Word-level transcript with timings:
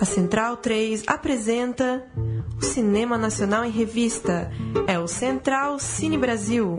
A 0.00 0.04
Central 0.06 0.56
3 0.56 1.02
apresenta 1.06 2.02
o 2.56 2.64
Cinema 2.64 3.18
Nacional 3.18 3.66
em 3.66 3.70
Revista. 3.70 4.50
É 4.86 4.98
o 4.98 5.06
Central 5.06 5.78
Cine 5.78 6.16
Brasil. 6.16 6.78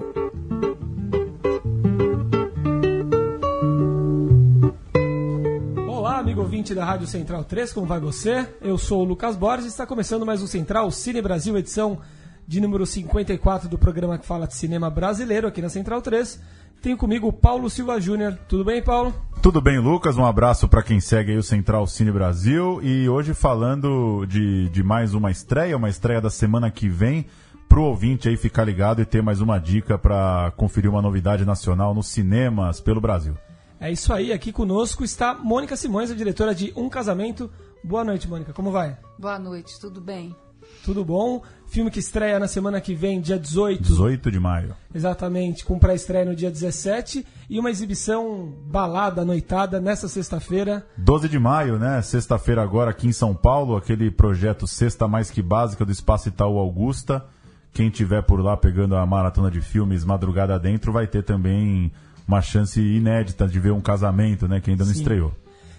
Olá, 5.88 6.18
amigo 6.18 6.42
ouvinte 6.42 6.74
da 6.74 6.84
Rádio 6.84 7.06
Central 7.06 7.44
3, 7.44 7.72
como 7.72 7.86
vai 7.86 8.00
você? 8.00 8.50
Eu 8.60 8.80
sou 8.80 9.02
o 9.02 9.06
Lucas 9.06 9.36
Borges 9.36 9.66
e 9.66 9.70
está 9.70 9.86
começando 9.86 10.26
mais 10.26 10.42
um 10.42 10.48
Central 10.48 10.90
Cine 10.90 11.22
Brasil, 11.22 11.56
edição 11.56 12.00
de 12.48 12.60
número 12.60 12.88
54 12.88 13.70
do 13.70 13.78
programa 13.78 14.18
que 14.18 14.26
fala 14.26 14.48
de 14.48 14.56
cinema 14.56 14.90
brasileiro 14.90 15.48
aqui 15.48 15.62
na 15.62 15.70
Central 15.70 16.02
3. 16.02 16.42
Tenho 16.82 16.98
comigo 16.98 17.28
o 17.28 17.34
Paulo 17.34 17.70
Silva 17.70 18.02
Júnior. 18.02 18.36
Tudo 18.48 18.66
bem, 18.66 18.82
Paulo? 18.82 19.14
Tudo 19.42 19.60
bem, 19.60 19.80
Lucas. 19.80 20.18
Um 20.18 20.26
abraço 20.26 20.68
para 20.68 20.84
quem 20.84 21.00
segue 21.00 21.32
aí 21.32 21.38
o 21.38 21.42
Central 21.42 21.88
Cine 21.88 22.12
Brasil. 22.12 22.80
E 22.84 23.10
hoje 23.10 23.34
falando 23.34 24.24
de, 24.28 24.70
de 24.70 24.84
mais 24.84 25.16
uma 25.16 25.32
estreia, 25.32 25.76
uma 25.76 25.90
estreia 25.90 26.22
da 26.22 26.30
semana 26.30 26.70
que 26.70 26.88
vem, 26.88 27.26
pro 27.68 27.82
ouvinte 27.82 28.30
aí 28.30 28.38
ficar 28.38 28.64
ligado 28.66 29.02
e 29.02 29.06
ter 29.06 29.24
mais 29.24 29.42
uma 29.42 29.58
dica 29.58 29.98
para 29.98 30.54
conferir 30.56 30.92
uma 30.92 31.02
novidade 31.02 31.44
nacional 31.44 31.92
nos 31.92 32.08
cinemas 32.10 32.80
pelo 32.80 33.02
Brasil. 33.02 33.36
É 33.80 33.92
isso 33.92 34.14
aí. 34.14 34.32
Aqui 34.32 34.52
conosco 34.52 35.04
está 35.04 35.34
Mônica 35.34 35.76
Simões, 35.76 36.12
a 36.12 36.16
diretora 36.16 36.54
de 36.54 36.72
Um 36.76 36.88
Casamento. 36.88 37.50
Boa 37.84 38.04
noite, 38.04 38.28
Mônica. 38.28 38.54
Como 38.54 38.70
vai? 38.70 38.96
Boa 39.18 39.40
noite, 39.40 39.80
tudo 39.80 40.00
bem? 40.00 40.36
Tudo 40.84 41.06
bom? 41.06 41.42
Filme 41.68 41.90
que 41.90 42.00
estreia 42.00 42.38
na 42.38 42.50
semana 42.50 42.82
que 42.82 42.94
vem, 42.94 43.22
dia 43.22 43.40
18. 43.40 43.82
18 43.82 44.30
de 44.30 44.40
maio. 44.40 44.76
Exatamente, 44.94 45.64
com 45.64 45.80
pré-estreia 45.80 46.26
no 46.26 46.36
dia 46.36 46.52
17 46.52 47.26
e 47.50 47.58
uma 47.58 47.70
exibição 47.70 48.54
balada, 48.66 49.24
noitada, 49.24 49.80
nessa 49.80 50.10
sexta-feira. 50.10 50.86
12 50.98 51.30
de 51.30 51.40
maio, 51.40 51.80
né? 51.80 52.02
Sexta-feira 52.02 52.62
agora 52.62 52.92
aqui 52.92 53.08
em 53.08 53.14
São 53.14 53.34
Paulo, 53.34 53.78
aquele 53.78 54.12
projeto 54.12 54.68
Sexta 54.68 55.08
Mais 55.08 55.32
Que 55.32 55.42
Básica 55.42 55.86
do 55.86 55.92
Espaço 55.94 56.28
Itaú 56.28 56.58
Augusta. 56.58 57.26
Quem 57.74 57.90
tiver 57.90 58.22
por 58.22 58.42
lá 58.42 58.58
pegando 58.58 58.98
a 58.98 59.06
maratona 59.06 59.50
de 59.50 59.62
filmes 59.62 60.04
madrugada 60.04 60.60
dentro 60.60 60.92
vai 60.92 61.08
ter 61.08 61.24
também 61.24 61.90
uma 62.28 62.42
chance 62.42 62.82
inédita 62.82 63.48
de 63.48 63.60
ver 63.62 63.72
um 63.72 63.80
casamento, 63.80 64.46
né? 64.46 64.60
Que 64.60 64.72
ainda 64.72 64.84
não 64.84 64.92
Sim. 64.92 65.00
estreou. 65.00 65.34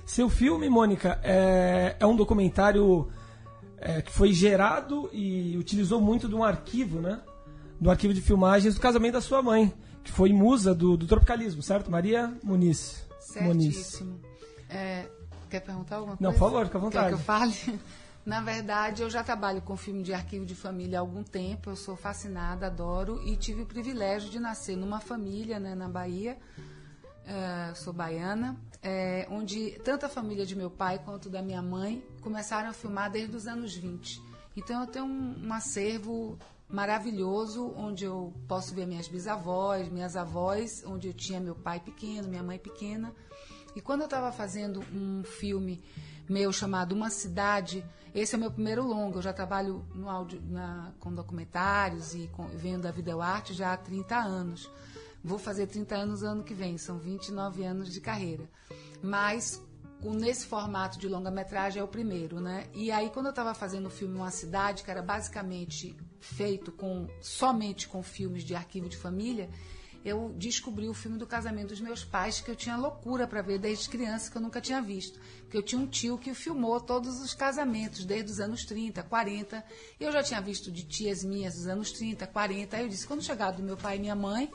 Seu 0.06 0.28
filme, 0.28 0.68
Mônica, 0.68 1.18
é, 1.22 1.96
é 2.00 2.06
um 2.06 2.16
documentário 2.16 3.08
é, 3.82 4.00
que 4.00 4.12
foi 4.12 4.32
gerado 4.32 5.10
e 5.12 5.56
utilizou 5.58 6.00
muito 6.00 6.28
de 6.28 6.34
um 6.34 6.44
arquivo, 6.44 7.00
né? 7.00 7.20
Do 7.80 7.90
arquivo 7.90 8.14
de 8.14 8.20
filmagens 8.20 8.74
do 8.76 8.80
casamento 8.80 9.14
da 9.14 9.20
sua 9.20 9.42
mãe, 9.42 9.74
que 10.04 10.10
foi 10.12 10.32
musa 10.32 10.72
do, 10.72 10.96
do 10.96 11.06
tropicalismo, 11.06 11.62
certo? 11.62 11.90
Maria 11.90 12.32
Muniz. 12.42 13.04
Muniz. 13.40 13.74
Certíssimo. 13.74 14.20
É, 14.70 15.06
quer 15.50 15.60
perguntar 15.60 15.96
alguma 15.96 16.16
coisa? 16.16 16.32
Não, 16.32 16.38
por 16.38 16.50
favor, 16.50 16.64
fica 16.66 16.78
à 16.78 16.80
Quer 16.80 16.86
vontade. 16.86 17.08
que 17.08 17.14
eu 17.14 17.18
fale? 17.18 17.54
Na 18.24 18.40
verdade, 18.40 19.02
eu 19.02 19.10
já 19.10 19.24
trabalho 19.24 19.60
com 19.60 19.76
filme 19.76 20.04
de 20.04 20.14
arquivo 20.14 20.46
de 20.46 20.54
família 20.54 20.98
há 20.98 21.00
algum 21.00 21.24
tempo. 21.24 21.70
Eu 21.70 21.76
sou 21.76 21.96
fascinada, 21.96 22.66
adoro 22.66 23.20
e 23.26 23.36
tive 23.36 23.62
o 23.62 23.66
privilégio 23.66 24.30
de 24.30 24.38
nascer 24.38 24.76
numa 24.76 25.00
família 25.00 25.58
né, 25.58 25.74
na 25.74 25.88
Bahia. 25.88 26.38
É, 27.24 27.74
sou 27.74 27.92
baiana, 27.92 28.56
é, 28.82 29.26
onde 29.30 29.78
tanto 29.84 30.06
a 30.06 30.08
família 30.08 30.44
de 30.44 30.56
meu 30.56 30.70
pai 30.70 30.98
quanto 30.98 31.30
da 31.30 31.40
minha 31.40 31.62
mãe 31.62 32.04
começaram 32.20 32.68
a 32.68 32.72
filmar 32.72 33.10
desde 33.10 33.36
os 33.36 33.46
anos 33.46 33.74
20. 33.74 34.20
Então 34.56 34.80
eu 34.80 34.86
tenho 34.86 35.04
um, 35.04 35.46
um 35.46 35.52
acervo 35.52 36.38
maravilhoso 36.68 37.72
onde 37.76 38.04
eu 38.04 38.32
posso 38.48 38.74
ver 38.74 38.86
minhas 38.86 39.06
bisavós, 39.06 39.88
minhas 39.88 40.16
avós, 40.16 40.82
onde 40.86 41.08
eu 41.08 41.12
tinha 41.12 41.38
meu 41.38 41.54
pai 41.54 41.78
pequeno, 41.80 42.28
minha 42.28 42.42
mãe 42.42 42.58
pequena. 42.58 43.14
E 43.76 43.80
quando 43.80 44.00
eu 44.00 44.06
estava 44.06 44.32
fazendo 44.32 44.82
um 44.92 45.22
filme 45.22 45.82
meu 46.28 46.52
chamado 46.52 46.94
Uma 46.94 47.10
Cidade, 47.10 47.84
esse 48.14 48.34
é 48.34 48.38
o 48.38 48.40
meu 48.40 48.50
primeiro 48.50 48.84
longo. 48.84 49.18
Eu 49.18 49.22
já 49.22 49.32
trabalho 49.32 49.84
no 49.94 50.08
áudio, 50.08 50.42
na, 50.48 50.92
com 50.98 51.12
documentários 51.12 52.14
e 52.14 52.28
com, 52.32 52.46
vendo 52.48 52.86
a 52.86 52.90
videoarte 52.90 53.54
já 53.54 53.72
há 53.72 53.76
30 53.76 54.16
anos. 54.16 54.70
Vou 55.24 55.38
fazer 55.38 55.66
30 55.66 55.94
anos 55.94 56.22
ano 56.22 56.42
que 56.42 56.54
vem, 56.54 56.76
são 56.76 56.98
29 56.98 57.64
anos 57.64 57.92
de 57.92 58.00
carreira. 58.00 58.48
Mas 59.02 59.62
nesse 60.02 60.46
formato 60.46 60.98
de 60.98 61.08
longa-metragem 61.08 61.80
é 61.80 61.84
o 61.84 61.88
primeiro, 61.88 62.40
né? 62.40 62.66
E 62.74 62.90
aí 62.90 63.08
quando 63.10 63.26
eu 63.26 63.30
estava 63.30 63.54
fazendo 63.54 63.86
o 63.86 63.90
filme 63.90 64.16
Uma 64.16 64.30
Cidade, 64.30 64.82
que 64.82 64.90
era 64.90 65.00
basicamente 65.00 65.96
feito 66.18 66.72
com 66.72 67.06
somente 67.20 67.86
com 67.88 68.02
filmes 68.02 68.42
de 68.42 68.54
arquivo 68.54 68.88
de 68.88 68.96
família, 68.96 69.48
eu 70.04 70.34
descobri 70.36 70.88
o 70.88 70.94
filme 70.94 71.16
do 71.16 71.26
casamento 71.26 71.68
dos 71.68 71.80
meus 71.80 72.04
pais 72.04 72.40
que 72.40 72.50
eu 72.50 72.56
tinha 72.56 72.76
loucura 72.76 73.26
para 73.26 73.40
ver 73.40 73.58
desde 73.58 73.88
criança 73.88 74.30
que 74.30 74.36
eu 74.36 74.42
nunca 74.42 74.60
tinha 74.60 74.82
visto, 74.82 75.20
porque 75.42 75.56
eu 75.56 75.62
tinha 75.62 75.80
um 75.80 75.86
tio 75.86 76.18
que 76.18 76.34
filmou 76.34 76.80
todos 76.80 77.20
os 77.20 77.34
casamentos 77.34 78.04
desde 78.04 78.32
os 78.32 78.40
anos 78.40 78.64
30, 78.64 79.02
40. 79.04 79.64
E 80.00 80.04
eu 80.04 80.10
já 80.10 80.22
tinha 80.22 80.40
visto 80.40 80.72
de 80.72 80.82
tias 80.82 81.22
minhas 81.22 81.54
dos 81.54 81.68
anos 81.68 81.92
30, 81.92 82.26
40. 82.26 82.76
Aí 82.76 82.82
eu 82.82 82.88
disse, 82.88 83.06
quando 83.06 83.22
chegar 83.22 83.52
do 83.52 83.62
meu 83.62 83.76
pai 83.76 83.96
e 83.96 84.00
minha 84.00 84.16
mãe, 84.16 84.50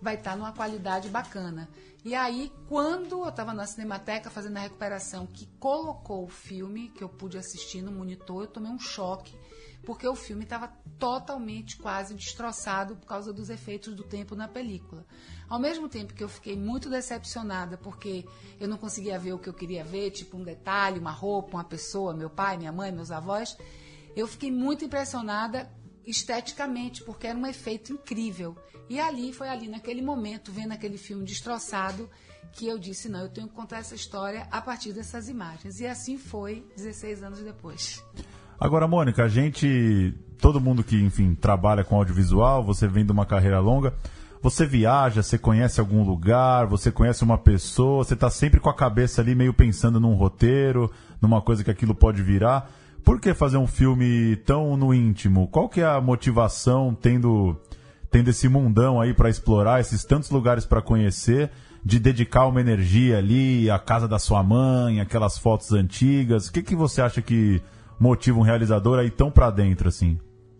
vai 0.00 0.14
estar 0.14 0.36
numa 0.36 0.52
qualidade 0.52 1.08
bacana. 1.08 1.68
E 2.04 2.14
aí, 2.14 2.50
quando 2.66 3.22
eu 3.22 3.28
estava 3.28 3.52
na 3.52 3.66
Cinemateca 3.66 4.30
fazendo 4.30 4.56
a 4.56 4.60
recuperação, 4.60 5.26
que 5.26 5.46
colocou 5.58 6.24
o 6.24 6.28
filme, 6.28 6.88
que 6.88 7.04
eu 7.04 7.08
pude 7.08 7.36
assistir 7.36 7.82
no 7.82 7.92
monitor, 7.92 8.44
eu 8.44 8.48
tomei 8.48 8.72
um 8.72 8.78
choque, 8.78 9.36
porque 9.84 10.08
o 10.08 10.14
filme 10.14 10.44
estava 10.44 10.72
totalmente 10.98 11.76
quase 11.76 12.14
destroçado 12.14 12.96
por 12.96 13.06
causa 13.06 13.32
dos 13.32 13.50
efeitos 13.50 13.94
do 13.94 14.02
tempo 14.02 14.34
na 14.34 14.48
película. 14.48 15.04
Ao 15.48 15.58
mesmo 15.58 15.88
tempo 15.90 16.14
que 16.14 16.24
eu 16.24 16.28
fiquei 16.28 16.56
muito 16.56 16.88
decepcionada, 16.88 17.76
porque 17.76 18.24
eu 18.58 18.66
não 18.66 18.78
conseguia 18.78 19.18
ver 19.18 19.34
o 19.34 19.38
que 19.38 19.48
eu 19.48 19.54
queria 19.54 19.84
ver, 19.84 20.10
tipo 20.10 20.38
um 20.38 20.42
detalhe, 20.42 20.98
uma 20.98 21.12
roupa, 21.12 21.58
uma 21.58 21.64
pessoa, 21.64 22.14
meu 22.14 22.30
pai, 22.30 22.56
minha 22.56 22.72
mãe, 22.72 22.90
meus 22.90 23.10
avós, 23.10 23.58
eu 24.16 24.26
fiquei 24.26 24.50
muito 24.50 24.84
impressionada 24.84 25.70
esteticamente, 26.10 27.02
porque 27.02 27.26
era 27.26 27.38
um 27.38 27.46
efeito 27.46 27.92
incrível. 27.92 28.56
E 28.88 28.98
ali, 28.98 29.32
foi 29.32 29.48
ali, 29.48 29.68
naquele 29.68 30.02
momento, 30.02 30.50
vendo 30.52 30.72
aquele 30.72 30.98
filme 30.98 31.24
destroçado, 31.24 32.10
que 32.52 32.66
eu 32.66 32.78
disse, 32.78 33.08
não, 33.08 33.20
eu 33.20 33.28
tenho 33.28 33.48
que 33.48 33.54
contar 33.54 33.78
essa 33.78 33.94
história 33.94 34.46
a 34.50 34.60
partir 34.60 34.92
dessas 34.92 35.28
imagens. 35.28 35.80
E 35.80 35.86
assim 35.86 36.18
foi, 36.18 36.66
16 36.76 37.22
anos 37.22 37.40
depois. 37.40 38.04
Agora, 38.58 38.86
Mônica, 38.86 39.24
a 39.24 39.28
gente. 39.28 40.14
Todo 40.38 40.60
mundo 40.60 40.82
que, 40.82 40.96
enfim, 40.96 41.34
trabalha 41.34 41.84
com 41.84 41.96
audiovisual, 41.96 42.64
você 42.64 42.88
vem 42.88 43.04
de 43.04 43.12
uma 43.12 43.26
carreira 43.26 43.60
longa. 43.60 43.94
Você 44.42 44.64
viaja, 44.66 45.22
você 45.22 45.36
conhece 45.36 45.80
algum 45.80 46.02
lugar, 46.02 46.66
você 46.66 46.90
conhece 46.90 47.22
uma 47.22 47.36
pessoa, 47.36 48.02
você 48.02 48.16
tá 48.16 48.30
sempre 48.30 48.58
com 48.58 48.70
a 48.70 48.74
cabeça 48.74 49.20
ali 49.20 49.34
meio 49.34 49.52
pensando 49.52 50.00
num 50.00 50.14
roteiro, 50.14 50.90
numa 51.20 51.42
coisa 51.42 51.62
que 51.62 51.70
aquilo 51.70 51.94
pode 51.94 52.22
virar. 52.22 52.70
Por 53.04 53.20
que 53.20 53.34
fazer 53.34 53.56
um 53.56 53.66
filme 53.66 54.36
tão 54.44 54.76
no 54.76 54.94
íntimo? 54.94 55.48
Qual 55.48 55.68
que 55.68 55.80
é 55.80 55.86
a 55.86 56.00
motivação 56.00 56.94
tendo 56.94 57.56
tendo 58.10 58.28
esse 58.28 58.48
mundão 58.48 59.00
aí 59.00 59.14
para 59.14 59.30
explorar, 59.30 59.80
esses 59.80 60.04
tantos 60.04 60.30
lugares 60.30 60.66
para 60.66 60.82
conhecer, 60.82 61.50
de 61.84 61.98
dedicar 61.98 62.46
uma 62.46 62.60
energia 62.60 63.18
ali, 63.18 63.70
a 63.70 63.78
casa 63.78 64.08
da 64.08 64.18
sua 64.18 64.42
mãe, 64.42 65.00
aquelas 65.00 65.38
fotos 65.38 65.72
antigas? 65.72 66.48
O 66.48 66.52
que 66.52 66.62
que 66.62 66.74
você 66.74 67.00
acha 67.00 67.22
que 67.22 67.62
motiva 67.98 68.38
um 68.38 68.42
realizador 68.42 68.98
aí 68.98 69.10
tão 69.10 69.30
para 69.30 69.50
dentro 69.50 69.88
assim? 69.88 70.18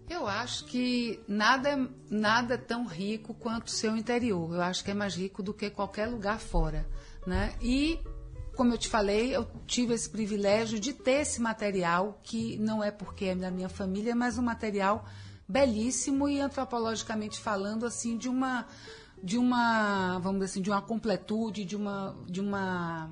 Eu 0.08 0.26
acho 0.26 0.64
que 0.64 1.20
nada, 1.28 1.88
nada 2.10 2.54
é 2.54 2.58
tão 2.58 2.84
rico 2.84 3.32
quanto 3.32 3.68
o 3.68 3.70
seu 3.70 3.96
interior. 3.96 4.54
Eu 4.54 4.62
acho 4.62 4.84
que 4.84 4.90
é 4.90 4.94
mais 4.94 5.14
rico 5.14 5.42
do 5.42 5.54
que 5.54 5.70
qualquer 5.70 6.06
lugar 6.06 6.40
fora. 6.40 6.86
Né? 7.26 7.52
E, 7.60 8.00
como 8.60 8.74
eu 8.74 8.78
te 8.78 8.90
falei, 8.90 9.34
eu 9.34 9.48
tive 9.66 9.94
esse 9.94 10.10
privilégio 10.10 10.78
de 10.78 10.92
ter 10.92 11.22
esse 11.22 11.40
material, 11.40 12.20
que 12.22 12.58
não 12.58 12.84
é 12.84 12.90
porque 12.90 13.24
é 13.24 13.34
da 13.34 13.50
minha 13.50 13.70
família, 13.70 14.14
mas 14.14 14.36
um 14.36 14.42
material 14.42 15.06
belíssimo 15.48 16.28
e 16.28 16.38
antropologicamente 16.42 17.40
falando, 17.40 17.86
assim, 17.86 18.18
de 18.18 18.28
uma, 18.28 18.66
de 19.24 19.38
uma 19.38 20.18
vamos 20.18 20.40
dizer 20.40 20.44
assim, 20.50 20.60
de 20.60 20.68
uma 20.68 20.82
completude, 20.82 21.64
de 21.64 21.74
uma. 21.74 22.14
De 22.26 22.38
uma 22.38 23.10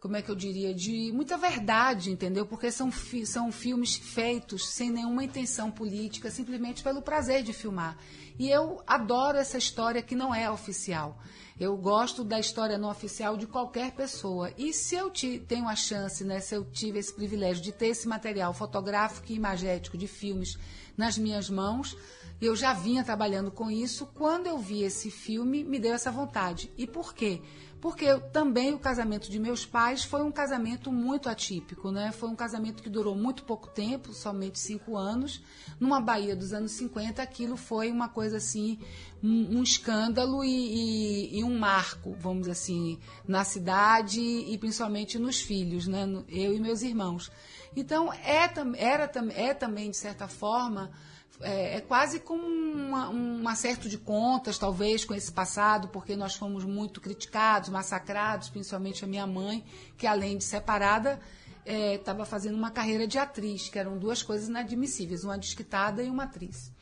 como 0.00 0.16
é 0.16 0.22
que 0.22 0.30
eu 0.30 0.34
diria, 0.34 0.72
de 0.72 1.12
muita 1.12 1.36
verdade, 1.36 2.10
entendeu? 2.10 2.46
Porque 2.46 2.70
são, 2.70 2.90
fi- 2.90 3.26
são 3.26 3.52
filmes 3.52 3.96
feitos 3.96 4.68
sem 4.68 4.90
nenhuma 4.90 5.24
intenção 5.24 5.70
política, 5.72 6.30
simplesmente 6.30 6.82
pelo 6.82 7.02
prazer 7.02 7.42
de 7.42 7.52
filmar. 7.52 7.98
E 8.38 8.48
eu 8.48 8.80
adoro 8.86 9.36
essa 9.36 9.58
história 9.58 10.00
que 10.00 10.14
não 10.14 10.32
é 10.32 10.48
oficial. 10.50 11.18
Eu 11.58 11.76
gosto 11.76 12.22
da 12.22 12.38
história 12.38 12.78
não 12.78 12.88
oficial 12.88 13.36
de 13.36 13.46
qualquer 13.46 13.90
pessoa. 13.92 14.52
E 14.56 14.72
se 14.72 14.94
eu 14.94 15.10
ti- 15.10 15.40
tenho 15.46 15.66
a 15.68 15.74
chance, 15.74 16.22
né, 16.22 16.38
se 16.38 16.54
eu 16.54 16.64
tive 16.64 16.98
esse 17.00 17.12
privilégio 17.12 17.62
de 17.62 17.72
ter 17.72 17.88
esse 17.88 18.06
material 18.06 18.54
fotográfico 18.54 19.26
e 19.32 19.34
imagético 19.34 19.98
de 19.98 20.06
filmes 20.06 20.56
nas 20.96 21.18
minhas 21.18 21.50
mãos, 21.50 21.96
E 22.40 22.46
eu 22.46 22.54
já 22.54 22.72
vinha 22.72 23.02
trabalhando 23.02 23.50
com 23.50 23.70
isso. 23.70 24.06
Quando 24.14 24.46
eu 24.46 24.58
vi 24.58 24.82
esse 24.82 25.10
filme, 25.10 25.64
me 25.64 25.78
deu 25.78 25.94
essa 25.94 26.10
vontade. 26.10 26.70
E 26.76 26.86
por 26.86 27.12
quê? 27.12 27.42
Porque 27.80 28.04
eu, 28.04 28.20
também 28.20 28.74
o 28.74 28.78
casamento 28.78 29.30
de 29.30 29.38
meus 29.38 29.64
pais 29.64 30.02
foi 30.02 30.22
um 30.22 30.32
casamento 30.32 30.90
muito 30.90 31.28
atípico, 31.28 31.92
né? 31.92 32.10
Foi 32.10 32.28
um 32.28 32.34
casamento 32.34 32.82
que 32.82 32.90
durou 32.90 33.14
muito 33.14 33.44
pouco 33.44 33.68
tempo, 33.68 34.12
somente 34.12 34.58
cinco 34.58 34.96
anos. 34.96 35.40
Numa 35.78 36.00
Bahia 36.00 36.34
dos 36.34 36.52
anos 36.52 36.72
50, 36.72 37.22
aquilo 37.22 37.56
foi 37.56 37.92
uma 37.92 38.08
coisa 38.08 38.38
assim, 38.38 38.80
um, 39.22 39.58
um 39.58 39.62
escândalo 39.62 40.42
e, 40.42 40.48
e, 40.48 41.38
e, 41.38 41.44
um 41.44 41.56
marco, 41.56 42.16
vamos 42.18 42.40
dizer 42.40 42.52
assim, 42.52 42.98
na 43.26 43.44
cidade 43.44 44.20
e 44.20 44.58
principalmente 44.58 45.16
nos 45.16 45.40
filhos, 45.40 45.86
né? 45.86 46.04
Eu 46.28 46.54
e 46.54 46.60
meus 46.60 46.82
irmãos. 46.82 47.30
Então, 47.76 48.12
é, 48.12 48.50
era, 48.76 49.10
é 49.34 49.54
também, 49.54 49.90
de 49.90 49.96
certa 49.96 50.26
forma, 50.26 50.90
é, 51.40 51.76
é 51.76 51.80
quase 51.80 52.20
como 52.20 52.46
uma, 52.46 53.08
um 53.10 53.48
acerto 53.48 53.88
de 53.88 53.98
contas, 53.98 54.58
talvez, 54.58 55.04
com 55.04 55.14
esse 55.14 55.30
passado, 55.30 55.88
porque 55.88 56.16
nós 56.16 56.34
fomos 56.34 56.64
muito 56.64 57.00
criticados, 57.00 57.68
massacrados, 57.68 58.48
principalmente 58.48 59.04
a 59.04 59.08
minha 59.08 59.26
mãe, 59.26 59.64
que 59.96 60.06
além 60.06 60.38
de 60.38 60.44
separada, 60.44 61.20
estava 61.64 62.22
é, 62.22 62.26
fazendo 62.26 62.56
uma 62.56 62.70
carreira 62.70 63.06
de 63.06 63.18
atriz, 63.18 63.68
que 63.68 63.78
eram 63.78 63.98
duas 63.98 64.22
coisas 64.22 64.48
inadmissíveis, 64.48 65.24
uma 65.24 65.38
desquitada 65.38 66.02
e 66.02 66.08
uma 66.08 66.24
atriz. 66.24 66.72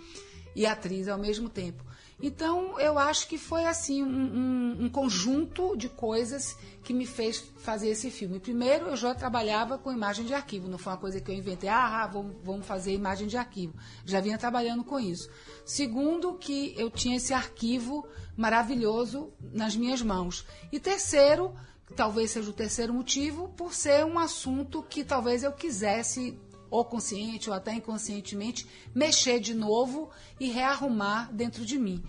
E 0.55 0.65
atriz 0.65 1.09
ao 1.09 1.19
mesmo 1.19 1.49
tempo. 1.49 1.85
Então, 2.21 2.81
eu 2.81 2.99
acho 2.99 3.29
que 3.29 3.37
foi 3.37 3.67
assim 3.67 4.03
um, 4.03 4.85
um, 4.85 4.89
conjunto 4.89 5.77
de 5.77 5.87
coisas 5.89 6.57
que 6.83 6.95
me 6.95 7.05
fez 7.05 7.45
fazer 7.59 7.91
esse 7.91 8.11
filme. 8.11 8.41
Primeiro, 8.41 8.87
eu 8.87 8.97
já 8.97 9.15
trabalhava 9.15 9.77
com 9.77 9.93
imagem 9.93 10.25
de 10.25 10.33
arquivo, 10.33 10.67
não 10.67 10.79
foi 10.79 10.95
uma 10.95 10.99
coisa 10.99 11.21
que 11.21 11.31
eu 11.31 11.35
inventei, 11.35 11.69
ah, 11.69 12.03
ah 12.03 12.07
vamos 12.07 12.67
fazer 12.67 12.95
imagem 12.95 13.29
de 13.29 13.37
arquivo. 13.37 13.75
Já 14.07 14.21
vinha 14.21 14.39
trabalhando 14.39 14.83
com 14.83 14.99
isso. 14.99 15.29
Segundo, 15.65 16.39
que 16.39 16.75
eu 16.79 16.91
tinha 16.91 17.19
esse 17.19 17.35
arquivo 17.35 18.07
maravilhoso 18.35 19.31
nas 19.53 19.77
minhas 19.77 20.01
mãos. 20.01 20.47
E 20.73 20.81
terceiro, 20.81 21.55
talvez 21.95 22.31
seja 22.31 22.49
o 22.49 22.55
terceiro 22.55 22.95
motivo, 22.95 23.49
por 23.51 23.75
ser 23.75 24.07
um 24.07 24.19
assunto 24.19 24.83
que 24.83 25.05
talvez 25.05 25.43
eu 25.43 25.53
quisesse 25.53 26.39
ou 26.71 26.85
consciente 26.85 27.49
ou 27.49 27.55
até 27.57 27.75
inconscientemente, 27.75 28.67
mexer 28.95 29.41
de 29.41 29.55
novo 29.55 30.11
e 30.39 30.51
rearrumar 30.51 31.33
dentro 31.33 31.65
de 31.65 31.79
mim. 31.79 32.03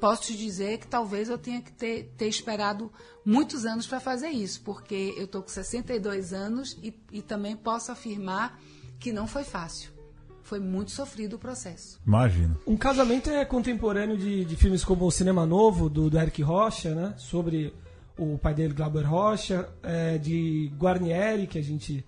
Posso 0.00 0.24
te 0.24 0.36
dizer 0.36 0.78
que 0.78 0.86
talvez 0.86 1.28
eu 1.28 1.38
tenha 1.38 1.62
que 1.62 1.72
ter, 1.72 2.12
ter 2.16 2.28
esperado 2.28 2.92
muitos 3.24 3.64
anos 3.64 3.86
para 3.86 4.00
fazer 4.00 4.28
isso, 4.28 4.60
porque 4.62 5.14
eu 5.16 5.24
estou 5.24 5.42
com 5.42 5.48
62 5.48 6.32
anos 6.32 6.76
e, 6.82 6.92
e 7.10 7.22
também 7.22 7.56
posso 7.56 7.90
afirmar 7.90 8.60
que 8.98 9.12
não 9.12 9.26
foi 9.26 9.44
fácil. 9.44 9.92
Foi 10.42 10.60
muito 10.60 10.90
sofrido 10.90 11.36
o 11.36 11.38
processo. 11.38 11.98
Imagina. 12.06 12.54
Um 12.66 12.76
casamento 12.76 13.30
é 13.30 13.44
contemporâneo 13.46 14.16
de, 14.18 14.44
de 14.44 14.56
filmes 14.56 14.84
como 14.84 15.06
O 15.06 15.10
Cinema 15.10 15.46
Novo, 15.46 15.88
do, 15.88 16.10
do 16.10 16.18
Eric 16.18 16.42
Rocha, 16.42 16.94
né? 16.94 17.14
Sobre 17.16 17.72
o 18.18 18.36
pai 18.36 18.54
dele, 18.54 18.74
Glauber 18.74 19.04
Rocha, 19.04 19.68
é, 19.82 20.18
de 20.18 20.70
Guarnieri, 20.78 21.46
que 21.46 21.58
a 21.58 21.62
gente 21.62 22.04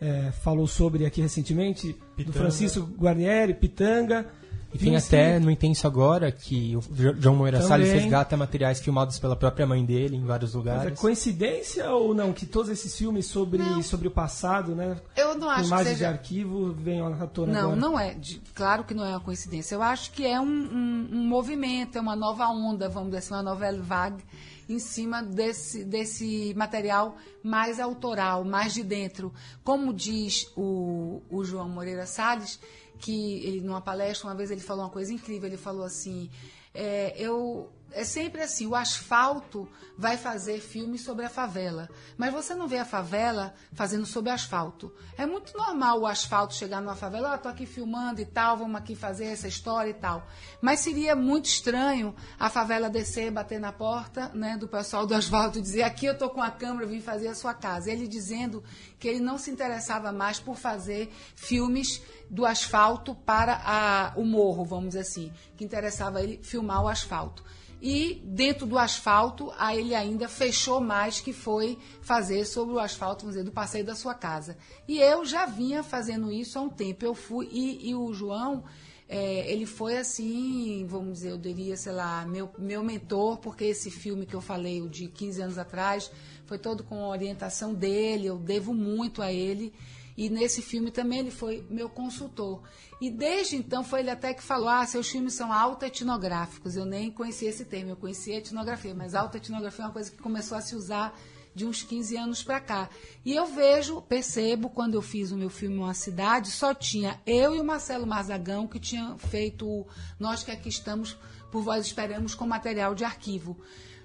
é, 0.00 0.30
falou 0.32 0.66
sobre 0.66 1.04
aqui 1.04 1.20
recentemente, 1.20 1.94
Pitanga. 2.16 2.24
do 2.24 2.32
Francisco 2.32 2.80
Guarnieri, 2.98 3.54
Pitanga. 3.54 4.26
E 4.72 4.78
tem 4.78 4.96
até 4.96 5.38
no 5.38 5.50
Intenso 5.50 5.86
Agora 5.86 6.30
que 6.30 6.76
o 6.76 6.82
João 7.18 7.36
Moreira 7.36 7.60
Salles 7.62 7.90
resgata 7.90 8.36
materiais 8.36 8.80
filmados 8.80 9.18
pela 9.18 9.34
própria 9.34 9.66
mãe 9.66 9.84
dele 9.84 10.16
em 10.16 10.24
vários 10.24 10.54
lugares. 10.54 10.84
Mas 10.84 10.92
é 10.92 10.96
coincidência 10.96 11.90
ou 11.90 12.14
não 12.14 12.32
que 12.32 12.46
todos 12.46 12.70
esses 12.70 12.96
filmes 12.96 13.26
sobre, 13.26 13.62
sobre 13.82 14.08
o 14.08 14.10
passado, 14.10 14.74
né? 14.74 14.96
Eu 15.16 15.36
não 15.36 15.50
acho 15.50 15.66
imagens 15.66 15.88
que 15.88 15.94
seja... 15.98 16.12
de 16.12 16.18
arquivo 16.18 16.72
venham 16.72 17.06
à 17.12 17.26
tona 17.26 17.52
Não, 17.52 17.60
agora. 17.60 17.76
não 17.76 17.98
é. 17.98 18.14
De, 18.14 18.40
claro 18.54 18.84
que 18.84 18.94
não 18.94 19.04
é 19.04 19.10
uma 19.10 19.20
coincidência. 19.20 19.74
Eu 19.74 19.82
acho 19.82 20.12
que 20.12 20.24
é 20.24 20.40
um, 20.40 20.44
um, 20.44 21.08
um 21.12 21.28
movimento, 21.28 21.98
é 21.98 22.00
uma 22.00 22.14
nova 22.14 22.46
onda, 22.48 22.88
vamos 22.88 23.10
dizer 23.10 23.18
assim, 23.18 23.34
uma 23.34 23.42
novela 23.42 23.82
vague 23.82 24.22
em 24.68 24.78
cima 24.78 25.20
desse, 25.20 25.84
desse 25.84 26.54
material 26.56 27.16
mais 27.42 27.80
autoral, 27.80 28.44
mais 28.44 28.72
de 28.72 28.84
dentro. 28.84 29.32
Como 29.64 29.92
diz 29.92 30.46
o, 30.56 31.22
o 31.28 31.42
João 31.44 31.68
Moreira 31.68 32.06
Salles, 32.06 32.60
que 33.00 33.44
ele, 33.44 33.60
numa 33.60 33.80
palestra, 33.80 34.28
uma 34.28 34.34
vez 34.34 34.50
ele 34.50 34.60
falou 34.60 34.84
uma 34.84 34.90
coisa 34.90 35.12
incrível, 35.12 35.48
ele 35.48 35.56
falou 35.56 35.84
assim, 35.84 36.30
é, 36.74 37.14
eu 37.16 37.72
é 37.92 38.04
sempre 38.04 38.42
assim, 38.42 38.66
o 38.66 38.74
asfalto 38.74 39.68
vai 39.96 40.16
fazer 40.16 40.60
filmes 40.60 41.02
sobre 41.02 41.26
a 41.26 41.28
favela, 41.28 41.88
mas 42.16 42.32
você 42.32 42.54
não 42.54 42.66
vê 42.66 42.78
a 42.78 42.84
favela 42.84 43.54
fazendo 43.72 44.06
sobre 44.06 44.30
asfalto. 44.30 44.92
É 45.16 45.26
muito 45.26 45.56
normal 45.56 46.00
o 46.00 46.06
asfalto 46.06 46.54
chegar 46.54 46.80
numa 46.80 46.96
favela, 46.96 47.34
ah, 47.34 47.38
tô 47.38 47.48
aqui 47.48 47.66
filmando 47.66 48.20
e 48.20 48.24
tal, 48.24 48.56
vamos 48.56 48.76
aqui 48.76 48.94
fazer 48.94 49.26
essa 49.26 49.46
história 49.46 49.90
e 49.90 49.94
tal. 49.94 50.26
Mas 50.60 50.80
seria 50.80 51.14
muito 51.14 51.46
estranho 51.46 52.14
a 52.38 52.48
favela 52.48 52.88
descer, 52.88 53.30
bater 53.30 53.60
na 53.60 53.72
porta, 53.72 54.30
né, 54.34 54.56
do 54.56 54.66
pessoal 54.66 55.06
do 55.06 55.14
asfalto 55.14 55.58
e 55.58 55.62
dizer, 55.62 55.82
aqui 55.82 56.06
eu 56.06 56.16
tô 56.16 56.30
com 56.30 56.42
a 56.42 56.50
câmera, 56.50 56.86
vim 56.86 57.00
fazer 57.00 57.28
a 57.28 57.34
sua 57.34 57.52
casa. 57.52 57.90
Ele 57.90 58.08
dizendo 58.08 58.64
que 58.98 59.08
ele 59.08 59.20
não 59.20 59.36
se 59.36 59.50
interessava 59.50 60.12
mais 60.12 60.38
por 60.38 60.56
fazer 60.56 61.12
filmes 61.34 62.02
do 62.30 62.46
asfalto 62.46 63.14
para 63.14 63.60
a, 63.64 64.12
o 64.16 64.24
morro, 64.24 64.64
vamos 64.64 64.90
dizer 64.90 65.00
assim, 65.00 65.32
que 65.56 65.64
interessava 65.64 66.22
ele 66.22 66.40
filmar 66.42 66.82
o 66.82 66.88
asfalto. 66.88 67.44
E 67.82 68.20
dentro 68.24 68.66
do 68.66 68.78
asfalto, 68.78 69.50
aí 69.56 69.78
ele 69.78 69.94
ainda 69.94 70.28
fechou 70.28 70.80
mais, 70.80 71.20
que 71.20 71.32
foi 71.32 71.78
fazer 72.02 72.44
sobre 72.44 72.74
o 72.74 72.78
asfalto, 72.78 73.22
vamos 73.22 73.34
dizer, 73.36 73.44
do 73.44 73.52
passeio 73.52 73.84
da 73.84 73.94
sua 73.94 74.14
casa. 74.14 74.56
E 74.86 74.98
eu 74.98 75.24
já 75.24 75.46
vinha 75.46 75.82
fazendo 75.82 76.30
isso 76.30 76.58
há 76.58 76.62
um 76.62 76.68
tempo. 76.68 77.04
Eu 77.04 77.14
fui, 77.14 77.48
e, 77.50 77.88
e 77.88 77.94
o 77.94 78.12
João, 78.12 78.64
é, 79.08 79.50
ele 79.50 79.64
foi 79.64 79.96
assim, 79.96 80.86
vamos 80.86 81.14
dizer, 81.14 81.30
eu 81.30 81.38
diria, 81.38 81.76
sei 81.76 81.92
lá, 81.92 82.26
meu, 82.26 82.50
meu 82.58 82.84
mentor, 82.84 83.38
porque 83.38 83.64
esse 83.64 83.90
filme 83.90 84.26
que 84.26 84.34
eu 84.34 84.42
falei, 84.42 84.82
o 84.82 84.88
de 84.88 85.08
15 85.08 85.42
anos 85.42 85.58
atrás, 85.58 86.12
foi 86.46 86.58
todo 86.58 86.84
com 86.84 87.08
orientação 87.08 87.72
dele, 87.72 88.26
eu 88.26 88.36
devo 88.36 88.74
muito 88.74 89.22
a 89.22 89.32
ele. 89.32 89.72
E 90.20 90.28
nesse 90.28 90.60
filme 90.60 90.90
também 90.90 91.20
ele 91.20 91.30
foi 91.30 91.64
meu 91.70 91.88
consultor. 91.88 92.60
E 93.00 93.10
desde 93.10 93.56
então 93.56 93.82
foi 93.82 94.00
ele 94.00 94.10
até 94.10 94.34
que 94.34 94.42
falou: 94.42 94.68
ah, 94.68 94.84
seus 94.84 95.08
filmes 95.08 95.32
são 95.32 95.50
autoetnográficos. 95.50 96.76
Eu 96.76 96.84
nem 96.84 97.10
conhecia 97.10 97.48
esse 97.48 97.64
termo, 97.64 97.92
eu 97.92 97.96
conhecia 97.96 98.36
etnografia, 98.36 98.94
mas 98.94 99.14
autoetnografia 99.14 99.82
é 99.82 99.86
uma 99.86 99.94
coisa 99.94 100.10
que 100.10 100.18
começou 100.18 100.58
a 100.58 100.60
se 100.60 100.76
usar 100.76 101.18
de 101.54 101.64
uns 101.64 101.82
15 101.82 102.18
anos 102.18 102.42
para 102.42 102.60
cá. 102.60 102.90
E 103.24 103.32
eu 103.32 103.46
vejo, 103.46 104.02
percebo, 104.02 104.68
quando 104.68 104.92
eu 104.92 105.00
fiz 105.00 105.32
o 105.32 105.38
meu 105.38 105.48
filme 105.48 105.78
Uma 105.78 105.94
Cidade, 105.94 106.50
só 106.50 106.74
tinha 106.74 107.18
eu 107.24 107.56
e 107.56 107.58
o 107.58 107.64
Marcelo 107.64 108.06
Marzagão 108.06 108.66
que 108.66 108.78
tinham 108.78 109.16
feito 109.16 109.86
Nós 110.18 110.42
que 110.42 110.50
aqui 110.50 110.68
estamos, 110.68 111.16
por 111.50 111.62
vós 111.62 111.86
esperamos, 111.86 112.34
com 112.34 112.46
material 112.46 112.94
de 112.94 113.04
arquivo 113.04 113.56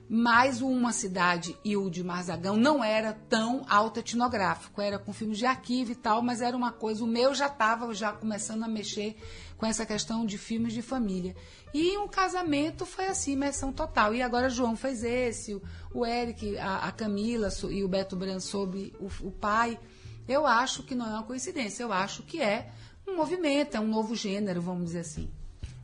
mas 0.07 0.61
Uma 0.61 0.91
Cidade 0.91 1.57
e 1.63 1.75
o 1.75 1.89
de 1.89 2.03
Marzagão 2.03 2.55
não 2.55 2.83
era 2.83 3.13
tão 3.13 3.65
autoetnográfico, 3.67 4.81
era 4.81 4.99
com 4.99 5.11
filmes 5.11 5.37
de 5.37 5.45
arquivo 5.45 5.91
e 5.91 5.95
tal, 5.95 6.21
mas 6.21 6.41
era 6.41 6.55
uma 6.55 6.71
coisa, 6.71 7.03
o 7.03 7.07
meu 7.07 7.33
já 7.33 7.47
estava 7.47 7.91
já 7.93 8.11
começando 8.11 8.63
a 8.63 8.67
mexer 8.67 9.17
com 9.57 9.65
essa 9.65 9.85
questão 9.85 10.25
de 10.25 10.37
filmes 10.37 10.73
de 10.73 10.81
família. 10.81 11.35
E 11.73 11.97
um 11.97 12.07
casamento 12.07 12.85
foi 12.85 13.07
assim, 13.07 13.33
imersão 13.33 13.71
total. 13.73 14.13
E 14.13 14.21
agora 14.21 14.49
João 14.49 14.75
fez 14.75 15.03
esse, 15.03 15.59
o 15.93 16.05
Eric, 16.05 16.57
a, 16.57 16.87
a 16.87 16.91
Camila 16.91 17.49
e 17.69 17.83
o 17.83 17.87
Beto 17.87 18.15
Bran 18.15 18.39
sobre 18.39 18.93
o, 18.99 19.27
o 19.27 19.31
pai. 19.31 19.79
Eu 20.27 20.45
acho 20.45 20.83
que 20.83 20.95
não 20.95 21.05
é 21.05 21.09
uma 21.09 21.23
coincidência, 21.23 21.83
eu 21.83 21.91
acho 21.91 22.23
que 22.23 22.41
é 22.41 22.71
um 23.07 23.15
movimento, 23.15 23.75
é 23.75 23.79
um 23.79 23.87
novo 23.87 24.15
gênero, 24.15 24.61
vamos 24.61 24.85
dizer 24.85 24.99
assim. 24.99 25.31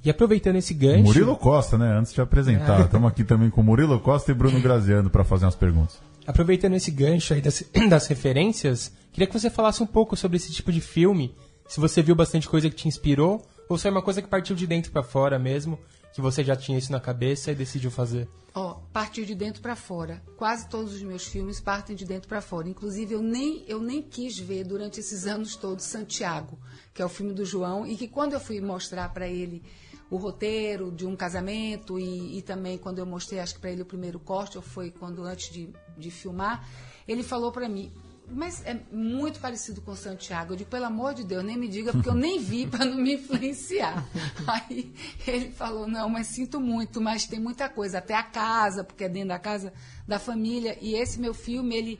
E 0.04 0.10
aproveitando 0.10 0.56
esse 0.56 0.74
gancho. 0.74 1.04
Murilo 1.04 1.36
Costa, 1.36 1.78
né? 1.78 1.98
Antes 1.98 2.14
de 2.14 2.22
apresentar, 2.22 2.82
estamos 2.82 3.10
aqui 3.10 3.24
também 3.24 3.50
com 3.50 3.62
Murilo 3.62 4.00
Costa 4.00 4.32
e 4.32 4.34
Bruno 4.34 4.60
Graziano 4.60 5.10
para 5.10 5.24
fazer 5.24 5.46
umas 5.46 5.56
perguntas. 5.56 6.00
Aproveitando 6.26 6.74
esse 6.74 6.90
gancho 6.90 7.34
aí 7.34 7.42
das, 7.42 7.64
das 7.90 8.08
referências, 8.08 8.92
queria 9.12 9.28
que 9.28 9.40
você 9.40 9.50
falasse 9.50 9.84
um 9.84 9.88
pouco 9.88 10.16
sobre 10.16 10.38
esse 10.38 10.52
tipo 10.52 10.72
de 10.72 10.82
filme. 10.82 11.36
Se 11.68 11.80
você 11.80 12.02
viu 12.02 12.16
bastante 12.16 12.50
coisa 12.50 12.70
que 12.70 12.76
te 12.76 12.88
inspirou, 12.88 13.46
ou 13.70 13.78
se 13.78 13.88
é 13.88 13.92
uma 13.92 14.02
coisa 14.02 14.22
que 14.22 14.28
partiu 14.28 14.56
de 14.56 14.66
dentro 14.66 14.92
para 14.92 15.04
fora 15.04 15.38
mesmo, 15.38 15.80
que 16.14 16.20
você 16.20 16.44
já 16.44 16.56
tinha 16.56 16.78
isso 16.78 16.92
na 16.92 17.00
cabeça 17.00 17.52
e 17.52 17.56
decidiu 17.56 17.90
fazer. 17.90 18.28
Ó, 18.54 18.72
oh, 18.72 18.76
partiu 18.92 19.24
de 19.24 19.34
dentro 19.34 19.62
para 19.62 19.78
fora. 19.78 20.22
Quase 20.36 20.68
todos 20.68 20.94
os 20.94 21.02
meus 21.02 21.26
filmes 21.26 21.62
partem 21.62 21.96
de 21.96 22.04
dentro 22.04 22.28
para 22.28 22.42
fora. 22.42 22.68
Inclusive, 22.68 23.14
eu 23.14 23.22
nem, 23.22 23.64
eu 23.68 23.80
nem 23.80 24.02
quis 24.02 24.38
ver 24.38 24.66
durante 24.66 25.00
esses 25.00 25.26
anos 25.26 25.56
todos 25.56 25.86
Santiago, 25.86 26.60
que 26.94 27.02
é 27.02 27.06
o 27.06 27.10
filme 27.10 27.34
do 27.34 27.46
João, 27.46 27.88
e 27.88 27.96
que 27.96 28.10
quando 28.10 28.34
eu 28.34 28.42
fui 28.42 28.60
mostrar 28.60 29.08
para 29.14 29.28
ele 29.28 29.64
o 30.12 30.18
roteiro 30.18 30.92
de 30.92 31.06
um 31.08 31.16
casamento 31.16 31.98
e, 31.98 32.38
e 32.38 32.42
também 32.42 32.78
quando 32.78 33.00
eu 33.00 33.06
mostrei, 33.06 33.40
acho 33.40 33.56
que 33.56 33.62
para 33.62 33.72
ele 33.72 33.82
o 33.82 33.86
primeiro 33.86 34.20
corte, 34.20 34.58
ou 34.58 34.62
foi 34.62 34.92
quando 34.92 35.24
antes 35.24 35.50
de, 35.50 35.70
de 35.98 36.12
filmar, 36.12 36.68
ele 37.08 37.24
falou 37.24 37.50
para 37.50 37.70
mim, 37.70 37.90
mas 38.28 38.62
é 38.66 38.78
muito 38.92 39.40
parecido 39.40 39.82
com 39.82 39.96
Santiago. 39.96 40.52
Eu 40.52 40.58
digo, 40.58 40.70
pelo 40.70 40.86
amor 40.86 41.14
de 41.14 41.24
Deus, 41.24 41.44
nem 41.46 41.58
me 41.58 41.70
diga, 41.70 41.94
porque 41.94 42.10
eu 42.10 42.14
nem 42.14 42.40
vi 42.40 42.68
para 42.68 42.84
não 42.84 42.98
me 42.98 43.16
influenciar. 43.16 44.06
Aí 44.46 44.94
ele 45.26 45.52
falou, 45.52 45.88
não, 45.88 46.10
mas 46.10 46.28
sinto 46.28 46.60
muito, 46.60 47.00
mas 47.00 47.26
tem 47.26 47.40
muita 47.40 47.70
coisa, 47.70 48.00
até 48.00 48.14
a 48.14 48.24
casa, 48.24 48.84
porque 48.84 49.06
é 49.06 49.10
dentro 49.10 49.30
da 49.30 49.40
casa 49.40 49.72
da 50.06 50.20
família. 50.20 50.78
E 50.82 50.94
esse 50.94 51.22
meu 51.22 51.34
filme, 51.34 51.74
ele, 51.74 52.00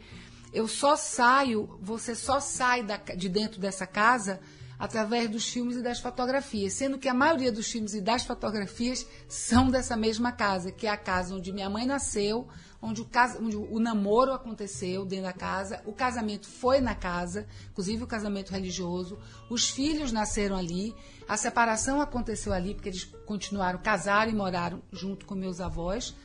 eu 0.52 0.68
só 0.68 0.98
saio, 0.98 1.80
você 1.82 2.14
só 2.14 2.42
sai 2.42 2.84
da, 2.84 2.98
de 2.98 3.30
dentro 3.30 3.60
dessa 3.60 3.88
casa 3.88 4.42
através 4.82 5.30
dos 5.30 5.48
filmes 5.48 5.78
e 5.78 5.82
das 5.84 6.00
fotografias, 6.00 6.74
sendo 6.74 6.98
que 6.98 7.08
a 7.08 7.14
maioria 7.14 7.52
dos 7.52 7.72
filmes 7.72 7.94
e 7.94 8.02
das 8.02 8.26
fotografias 8.26 9.06
são 9.30 9.70
dessa 9.70 9.96
mesma 9.96 10.32
casa, 10.32 10.72
que 10.72 10.88
é 10.88 10.90
a 10.90 10.98
casa 10.98 11.36
onde 11.36 11.54
minha 11.54 11.70
mãe 11.70 11.86
nasceu, 11.86 12.48
onde 12.82 13.00
o, 13.00 13.06
casa, 13.06 13.40
onde 13.40 13.56
o 13.56 13.80
namoro 13.80 14.34
aconteceu 14.34 15.06
dentro 15.06 15.26
da 15.26 15.34
casa, 15.34 15.84
o 15.86 15.94
casamento 15.94 16.48
foi 16.48 16.82
na 16.82 16.96
casa, 16.96 17.46
inclusive 17.70 18.04
o 18.04 18.08
casamento 18.08 18.50
religioso, 18.50 19.20
os 19.52 19.70
filhos 19.70 20.12
nasceram 20.12 20.58
ali, 20.58 20.96
a 21.30 21.38
separação 21.38 22.02
aconteceu 22.02 22.52
ali, 22.52 22.74
porque 22.74 22.90
eles 22.90 23.04
continuaram, 23.28 23.78
casaram 23.78 24.32
e 24.32 24.36
moraram 24.36 24.82
junto 24.92 25.28
com 25.28 25.36
meus 25.36 25.62
avós, 25.62 26.16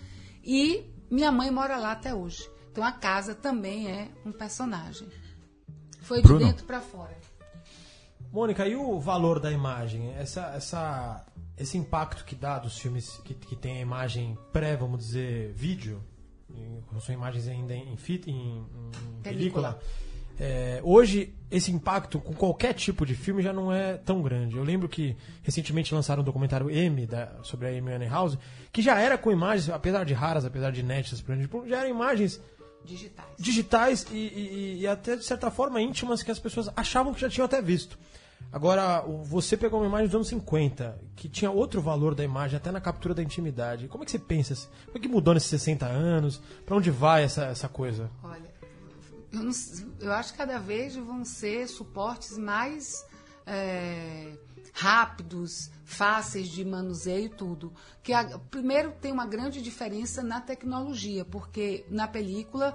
e 0.42 0.82
minha 1.10 1.30
mãe 1.30 1.50
mora 1.50 1.76
lá 1.76 1.92
até 1.92 2.14
hoje. 2.14 2.50
Então 2.72 2.82
a 2.82 2.92
casa 2.92 3.34
também 3.34 3.90
é 3.90 4.08
um 4.24 4.32
personagem. 4.32 5.06
Foi 6.00 6.22
de 6.22 6.28
Bruno? 6.28 6.46
dentro 6.46 6.64
para 6.64 6.80
fora. 6.80 7.35
Mônica, 8.32 8.66
e 8.66 8.76
o 8.76 8.98
valor 9.00 9.40
da 9.40 9.50
imagem? 9.50 10.12
Essa, 10.16 10.52
essa, 10.54 11.24
esse 11.56 11.78
impacto 11.78 12.24
que 12.24 12.34
dá 12.34 12.58
dos 12.58 12.78
filmes 12.78 13.18
que, 13.24 13.34
que 13.34 13.56
tem 13.56 13.78
a 13.78 13.80
imagem 13.80 14.36
pré, 14.52 14.76
vamos 14.76 14.98
dizer, 14.98 15.52
vídeo, 15.54 16.02
em- 16.50 16.82
são 17.00 17.14
imagens 17.14 17.48
ainda 17.48 17.74
em, 17.74 17.96
fita, 17.96 18.30
em, 18.30 18.58
em 18.58 19.22
película. 19.22 19.72
Película. 19.74 19.80
É, 20.38 20.80
hoje, 20.84 21.34
esse 21.50 21.72
impacto 21.72 22.18
com 22.20 22.34
qualquer 22.34 22.74
tipo 22.74 23.06
de 23.06 23.14
filme 23.14 23.42
já 23.42 23.54
não 23.54 23.72
é 23.72 23.94
tão 23.96 24.20
grande. 24.20 24.54
Eu 24.54 24.64
lembro 24.64 24.86
que 24.86 25.16
recentemente 25.42 25.94
lançaram 25.94 26.20
um 26.20 26.24
documentário 26.24 26.68
M 26.70 27.06
da, 27.06 27.32
sobre 27.42 27.68
a 27.68 27.70
Amy 27.70 27.90
Winehouse, 27.92 28.38
que 28.70 28.82
já 28.82 28.98
era 29.00 29.16
com 29.16 29.32
imagens, 29.32 29.70
apesar 29.70 30.04
de 30.04 30.12
raras, 30.12 30.44
apesar 30.44 30.72
de 30.72 30.80
inéditas, 30.80 31.22
por 31.22 31.34
exemplo, 31.34 31.66
já 31.66 31.78
eram 31.78 31.88
imagens 31.88 32.38
Digitais. 32.84 33.28
digitais 33.38 34.06
e, 34.12 34.16
e- 34.16 34.76
e 34.82 34.86
até 34.86 35.16
de 35.16 35.24
certa 35.24 35.50
forma 35.50 35.80
íntimas 35.80 36.22
que 36.22 36.30
as 36.30 36.38
pessoas 36.38 36.68
achavam 36.76 37.14
que 37.14 37.20
já 37.20 37.30
tinham 37.30 37.46
até 37.46 37.60
visto. 37.62 37.98
Agora, 38.52 39.02
você 39.24 39.56
pegou 39.56 39.80
uma 39.80 39.86
imagem 39.86 40.06
dos 40.06 40.14
anos 40.14 40.28
50, 40.28 40.98
que 41.14 41.28
tinha 41.28 41.50
outro 41.50 41.80
valor 41.80 42.14
da 42.14 42.24
imagem, 42.24 42.56
até 42.56 42.70
na 42.70 42.80
captura 42.80 43.14
da 43.14 43.22
intimidade. 43.22 43.88
Como 43.88 44.02
é 44.02 44.04
que 44.04 44.10
você 44.10 44.18
pensa? 44.18 44.54
assim? 44.54 44.68
Como 44.86 44.98
é 44.98 45.00
que 45.00 45.08
mudou 45.08 45.34
nesses 45.34 45.50
60 45.50 45.86
anos? 45.86 46.40
Pra 46.64 46.76
onde 46.76 46.90
vai 46.90 47.24
essa, 47.24 47.46
essa 47.46 47.68
coisa? 47.68 48.10
Olha, 48.22 48.54
eu, 49.32 49.42
não 49.42 49.52
eu 50.00 50.12
acho 50.12 50.32
que 50.32 50.38
cada 50.38 50.58
vez 50.58 50.96
vão 50.96 51.24
ser 51.24 51.68
suportes 51.68 52.38
mais 52.38 53.04
é, 53.46 54.32
rápidos, 54.72 55.70
fáceis 55.86 56.48
de 56.48 56.64
manuseio 56.64 57.26
e 57.26 57.28
tudo. 57.30 57.72
Que 58.02 58.12
a- 58.12 58.38
primeiro 58.50 58.92
tem 59.00 59.12
uma 59.12 59.24
grande 59.24 59.62
diferença 59.62 60.22
na 60.22 60.40
tecnologia, 60.40 61.24
porque 61.24 61.86
na 61.88 62.08
película 62.08 62.74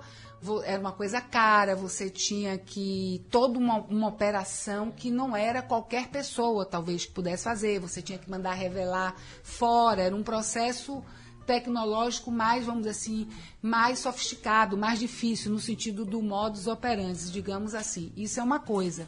era 0.64 0.80
uma 0.80 0.94
coisa 0.94 1.20
cara, 1.22 1.76
você 1.76 2.10
tinha 2.10 2.58
que 2.58 3.24
toda 3.30 3.60
uma, 3.60 3.82
uma 3.82 4.08
operação 4.08 4.90
que 4.90 5.12
não 5.12 5.36
era 5.36 5.62
qualquer 5.62 6.08
pessoa 6.08 6.66
talvez 6.66 7.06
que 7.06 7.12
pudesse 7.12 7.44
fazer, 7.44 7.80
você 7.80 8.02
tinha 8.02 8.18
que 8.18 8.32
mandar 8.32 8.54
revelar 8.54 9.14
fora, 9.44 10.02
era 10.02 10.16
um 10.16 10.24
processo 10.24 11.04
tecnológico 11.46 12.32
mais, 12.32 12.66
vamos 12.66 12.82
dizer 12.84 12.92
assim, 12.92 13.28
mais 13.62 14.00
sofisticado, 14.00 14.78
mais 14.78 15.00
difícil, 15.00 15.52
no 15.52 15.60
sentido 15.60 16.06
do 16.06 16.22
modus 16.22 16.66
operandi, 16.66 17.30
digamos 17.30 17.76
assim. 17.76 18.14
Isso 18.16 18.40
é 18.40 18.44
uma 18.44 18.60
coisa. 18.60 19.08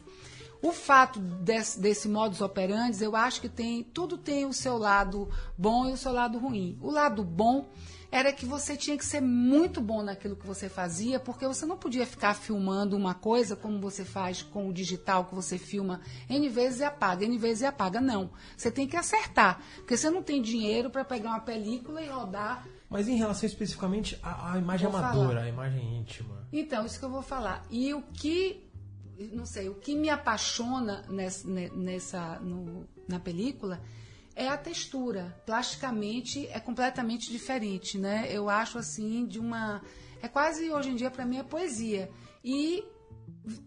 O 0.63 0.72
fato 0.72 1.20
desse, 1.20 1.77
desse 1.77 2.08
modus 2.08 2.39
operandi, 2.39 3.03
eu 3.03 3.17
acho 3.17 3.41
que 3.41 3.50
tem 3.50 3.84
tudo 3.84 4.17
tem 4.17 4.46
o 4.46 4.53
seu 4.53 4.77
lado 4.77 5.29
bom 5.58 5.89
e 5.89 5.91
o 5.91 5.98
seu 5.98 6.13
lado 6.13 6.39
ruim. 6.39 6.77
O 6.82 6.89
lado 6.89 7.22
bom 7.22 7.67
era 8.10 8.32
que 8.32 8.46
você 8.46 8.77
tinha 8.77 8.98
que 8.98 9.03
ser 9.03 9.20
muito 9.20 9.82
bom 9.82 10.01
naquilo 10.01 10.38
que 10.38 10.48
você 10.48 10.70
fazia, 10.70 11.20
porque 11.20 11.46
você 11.46 11.65
não 11.65 11.75
podia 11.75 12.05
ficar 12.05 12.34
filmando 12.34 12.96
uma 12.96 13.13
coisa 13.13 13.58
como 13.58 13.82
você 13.82 14.05
faz 14.05 14.41
com 14.41 14.70
o 14.70 14.74
digital, 14.74 15.25
que 15.25 15.36
você 15.36 15.58
filma 15.58 16.00
N 16.29 16.48
vezes 16.48 16.79
e 16.79 16.84
apaga, 16.86 17.25
N 17.25 17.38
vezes 17.38 17.63
e 17.63 17.65
apaga. 17.65 18.00
Não. 18.00 18.29
Você 18.55 18.72
tem 18.72 18.88
que 18.88 18.96
acertar, 18.96 19.60
porque 19.77 19.98
você 19.98 20.10
não 20.10 20.24
tem 20.24 20.41
dinheiro 20.41 20.89
para 20.89 21.03
pegar 21.03 21.32
uma 21.32 21.41
película 21.41 22.01
e 22.01 22.08
rodar. 22.08 22.65
Mas 22.89 23.10
em 23.10 23.17
relação 23.17 23.48
especificamente 23.48 24.17
à, 24.24 24.53
à 24.53 24.58
imagem 24.60 24.88
Vou 24.88 24.98
amadora, 24.98 25.27
falar. 25.29 25.41
à 25.41 25.50
imagem 25.50 25.98
íntima. 26.00 26.48
Então, 26.53 26.86
isso 26.86 27.00
que 27.00 27.05
eu 27.05 27.10
vou 27.10 27.24
falar. 27.24 27.65
E 27.72 27.93
o 27.96 28.03
que, 28.13 28.62
não 29.32 29.46
sei, 29.46 29.70
o 29.70 29.75
que 29.75 29.96
me 29.96 30.10
apaixona 30.10 31.03
nessa, 31.10 31.48
nessa 31.48 32.39
no- 32.39 32.88
na 33.08 33.20
película 33.20 33.82
é 34.36 34.48
a 34.48 34.58
textura. 34.58 35.36
Plasticamente 35.46 36.48
é 36.48 36.60
completamente 36.60 37.32
diferente, 37.32 37.98
né? 37.98 38.27
Eu 38.29 38.50
acho 38.50 38.77
assim 38.77 39.25
de 39.25 39.39
uma, 39.39 39.82
é 40.22 40.27
quase 40.27 40.72
hoje 40.72 40.89
em 40.89 40.96
dia 40.96 41.12
para 41.12 41.25
mim 41.25 41.38
é 41.38 41.43
poesia. 41.43 42.10
E 42.43 42.84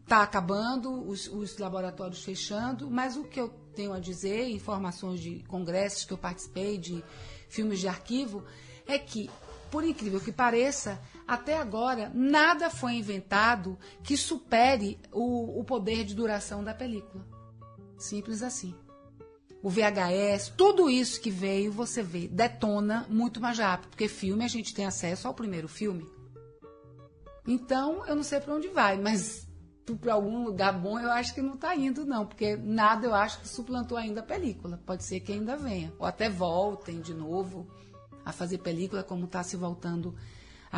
está 0.02 0.22
acabando, 0.22 1.06
os, 1.08 1.28
os 1.28 1.56
laboratórios 1.58 2.22
fechando, 2.24 2.90
mas 2.90 3.16
o 3.16 3.24
que 3.24 3.40
eu 3.40 3.48
tenho 3.74 3.92
a 3.92 4.00
dizer, 4.00 4.48
informações 4.48 5.20
de 5.20 5.42
congressos 5.44 6.04
que 6.04 6.12
eu 6.12 6.18
participei, 6.18 6.78
de 6.78 7.04
filmes 7.48 7.78
de 7.78 7.88
arquivo, 7.88 8.42
é 8.86 8.98
que, 8.98 9.30
por 9.70 9.84
incrível 9.84 10.20
que 10.20 10.32
pareça, 10.32 11.00
até 11.26 11.58
agora 11.58 12.10
nada 12.14 12.70
foi 12.70 12.94
inventado 12.94 13.78
que 14.02 14.16
supere 14.16 14.98
o, 15.12 15.60
o 15.60 15.64
poder 15.64 16.04
de 16.04 16.14
duração 16.14 16.62
da 16.62 16.72
película. 16.72 17.26
Simples 17.98 18.42
assim. 18.42 18.74
O 19.62 19.68
VHS, 19.68 20.52
tudo 20.56 20.88
isso 20.88 21.20
que 21.20 21.30
veio, 21.30 21.72
você 21.72 22.02
vê, 22.02 22.28
detona 22.28 23.04
muito 23.08 23.40
mais 23.40 23.58
rápido, 23.58 23.90
porque 23.90 24.06
filme 24.06 24.44
a 24.44 24.48
gente 24.48 24.72
tem 24.72 24.86
acesso 24.86 25.26
ao 25.26 25.34
primeiro 25.34 25.66
filme. 25.66 26.06
Então, 27.46 28.06
eu 28.06 28.14
não 28.14 28.22
sei 28.22 28.38
para 28.38 28.54
onde 28.54 28.68
vai, 28.68 28.96
mas 28.98 29.46
para 30.00 30.14
algum 30.14 30.44
lugar 30.44 30.72
bom 30.72 30.98
eu 30.98 31.10
acho 31.10 31.34
que 31.34 31.40
não 31.40 31.54
está 31.54 31.74
indo, 31.74 32.04
não, 32.04 32.26
porque 32.26 32.56
nada 32.56 33.06
eu 33.06 33.14
acho 33.14 33.40
que 33.40 33.48
suplantou 33.48 33.96
ainda 33.96 34.20
a 34.20 34.24
película. 34.24 34.80
Pode 34.84 35.04
ser 35.04 35.20
que 35.20 35.32
ainda 35.32 35.56
venha. 35.56 35.92
Ou 35.98 36.06
até 36.06 36.28
voltem 36.28 37.00
de 37.00 37.14
novo 37.14 37.68
a 38.24 38.32
fazer 38.32 38.58
película, 38.58 39.04
como 39.04 39.26
está 39.26 39.42
se 39.42 39.56
voltando 39.56 40.14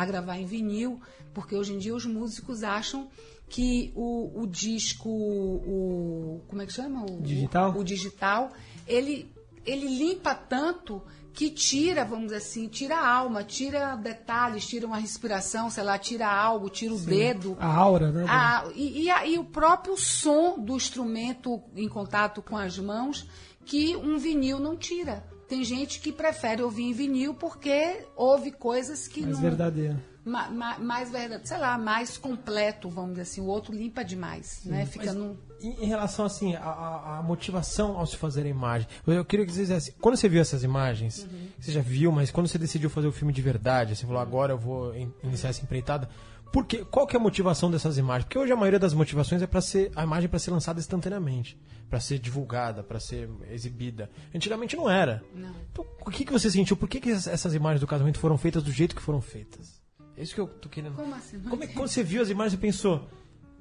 a 0.01 0.05
gravar 0.05 0.37
em 0.37 0.45
vinil, 0.45 0.99
porque 1.33 1.55
hoje 1.55 1.73
em 1.73 1.77
dia 1.77 1.93
os 1.95 2.05
músicos 2.05 2.63
acham 2.63 3.07
que 3.47 3.91
o, 3.95 4.41
o 4.41 4.47
disco, 4.47 5.09
o. 5.09 6.41
Como 6.47 6.61
é 6.61 6.65
que 6.65 6.73
chama? 6.73 7.03
O 7.05 7.21
Digital? 7.21 7.71
O, 7.77 7.83
digital, 7.83 8.51
ele, 8.87 9.31
ele 9.65 9.87
limpa 9.87 10.33
tanto 10.35 11.01
que 11.33 11.49
tira, 11.49 12.03
vamos 12.03 12.25
dizer 12.25 12.37
assim, 12.37 12.67
tira 12.67 12.97
a 12.97 13.07
alma, 13.15 13.43
tira 13.43 13.95
detalhes, 13.95 14.67
tira 14.67 14.85
uma 14.85 14.97
respiração, 14.97 15.69
sei 15.69 15.83
lá, 15.83 15.97
tira 15.97 16.27
algo, 16.27 16.69
tira 16.69 16.93
o 16.93 16.99
dedo. 16.99 17.55
A 17.59 17.67
aura, 17.73 18.11
né? 18.11 18.25
Ah, 18.27 18.65
e, 18.75 19.03
e 19.03 19.09
a- 19.09 19.25
e 19.25 19.37
o 19.37 19.45
próprio 19.45 19.95
som 19.97 20.59
do 20.59 20.75
instrumento 20.75 21.61
em 21.75 21.87
contato 21.87 22.41
com 22.41 22.57
as 22.57 22.77
mãos 22.77 23.27
que 23.65 23.95
um 23.95 24.17
vinil 24.17 24.59
não 24.59 24.75
tira. 24.75 25.23
Tem 25.49 25.63
gente 25.63 25.99
que 25.99 26.11
prefere 26.11 26.61
ouvir 26.61 26.83
em 26.83 26.93
vinil 26.93 27.33
porque 27.33 28.05
ouve 28.15 28.51
coisas 28.51 29.07
que 29.07 29.21
Mais 29.21 29.33
não. 29.35 29.41
verdadeiro. 29.41 29.99
Ma- 30.23 30.47
ma- 30.49 30.77
mais 30.77 31.09
verdade, 31.09 31.47
sei 31.47 31.57
lá, 31.57 31.75
mais 31.77 32.15
completo, 32.17 32.87
vamos 32.89 33.11
dizer 33.11 33.21
assim. 33.23 33.41
O 33.41 33.45
outro 33.45 33.73
limpa 33.73 34.03
demais, 34.05 34.61
né? 34.63 34.85
Fica 34.85 35.11
num. 35.11 35.35
em, 35.59 35.85
em 35.85 35.87
relação 35.87 36.23
assim 36.25 36.55
à, 36.55 37.23
motivação 37.25 37.97
ao 37.97 38.05
se 38.05 38.15
fazer 38.15 38.43
a 38.43 38.47
imagem, 38.47 38.87
eu 39.07 39.25
queria 39.25 39.43
que 39.45 39.51
você 39.51 39.61
dissesse, 39.61 39.91
quando 39.93 40.17
você 40.17 40.29
viu 40.29 40.39
essas 40.41 40.61
imagens, 40.63 41.23
Uhum. 41.23 41.47
você 41.59 41.71
já 41.71 41.81
viu, 41.81 42.11
mas 42.11 42.29
quando 42.29 42.47
você 42.47 42.59
decidiu 42.59 42.89
fazer 42.89 43.07
o 43.07 43.11
filme 43.11 43.33
de 43.33 43.41
verdade, 43.41 43.95
você 43.95 44.05
falou 44.05 44.21
agora 44.21 44.53
eu 44.53 44.57
vou 44.57 44.95
in- 44.95 45.11
iniciar 45.23 45.49
essa 45.49 45.63
empreitada, 45.63 46.07
por 46.51 46.65
quê? 46.65 46.83
qual 46.89 47.05
que 47.07 47.15
é 47.15 47.19
a 47.19 47.21
motivação 47.21 47.69
dessas 47.69 47.97
imagens? 47.97 48.25
Porque 48.25 48.37
hoje 48.39 48.51
a 48.51 48.55
maioria 48.55 48.79
das 48.79 48.93
motivações 48.93 49.41
é 49.41 49.47
para 49.47 49.61
ser 49.61 49.91
a 49.95 50.03
imagem 50.03 50.29
para 50.29 50.39
ser 50.39 50.51
lançada 50.51 50.79
instantaneamente, 50.79 51.57
para 51.89 51.99
ser 51.99 52.19
divulgada, 52.19 52.83
para 52.83 52.99
ser 52.99 53.29
exibida. 53.51 54.09
Antigamente 54.33 54.75
não 54.75 54.89
era. 54.89 55.23
Não. 55.33 55.53
Então, 55.71 55.85
o 56.05 56.09
que 56.11 56.25
que 56.25 56.31
você 56.31 56.49
sentiu? 56.49 56.75
Por 56.75 56.87
que, 56.89 56.99
que 56.99 57.11
essas- 57.11 57.53
imagens 57.53 57.81
do 57.81 57.87
casamento 57.87 58.19
foram 58.19 58.37
feitas 58.37 58.63
do 58.63 58.71
jeito 58.71 58.95
que 58.95 59.01
foram 59.01 59.21
feitas? 59.21 59.79
É 60.17 60.23
isso 60.23 60.33
que 60.35 60.41
eu 60.41 60.47
tô 60.47 60.67
querendo. 60.69 60.95
Como 60.95 61.13
assim? 61.15 61.39
Como 61.39 61.63
é 61.63 61.67
que 61.67 61.73
quando 61.73 61.87
você 61.87 62.03
viu 62.03 62.21
as 62.21 62.29
imagens, 62.29 62.53
você 62.53 62.57
pensou, 62.57 63.07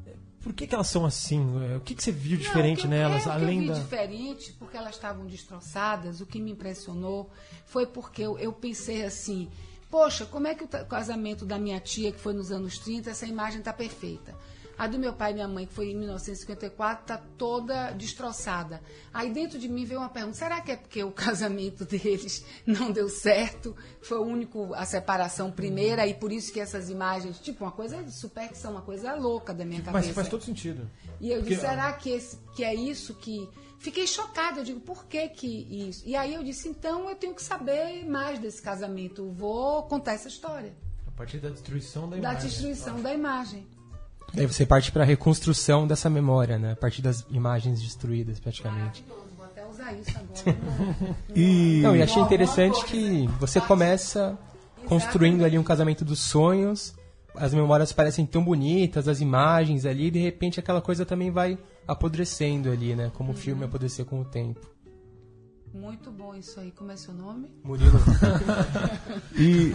"É, 0.06 0.12
por 0.40 0.52
que, 0.52 0.66
que 0.66 0.74
elas 0.74 0.88
são 0.88 1.04
assim? 1.06 1.40
É, 1.72 1.76
O 1.76 1.80
que, 1.80 1.94
que 1.94 2.02
você 2.02 2.10
viu 2.10 2.36
diferente 2.36 2.82
Não, 2.84 2.90
nelas, 2.90 3.26
é, 3.26 3.28
o 3.28 3.32
além 3.32 3.62
que 3.62 3.68
eu 3.68 3.74
vi 3.74 3.78
da. 3.80 3.84
diferente, 3.84 4.52
porque 4.58 4.76
elas 4.76 4.94
estavam 4.96 5.24
destroçadas, 5.26 6.20
o 6.20 6.26
que 6.26 6.40
me 6.40 6.50
impressionou 6.50 7.30
foi 7.66 7.86
porque 7.86 8.22
eu, 8.22 8.38
eu 8.38 8.52
pensei 8.52 9.04
assim, 9.04 9.48
poxa, 9.90 10.26
como 10.26 10.46
é 10.46 10.54
que 10.54 10.64
o 10.64 10.68
casamento 10.86 11.44
da 11.46 11.58
minha 11.58 11.80
tia, 11.80 12.12
que 12.12 12.20
foi 12.20 12.32
nos 12.32 12.50
anos 12.52 12.78
30, 12.78 13.10
essa 13.10 13.26
imagem 13.26 13.58
está 13.60 13.72
perfeita. 13.72 14.34
A 14.76 14.86
do 14.86 14.96
meu 14.96 15.12
pai 15.12 15.32
e 15.32 15.34
minha 15.34 15.48
mãe, 15.48 15.66
que 15.66 15.74
foi 15.74 15.90
em 15.90 15.96
1954, 15.96 17.02
está 17.02 17.16
toda 17.36 17.90
destroçada. 17.90 18.80
Aí 19.12 19.32
dentro 19.32 19.58
de 19.58 19.68
mim 19.68 19.84
veio 19.84 19.98
uma 19.98 20.08
pergunta, 20.08 20.36
será 20.36 20.60
que 20.60 20.70
é 20.70 20.76
porque 20.76 21.02
o 21.02 21.10
casamento 21.12 21.84
deles 21.84 22.44
não 22.64 22.92
deu 22.92 23.08
certo? 23.08 23.74
Foi 24.00 24.18
o 24.18 24.22
único, 24.22 24.72
a 24.74 24.84
separação 24.84 25.50
primeira, 25.50 26.06
e 26.06 26.14
por 26.14 26.30
isso 26.30 26.52
que 26.52 26.60
essas 26.60 26.88
imagens, 26.90 27.40
tipo, 27.40 27.64
uma 27.64 27.72
coisa 27.72 28.00
de 28.04 28.12
superstição, 28.12 28.70
uma 28.70 28.82
coisa 28.82 29.14
louca 29.16 29.52
da 29.52 29.64
minha 29.64 29.82
cabeça. 29.82 30.06
Mas 30.06 30.14
faz 30.14 30.28
todo 30.28 30.44
sentido. 30.44 30.88
E 31.20 31.30
eu 31.32 31.42
disse, 31.42 31.56
Porque- 31.56 31.68
será 31.68 31.92
que, 31.94 32.10
esse- 32.10 32.38
que 32.54 32.62
é 32.62 32.72
isso 32.74 33.14
que. 33.14 33.48
Fiquei 33.78 34.06
chocada, 34.06 34.60
eu 34.60 34.64
digo, 34.64 34.80
por 34.80 35.06
que, 35.06 35.28
que 35.28 35.46
isso? 35.88 36.02
E 36.04 36.16
aí 36.16 36.34
eu 36.34 36.42
disse, 36.42 36.68
então 36.68 37.08
eu 37.08 37.14
tenho 37.14 37.34
que 37.34 37.42
saber 37.42 38.04
mais 38.08 38.38
desse 38.38 38.60
casamento, 38.60 39.30
vou 39.30 39.84
contar 39.84 40.14
essa 40.14 40.26
história. 40.28 40.72
A 41.06 41.10
partir 41.12 41.38
da 41.38 41.48
destruição 41.48 42.08
da 42.08 42.16
Da 42.16 42.30
imagem. 42.32 42.48
destruição 42.48 43.00
da 43.00 43.14
imagem. 43.14 43.66
Daí 44.34 44.46
você 44.46 44.66
parte 44.66 44.92
para 44.92 45.04
a 45.04 45.06
reconstrução 45.06 45.86
dessa 45.86 46.10
memória, 46.10 46.58
né? 46.58 46.72
A 46.72 46.76
partir 46.76 47.00
das 47.00 47.24
imagens 47.30 47.80
destruídas, 47.80 48.38
praticamente. 48.38 49.04
Vou 49.36 49.44
até 49.46 49.64
usar 49.66 49.92
isso 49.94 50.10
agora. 50.10 51.16
E 51.34 51.80
Não, 51.82 51.96
e 51.96 52.02
achei 52.02 52.20
interessante 52.22 52.84
que 52.84 53.26
você 53.40 53.60
começa 53.60 54.36
construindo 54.86 55.44
ali 55.44 55.58
um 55.58 55.62
casamento 55.62 56.04
dos 56.04 56.18
sonhos, 56.20 56.94
as 57.34 57.54
memórias 57.54 57.92
parecem 57.92 58.26
tão 58.26 58.42
bonitas, 58.44 59.06
as 59.06 59.20
imagens 59.20 59.86
ali, 59.86 60.06
e 60.06 60.10
de 60.10 60.18
repente 60.18 60.58
aquela 60.58 60.80
coisa 60.80 61.06
também 61.06 61.30
vai 61.30 61.56
apodrecendo 61.88 62.70
ali, 62.70 62.94
né? 62.94 63.10
Como 63.14 63.32
o 63.32 63.34
filme 63.34 63.64
apodreceu 63.64 64.04
com 64.04 64.20
o 64.20 64.24
tempo. 64.24 64.60
Muito 65.74 66.10
bom 66.10 66.34
isso 66.34 66.58
aí. 66.60 66.70
Como 66.70 66.92
é 66.92 66.96
seu 66.96 67.14
nome? 67.14 67.50
Murilo. 67.64 67.98
E 69.34 69.72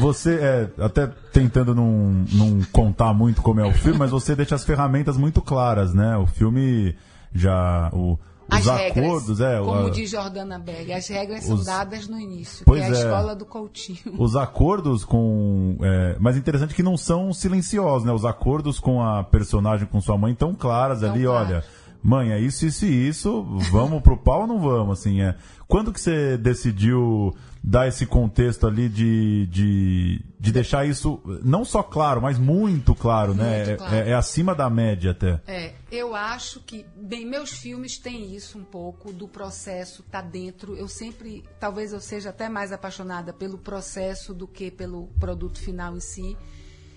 você, 0.00 0.34
é, 0.34 0.70
até 0.82 1.06
tentando 1.32 1.74
não, 1.74 2.24
não 2.32 2.60
contar 2.72 3.14
muito 3.14 3.40
como 3.40 3.60
é 3.60 3.64
o 3.64 3.72
filme, 3.72 3.98
mas 3.98 4.10
você 4.10 4.34
deixa 4.34 4.56
as 4.56 4.64
ferramentas 4.64 5.16
muito 5.16 5.40
claras, 5.40 5.94
né? 5.94 6.16
O 6.16 6.26
filme 6.26 6.96
já. 7.32 7.88
O, 7.92 8.18
os 8.52 8.66
As 8.68 8.78
regras, 8.78 9.04
acordos, 9.06 9.40
é. 9.40 9.58
como 9.58 9.86
o- 9.86 9.90
diz 9.90 10.10
Jordana 10.10 10.58
Berg, 10.58 10.92
as 10.92 11.06
regras 11.08 11.48
Os- 11.48 11.64
são 11.64 11.74
dadas 11.74 12.08
no 12.08 12.18
início, 12.18 12.64
Pois 12.64 12.80
que 12.80 12.86
é 12.86 12.88
a 12.90 12.96
é. 12.96 12.98
escola 13.02 13.34
do 13.36 13.44
Coutinho. 13.44 13.98
Os 14.18 14.36
acordos 14.36 15.04
com. 15.04 15.76
É, 15.80 16.16
mas 16.18 16.36
interessante 16.36 16.74
que 16.74 16.82
não 16.82 16.96
são 16.96 17.32
silenciosos, 17.32 18.04
né? 18.06 18.12
Os 18.12 18.24
acordos 18.24 18.78
com 18.80 19.02
a 19.02 19.22
personagem, 19.24 19.86
com 19.86 20.00
sua 20.00 20.16
mãe, 20.18 20.34
tão 20.34 20.54
claras 20.54 21.00
Tão 21.00 21.10
ali, 21.10 21.24
claros. 21.24 21.48
olha. 21.50 21.64
Mãe, 22.02 22.32
é 22.32 22.40
isso, 22.40 22.66
isso 22.66 22.86
e 22.86 23.08
isso. 23.08 23.42
Vamos 23.70 24.02
pro 24.02 24.16
pau 24.16 24.42
ou 24.42 24.46
não 24.46 24.58
vamos? 24.60 24.98
Assim, 25.00 25.20
é. 25.20 25.36
Quando 25.68 25.92
que 25.92 26.00
você 26.00 26.36
decidiu 26.38 27.34
dar 27.62 27.86
esse 27.86 28.06
contexto 28.06 28.66
ali 28.66 28.88
de, 28.88 29.46
de, 29.48 30.24
de 30.40 30.50
deixar 30.52 30.86
isso 30.86 31.20
não 31.44 31.62
só 31.64 31.82
claro, 31.82 32.20
mas 32.22 32.38
muito 32.38 32.94
claro, 32.94 33.34
né? 33.34 33.56
Muito 33.56 33.70
É- 33.70 33.76
claro. 33.76 33.94
É, 33.94 34.08
é 34.10 34.14
acima 34.14 34.54
da 34.54 34.70
média 34.70 35.10
até. 35.10 35.40
É, 35.46 35.74
eu 35.92 36.14
acho 36.14 36.60
que, 36.60 36.86
bem, 36.96 37.26
meus 37.26 37.50
filmes 37.50 37.98
têm 37.98 38.34
isso 38.34 38.58
um 38.58 38.64
pouco 38.64 39.12
do 39.12 39.28
processo 39.28 40.02
tá 40.02 40.22
dentro. 40.22 40.74
Eu 40.74 40.88
sempre, 40.88 41.44
talvez 41.60 41.92
eu 41.92 42.00
seja 42.00 42.30
até 42.30 42.48
mais 42.48 42.72
apaixonada 42.72 43.32
pelo 43.32 43.58
processo 43.58 44.32
do 44.32 44.48
que 44.48 44.70
pelo 44.70 45.08
produto 45.20 45.60
final 45.60 45.94
em 45.96 46.00
si. 46.00 46.36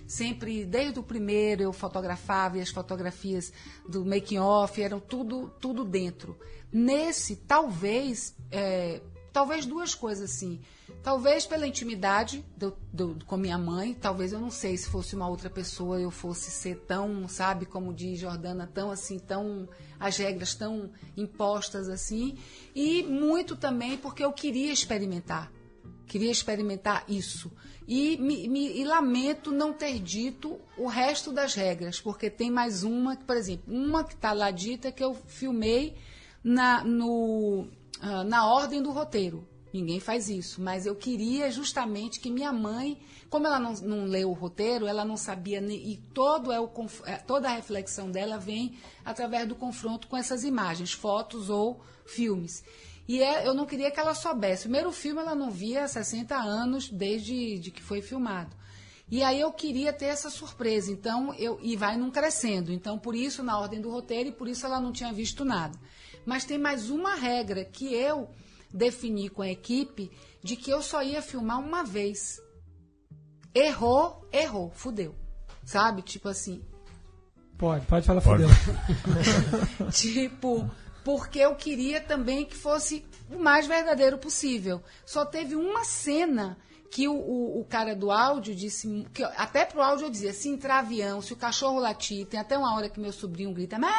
Sempre, 0.06 0.64
desde 0.64 0.98
o 0.98 1.02
primeiro, 1.02 1.62
eu 1.62 1.72
fotografava 1.72 2.58
e 2.58 2.60
as 2.60 2.68
fotografias 2.70 3.52
do 3.88 4.04
making 4.04 4.38
off 4.38 4.80
eram 4.80 5.00
tudo, 5.00 5.48
tudo 5.60 5.84
dentro. 5.84 6.38
Nesse, 6.70 7.36
talvez, 7.36 8.34
é, 8.50 9.00
talvez 9.32 9.64
duas 9.64 9.94
coisas 9.94 10.30
assim. 10.30 10.60
Talvez 11.02 11.46
pela 11.46 11.66
intimidade 11.66 12.44
do, 12.56 12.74
do- 12.92 13.18
com 13.26 13.36
minha 13.36 13.58
mãe, 13.58 13.92
talvez 13.94 14.32
eu 14.32 14.40
não 14.40 14.50
sei 14.50 14.76
se 14.76 14.88
fosse 14.88 15.14
uma 15.14 15.28
outra 15.28 15.50
pessoa 15.50 16.00
eu 16.00 16.10
fosse 16.10 16.50
ser 16.50 16.76
tão, 16.86 17.28
sabe, 17.28 17.66
como 17.66 17.92
diz 17.92 18.18
Jordana, 18.18 18.66
tão 18.66 18.90
assim, 18.90 19.18
tão 19.18 19.68
as 20.00 20.16
regras 20.16 20.54
tão 20.54 20.90
impostas 21.16 21.88
assim, 21.88 22.36
e 22.74 23.02
muito 23.02 23.54
também 23.56 23.96
porque 23.98 24.24
eu 24.24 24.32
queria 24.32 24.72
experimentar. 24.72 25.52
Queria 26.06 26.30
experimentar 26.30 27.04
isso. 27.08 27.50
E, 27.86 28.16
me- 28.16 28.48
me- 28.48 28.80
e 28.80 28.84
lamento 28.84 29.52
não 29.52 29.72
ter 29.72 29.98
dito 29.98 30.58
o 30.78 30.86
resto 30.86 31.30
das 31.32 31.54
regras, 31.54 32.00
porque 32.00 32.30
tem 32.30 32.50
mais 32.50 32.82
uma, 32.82 33.14
por 33.16 33.36
exemplo, 33.36 33.64
uma 33.74 34.02
que 34.04 34.14
está 34.14 34.32
lá 34.32 34.50
dita 34.50 34.90
que 34.90 35.04
eu 35.04 35.14
filmei 35.26 35.94
na, 36.42 36.82
no, 36.82 37.66
ah, 38.00 38.24
na 38.24 38.46
ordem 38.46 38.82
do 38.82 38.90
roteiro. 38.90 39.46
Ninguém 39.74 39.98
faz 39.98 40.28
isso, 40.28 40.62
mas 40.62 40.86
eu 40.86 40.94
queria 40.94 41.50
justamente 41.50 42.20
que 42.20 42.30
minha 42.30 42.52
mãe, 42.52 42.96
como 43.28 43.44
ela 43.44 43.58
não, 43.58 43.72
não 43.72 44.04
leu 44.04 44.30
o 44.30 44.32
roteiro, 44.32 44.86
ela 44.86 45.04
não 45.04 45.16
sabia, 45.16 45.60
nem- 45.60 45.84
e 45.90 45.96
todo 46.14 46.52
é 46.52 46.60
o, 46.60 46.70
é, 47.06 47.16
toda 47.16 47.48
a 47.48 47.52
reflexão 47.56 48.08
dela 48.08 48.38
vem 48.38 48.78
através 49.04 49.48
do 49.48 49.56
confronto 49.56 50.06
com 50.06 50.16
essas 50.16 50.44
imagens, 50.44 50.92
fotos 50.92 51.50
ou 51.50 51.80
filmes. 52.06 52.62
E 53.08 53.20
é- 53.20 53.44
eu 53.48 53.52
não 53.52 53.66
queria 53.66 53.90
que 53.90 53.98
ela 53.98 54.14
soubesse. 54.14 54.60
O 54.62 54.70
primeiro 54.70 54.92
filme 54.92 55.20
ela 55.20 55.34
não 55.34 55.50
via 55.50 55.82
há 55.82 55.88
60 55.88 56.36
anos 56.36 56.88
desde 56.88 57.58
de 57.58 57.72
que 57.72 57.82
foi 57.82 58.00
filmado. 58.00 58.54
E 59.10 59.24
aí 59.24 59.40
eu 59.40 59.50
queria 59.50 59.92
ter 59.92 60.06
essa 60.06 60.30
surpresa. 60.30 60.92
Então, 60.92 61.34
eu, 61.34 61.58
e 61.60 61.74
vai 61.76 61.96
num 61.96 62.12
crescendo. 62.12 62.72
Então, 62.72 62.96
por 62.96 63.16
isso, 63.16 63.42
na 63.42 63.58
ordem 63.58 63.80
do 63.80 63.90
roteiro, 63.90 64.28
e 64.28 64.32
por 64.32 64.46
isso 64.46 64.64
ela 64.64 64.80
não 64.80 64.92
tinha 64.92 65.12
visto 65.12 65.44
nada. 65.44 65.76
Mas 66.24 66.44
tem 66.44 66.58
mais 66.58 66.90
uma 66.90 67.16
regra 67.16 67.64
que 67.64 67.92
eu 67.92 68.30
defini 68.74 69.28
com 69.28 69.40
a 69.40 69.48
equipe 69.48 70.10
de 70.42 70.56
que 70.56 70.70
eu 70.70 70.82
só 70.82 71.02
ia 71.02 71.22
filmar 71.22 71.60
uma 71.60 71.84
vez. 71.84 72.42
Errou, 73.54 74.28
errou, 74.32 74.70
fudeu. 74.70 75.14
Sabe? 75.64 76.02
Tipo 76.02 76.28
assim, 76.28 76.62
Pode, 77.56 77.86
pode 77.86 78.04
falar 78.04 78.20
Pode. 78.20 78.42
fudeu. 78.42 79.90
tipo, 79.92 80.68
porque 81.04 81.38
eu 81.38 81.54
queria 81.54 82.00
também 82.00 82.44
que 82.44 82.56
fosse 82.56 83.06
o 83.30 83.38
mais 83.38 83.66
verdadeiro 83.66 84.18
possível. 84.18 84.82
Só 85.06 85.24
teve 85.24 85.54
uma 85.54 85.84
cena 85.84 86.58
que 86.90 87.08
o, 87.08 87.14
o, 87.14 87.60
o 87.60 87.64
cara 87.64 87.94
do 87.94 88.10
áudio 88.10 88.54
disse, 88.54 89.06
que 89.12 89.22
até 89.22 89.64
pro 89.64 89.82
áudio 89.82 90.06
eu 90.06 90.10
dizia, 90.10 90.32
se 90.32 90.48
entrar 90.48 90.78
avião, 90.80 91.20
se 91.20 91.32
o 91.32 91.36
cachorro 91.36 91.78
latir, 91.78 92.26
tem 92.26 92.38
até 92.38 92.56
uma 92.58 92.74
hora 92.74 92.88
que 92.88 93.00
meu 93.00 93.12
sobrinho 93.12 93.52
grita, 93.52 93.78
mãe, 93.78 93.90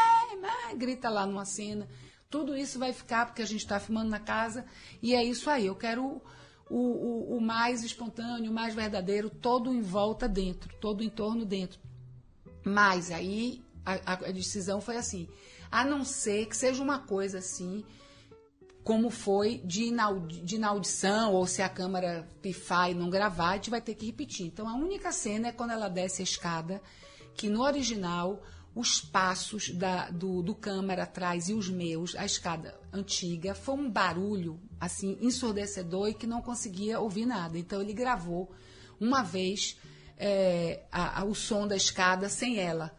mãe, 0.42 0.78
grita 0.78 1.10
lá 1.10 1.26
numa 1.26 1.46
cena. 1.46 1.88
Tudo 2.30 2.56
isso 2.58 2.80
vai 2.80 2.92
ficar 2.92 3.26
porque 3.28 3.42
a 3.42 3.46
gente 3.46 3.62
está 3.62 3.80
filmando 3.80 4.10
na 4.10 4.20
casa 4.20 4.66
e 5.02 5.14
é 5.16 5.24
isso 5.24 5.50
aí. 5.50 5.66
Eu 5.68 5.76
quero 5.76 6.22
o, 6.70 6.78
o, 6.78 7.38
o- 7.38 7.42
mais 7.42 7.84
espontâneo, 7.84 8.52
o 8.52 8.54
mais 8.54 8.74
verdadeiro, 8.74 9.30
todo 9.30 9.72
em 9.74 9.82
volta 9.82 10.28
dentro, 10.28 10.74
todo 10.82 11.04
em 11.04 11.10
torno 11.10 11.46
dentro. 11.46 11.80
Mas 12.64 13.12
aí 13.12 13.64
a, 13.86 13.94
a- 14.14 14.30
a 14.30 14.32
decisão 14.32 14.82
foi 14.82 14.98
assim: 14.98 15.28
a 15.72 15.86
não 15.86 16.04
ser 16.04 16.48
que 16.48 16.58
seja 16.58 16.82
uma 16.82 17.00
coisa 17.00 17.38
assim, 17.38 17.86
como 18.84 19.10
foi 19.10 19.60
de, 19.60 19.84
inaudi- 19.86 20.42
de 20.42 20.56
inaudição, 20.56 21.34
ou 21.34 21.46
se 21.48 21.62
a 21.62 21.70
câmera 21.70 22.28
pifar 22.42 22.90
e 22.92 22.94
não 22.96 23.10
gravar, 23.10 23.52
a 23.52 23.56
gente 23.56 23.70
vai 23.70 23.82
ter 23.82 23.96
que 23.96 24.06
repetir. 24.08 24.48
Então 24.48 24.68
a 24.68 24.74
única 24.76 25.12
cena 25.12 25.48
é 25.50 25.52
quando 25.52 25.72
ela 25.72 25.88
desce 25.90 26.22
a 26.22 26.24
escada, 26.24 26.82
que 27.36 27.50
no 27.50 27.62
original 27.64 28.42
os 28.76 29.00
passos 29.00 29.70
da- 29.70 30.10
do, 30.12 30.42
do 30.44 30.54
câmera 30.54 31.04
atrás 31.04 31.48
e 31.48 31.54
os 31.54 31.70
meus, 31.70 32.14
a 32.16 32.26
escada 32.26 32.78
antiga, 32.92 33.56
foi 33.56 33.76
um 33.76 33.90
barulho 33.90 34.60
assim 34.80 35.18
ensurdecedor 35.22 36.10
e 36.10 36.14
que 36.14 36.28
não 36.28 36.42
conseguia 36.42 37.00
ouvir 37.00 37.26
nada. 37.26 37.58
Então 37.58 37.82
ele 37.82 37.94
gravou 37.94 38.52
uma 39.00 39.24
vez 39.24 39.78
é, 40.18 40.84
a- 40.92 41.22
a- 41.22 41.26
o 41.26 41.34
som 41.36 41.68
da 41.68 41.76
escada 41.76 42.30
sem 42.30 42.58
ela. 42.60 42.96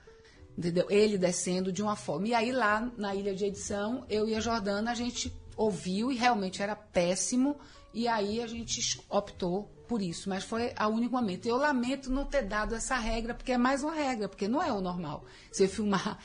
Entendeu? 0.56 0.86
Ele 0.90 1.18
descendo 1.18 1.70
de 1.70 1.82
uma 1.82 1.96
forma. 1.96 2.28
E 2.28 2.34
aí, 2.34 2.50
lá 2.52 2.90
na 2.96 3.14
ilha 3.14 3.34
de 3.34 3.44
edição, 3.44 4.04
eu 4.08 4.26
e 4.28 4.34
a 4.34 4.40
Jordana, 4.40 4.90
a 4.90 4.94
gente 4.94 5.30
ouviu 5.56 6.10
e 6.10 6.16
realmente 6.16 6.62
era 6.62 6.74
péssimo. 6.76 7.56
E 7.92 8.08
aí 8.08 8.42
a 8.42 8.46
gente 8.46 9.00
optou 9.08 9.70
por 9.87 10.03
isso. 10.03 10.29
Mas 10.29 10.44
foi 10.44 10.72
a 10.77 10.88
único 10.88 11.14
momento. 11.14 11.46
Eu 11.46 11.57
lamento 11.57 12.11
não 12.11 12.25
ter 12.25 12.42
dado 12.42 12.75
essa 12.75 12.96
regra, 12.96 13.35
porque 13.35 13.53
é 13.53 13.59
mais 13.59 13.83
uma 13.83 13.94
regra, 13.94 14.29
porque 14.29 14.49
não 14.49 14.62
é 14.62 14.72
o 14.72 14.81
normal 14.81 15.25
você 15.51 15.66
filmar. 15.68 16.18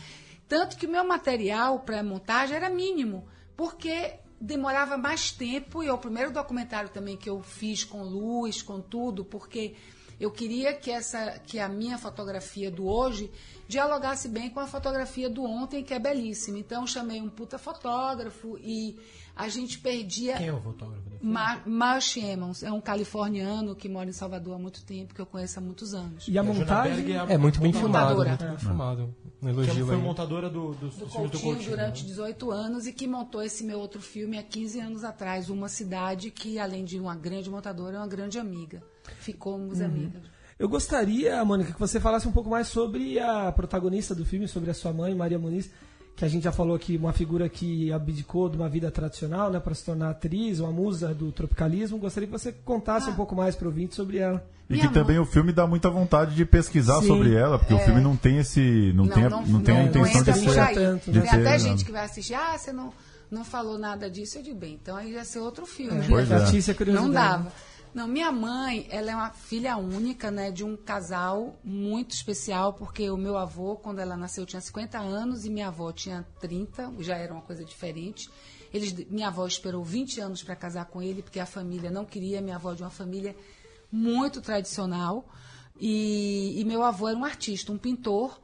Tanto 0.47 0.77
que 0.77 0.85
o 0.85 0.89
meu 0.89 1.05
material 1.05 1.79
para 1.79 2.03
montagem 2.03 2.55
era 2.55 2.69
mínimo, 2.69 3.25
porque 3.55 4.15
demorava 4.39 4.97
mais 4.97 5.31
tempo. 5.31 5.83
E 5.83 5.87
é 5.87 5.93
o 5.93 5.97
primeiro 5.97 6.31
documentário 6.31 6.89
também 6.89 7.15
que 7.15 7.29
eu 7.29 7.41
fiz 7.41 7.83
com 7.83 8.03
luz, 8.03 8.61
com 8.61 8.81
tudo, 8.81 9.23
porque 9.23 9.75
eu 10.19 10.29
queria 10.29 10.71
que 10.73 10.91
essa 10.91 11.39
que 11.39 11.57
a 11.57 11.67
minha 11.67 11.97
fotografia 11.97 12.69
do 12.69 12.87
hoje 12.87 13.31
dialogasse 13.67 14.27
bem 14.27 14.51
com 14.51 14.59
a 14.59 14.67
fotografia 14.67 15.27
do 15.27 15.43
ontem, 15.43 15.83
que 15.83 15.93
é 15.93 15.99
belíssima. 15.99 16.59
Então 16.59 16.85
chamei 16.85 17.19
um 17.19 17.29
puta 17.29 17.57
fotógrafo 17.57 18.55
e 18.59 18.99
a 19.45 19.49
gente 19.49 19.79
perdia 19.79 20.37
Quem 20.37 20.47
é 20.47 20.53
o 20.53 20.61
fotógrafo? 20.61 21.01
do 21.03 21.09
filme? 21.17 21.33
Mar 21.33 21.63
Marsh 21.67 22.17
Emmons, 22.17 22.63
é 22.63 22.71
um 22.71 22.81
californiano 22.81 23.75
que 23.75 23.87
mora 23.89 24.09
em 24.09 24.13
Salvador 24.13 24.55
há 24.55 24.59
muito 24.59 24.83
tempo, 24.83 25.13
que 25.13 25.21
eu 25.21 25.25
conheço 25.25 25.59
há 25.59 25.61
muitos 25.61 25.93
anos. 25.93 26.27
E 26.27 26.37
a 26.37 26.41
A 26.41 26.45
Jana 26.45 26.59
montagem. 26.59 27.17
A 27.17 27.23
É 27.25 27.37
muito 27.37 27.59
bem 27.59 27.71
montadora. 27.73 27.79
filmado, 27.79 28.15
Montadora. 28.15 28.29
muito 28.29 28.45
bem 28.45 28.57
filmado. 28.57 29.15
Um 29.41 29.45
Que 29.45 29.49
elogio 29.49 29.85
foi 29.87 29.95
aí. 29.95 30.01
montadora 30.01 30.49
do, 30.49 30.73
dos 30.75 30.95
do 30.95 31.07
filmes 31.07 31.31
do 31.31 31.39
Coutinho 31.39 31.41
Coutinho. 31.55 31.69
durante 31.71 32.03
né? 32.03 32.09
18 32.09 32.51
anos 32.51 32.87
e 32.87 32.93
que 32.93 33.07
montou 33.07 33.41
esse 33.43 33.63
meu 33.63 33.79
outro 33.79 33.99
filme 34.01 34.37
há 34.37 34.43
15 34.43 34.79
anos 34.79 35.03
atrás, 35.03 35.49
Uma 35.49 35.67
Cidade, 35.67 36.29
que 36.31 36.59
além 36.59 36.85
de 36.85 36.99
uma 36.99 37.15
grande 37.15 37.49
montadora, 37.49 37.95
é 37.97 37.99
uma 37.99 38.07
grande 38.07 38.37
amiga. 38.39 38.83
Ficamos 39.19 39.79
Uhum. 39.79 39.85
amigas. 39.85 40.21
Eu 40.59 40.69
gostaria, 40.69 41.43
Mônica, 41.43 41.73
que 41.73 41.79
você 41.79 41.99
falasse 41.99 42.27
um 42.27 42.31
pouco 42.31 42.49
mais 42.49 42.67
sobre 42.67 43.19
a 43.19 43.51
protagonista 43.51 44.13
do 44.13 44.23
filme, 44.23 44.47
sobre 44.47 44.69
a 44.69 44.73
sua 44.75 44.93
mãe, 44.93 45.13
Maria 45.15 45.39
Muniz, 45.39 45.71
que 46.15 46.25
a 46.25 46.27
gente 46.27 46.43
já 46.43 46.51
falou 46.51 46.75
aqui, 46.75 46.97
uma 46.97 47.13
figura 47.13 47.49
que 47.49 47.91
abdicou 47.91 48.47
de 48.49 48.55
uma 48.57 48.69
vida 48.69 48.91
tradicional, 48.91 49.49
né, 49.49 49.59
para 49.59 49.73
se 49.73 49.83
tornar 49.85 50.11
atriz, 50.11 50.59
uma 50.59 50.71
musa 50.71 51.13
do 51.15 51.31
tropicalismo. 51.31 51.97
Gostaria 51.97 52.27
que 52.27 52.31
você 52.33 52.51
contasse 52.51 53.09
Ah. 53.09 53.11
um 53.13 53.15
pouco 53.15 53.35
mais 53.35 53.55
para 53.55 53.65
o 53.65 53.69
ouvinte 53.69 53.95
sobre 53.95 54.17
ela. 54.17 54.45
E 54.69 54.73
Minha 54.73 54.87
que 54.87 54.93
também 54.93 55.17
o 55.19 55.25
filme 55.25 55.51
dá 55.51 55.65
muita 55.67 55.89
vontade 55.89 56.33
de 56.35 56.45
pesquisar 56.45 57.01
Sim. 57.01 57.07
sobre 57.07 57.33
ela, 57.33 57.57
porque 57.59 57.73
o 57.73 57.79
filme 57.79 57.99
não 57.99 58.15
tem 58.15 58.37
esse. 58.37 58.93
Não, 58.95 59.07
tem, 59.07 59.25
a, 59.25 59.29
não, 59.29 59.61
tem 59.61 59.75
a 59.77 59.83
intenção 59.83 60.21
de 60.21 60.49
ser- 60.51 60.59
aí. 60.59 60.75
tanto, 60.75 61.11
de 61.11 61.19
Tem 61.21 61.29
até 61.29 61.51
não. 61.51 61.59
gente 61.59 61.83
que 61.83 61.91
vai 61.91 62.05
assistir, 62.05 62.35
ah, 62.35 62.57
você 62.57 62.71
não, 62.71 62.93
não 63.29 63.43
falou 63.43 63.77
nada 63.77 64.09
disso, 64.09 64.37
eu 64.37 64.43
digo, 64.43 64.57
bem, 64.57 64.77
então 64.81 64.95
aí 64.95 65.11
ia 65.11 65.25
ser 65.25 65.39
outro 65.39 65.65
filme. 65.65 66.05
Pois 66.07 66.29
né? 66.29 66.37
é. 66.37 66.39
Notícia. 66.39 66.75
Não 66.87 67.09
dava. 67.09 67.51
Não, 67.93 68.07
minha 68.07 68.31
mãe, 68.31 68.87
ela 68.89 69.11
é 69.11 69.15
uma 69.15 69.31
filha 69.31 69.75
única, 69.75 70.31
né, 70.31 70.49
de 70.49 70.63
um 70.63 70.77
casal 70.77 71.59
muito 71.61 72.11
especial, 72.11 72.73
porque 72.73 73.09
o 73.09 73.17
meu 73.17 73.37
avô, 73.37 73.75
quando 73.75 73.99
ela 73.99 74.15
nasceu, 74.15 74.45
tinha 74.45 74.61
50 74.61 74.97
anos 74.97 75.45
e 75.45 75.49
minha 75.49 75.67
avó 75.67 75.91
tinha 75.91 76.25
30, 76.39 76.93
já 76.99 77.17
era 77.17 77.33
uma 77.33 77.41
coisa 77.41 77.65
diferente. 77.65 78.29
Eles, 78.73 78.93
minha 79.09 79.27
avó 79.27 79.45
esperou 79.45 79.83
20 79.83 80.21
anos 80.21 80.41
para 80.41 80.55
casar 80.55 80.85
com 80.85 81.01
ele, 81.01 81.21
porque 81.21 81.39
a 81.39 81.45
família 81.45 81.91
não 81.91 82.05
queria, 82.05 82.41
minha 82.41 82.55
avó 82.55 82.71
é 82.71 82.75
de 82.75 82.83
uma 82.83 82.89
família 82.89 83.35
muito 83.91 84.39
tradicional. 84.39 85.27
E, 85.77 86.61
e 86.61 86.63
meu 86.63 86.83
avô 86.83 87.09
era 87.09 87.17
um 87.17 87.25
artista, 87.25 87.73
um 87.73 87.77
pintor, 87.77 88.39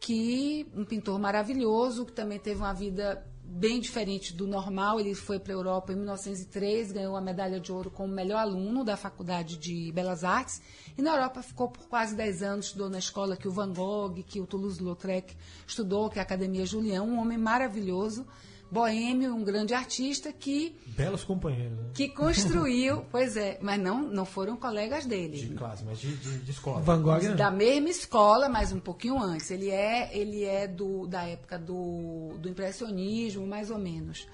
que 0.00 0.66
um 0.74 0.86
pintor 0.86 1.18
maravilhoso, 1.18 2.06
que 2.06 2.12
também 2.12 2.38
teve 2.38 2.60
uma 2.60 2.72
vida 2.72 3.22
bem 3.48 3.80
diferente 3.80 4.34
do 4.34 4.46
normal. 4.46 4.98
Ele 4.98 5.14
foi 5.14 5.38
para 5.38 5.52
a 5.52 5.56
Europa 5.56 5.92
em 5.92 5.96
1903, 5.96 6.92
ganhou 6.92 7.16
a 7.16 7.20
medalha 7.20 7.60
de 7.60 7.72
ouro 7.72 7.90
como 7.90 8.12
melhor 8.12 8.38
aluno 8.38 8.84
da 8.84 8.96
Faculdade 8.96 9.56
de 9.56 9.92
Belas 9.92 10.24
Artes. 10.24 10.60
E 10.98 11.02
na 11.02 11.12
Europa 11.12 11.42
ficou 11.42 11.68
por 11.68 11.86
quase 11.88 12.14
10 12.14 12.42
anos, 12.42 12.66
estudou 12.66 12.90
na 12.90 12.98
escola 12.98 13.36
que 13.36 13.48
o 13.48 13.52
Van 13.52 13.72
Gogh, 13.72 14.22
que 14.26 14.40
o 14.40 14.46
Toulouse-Lautrec 14.46 15.36
estudou, 15.66 16.10
que 16.10 16.18
é 16.18 16.20
a 16.20 16.24
Academia 16.24 16.66
Julião, 16.66 17.08
um 17.08 17.20
homem 17.20 17.38
maravilhoso 17.38 18.26
boêmio, 18.70 19.34
um 19.34 19.44
grande 19.44 19.74
artista 19.74 20.32
que 20.32 20.76
Belos 20.96 21.24
companheiros, 21.24 21.78
né? 21.78 21.90
que 21.94 22.08
construiu, 22.08 23.04
pois 23.12 23.36
é, 23.36 23.58
mas 23.60 23.80
não 23.80 24.02
não 24.02 24.24
foram 24.24 24.56
colegas 24.56 25.06
dele. 25.06 25.38
De 25.38 25.54
classe, 25.54 25.84
mas 25.84 25.98
de, 25.98 26.16
de, 26.16 26.38
de 26.38 26.50
escola. 26.50 26.80
Van 26.80 27.02
Gogh, 27.02 27.22
né? 27.22 27.34
da 27.34 27.50
mesma 27.50 27.88
escola, 27.90 28.48
mas 28.48 28.72
um 28.72 28.80
pouquinho 28.80 29.18
antes. 29.18 29.50
Ele 29.50 29.70
é, 29.70 30.16
ele 30.16 30.44
é 30.44 30.66
do, 30.66 31.06
da 31.06 31.24
época 31.24 31.58
do, 31.58 32.34
do 32.38 32.48
impressionismo, 32.48 33.46
mais 33.46 33.70
ou 33.70 33.78
menos. 33.78 34.26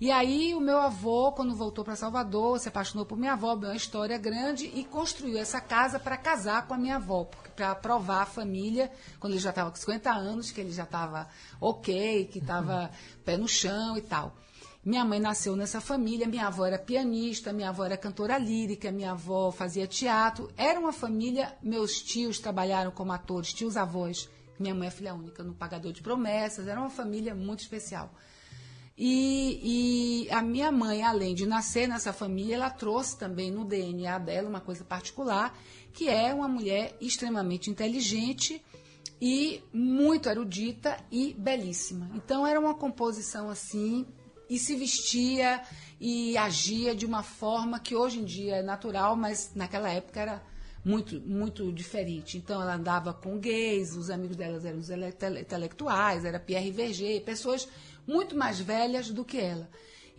E 0.00 0.12
aí 0.12 0.54
o 0.54 0.60
meu 0.60 0.78
avô, 0.78 1.32
quando 1.32 1.56
voltou 1.56 1.84
para 1.84 1.96
Salvador, 1.96 2.60
se 2.60 2.68
apaixonou 2.68 3.04
por 3.04 3.18
minha 3.18 3.32
avó, 3.32 3.56
bem 3.56 3.68
uma 3.68 3.74
história 3.74 4.16
grande 4.16 4.66
e 4.66 4.84
construiu 4.84 5.36
essa 5.36 5.60
casa 5.60 5.98
para 5.98 6.16
casar 6.16 6.68
com 6.68 6.74
a 6.74 6.78
minha 6.78 6.96
avó, 6.96 7.28
para 7.56 7.74
provar 7.74 8.22
a 8.22 8.26
família, 8.26 8.92
quando 9.18 9.32
ele 9.32 9.42
já 9.42 9.50
estava 9.50 9.70
com 9.72 9.76
50 9.76 10.08
anos, 10.12 10.52
que 10.52 10.60
ele 10.60 10.70
já 10.70 10.84
estava 10.84 11.28
ok, 11.60 12.26
que 12.26 12.38
estava 12.38 12.92
pé 13.24 13.36
no 13.36 13.48
chão 13.48 13.98
e 13.98 14.00
tal. 14.00 14.36
Minha 14.84 15.04
mãe 15.04 15.18
nasceu 15.18 15.56
nessa 15.56 15.80
família, 15.80 16.28
minha 16.28 16.46
avó 16.46 16.64
era 16.64 16.78
pianista, 16.78 17.52
minha 17.52 17.70
avó 17.70 17.84
era 17.84 17.96
cantora 17.96 18.38
lírica, 18.38 18.92
minha 18.92 19.10
avó 19.10 19.50
fazia 19.50 19.88
teatro. 19.88 20.48
Era 20.56 20.78
uma 20.78 20.92
família, 20.92 21.56
meus 21.60 22.00
tios 22.00 22.38
trabalharam 22.38 22.92
como 22.92 23.10
atores, 23.10 23.52
tios 23.52 23.76
avós. 23.76 24.30
Minha 24.60 24.76
mãe 24.76 24.86
é 24.86 24.90
filha 24.92 25.12
única 25.12 25.42
no 25.42 25.54
Pagador 25.54 25.92
de 25.92 26.02
Promessas, 26.02 26.68
era 26.68 26.78
uma 26.78 26.88
família 26.88 27.34
muito 27.34 27.60
especial. 27.60 28.14
E, 29.00 30.26
e, 30.26 30.30
a 30.32 30.42
minha 30.42 30.72
mãe, 30.72 31.04
além 31.04 31.32
de 31.32 31.46
nascer 31.46 31.86
nessa 31.86 32.12
família, 32.12 32.56
ela 32.56 32.68
trouxe 32.68 33.16
também 33.16 33.48
no 33.48 33.64
DNA 33.64 34.18
dela 34.18 34.48
uma 34.48 34.60
coisa 34.60 34.84
particular, 34.84 35.56
que 35.92 36.08
é 36.08 36.34
uma 36.34 36.48
mulher 36.48 36.96
extremamente 37.00 37.70
inteligente 37.70 38.60
e 39.20 39.62
muito 39.72 40.28
erudita 40.28 40.96
e 41.12 41.32
belíssima. 41.32 42.10
Então 42.12 42.44
era 42.44 42.58
uma 42.58 42.74
composição 42.74 43.48
assim, 43.48 44.04
e 44.50 44.58
se 44.58 44.74
vestia 44.74 45.62
e 46.00 46.36
agia 46.36 46.92
de 46.92 47.06
uma 47.06 47.22
forma 47.22 47.78
que 47.78 47.94
hoje 47.94 48.18
em 48.18 48.24
dia 48.24 48.56
é 48.56 48.62
natural, 48.62 49.14
mas 49.14 49.52
naquela 49.54 49.90
época 49.90 50.20
era 50.20 50.42
muito 50.84 51.20
muito 51.20 51.72
diferente. 51.72 52.38
Então 52.38 52.60
ela 52.60 52.74
andava 52.74 53.12
com 53.12 53.38
gays, 53.38 53.94
os 53.94 54.10
amigos 54.10 54.36
delas 54.36 54.64
eram 54.64 54.78
os 54.78 54.90
intelectuais, 54.90 56.24
era 56.24 56.40
Pierre 56.40 56.70
Verger, 56.70 57.22
pessoas 57.22 57.68
muito 58.08 58.34
mais 58.34 58.58
velhas 58.58 59.10
do 59.10 59.22
que 59.22 59.36
ela. 59.36 59.68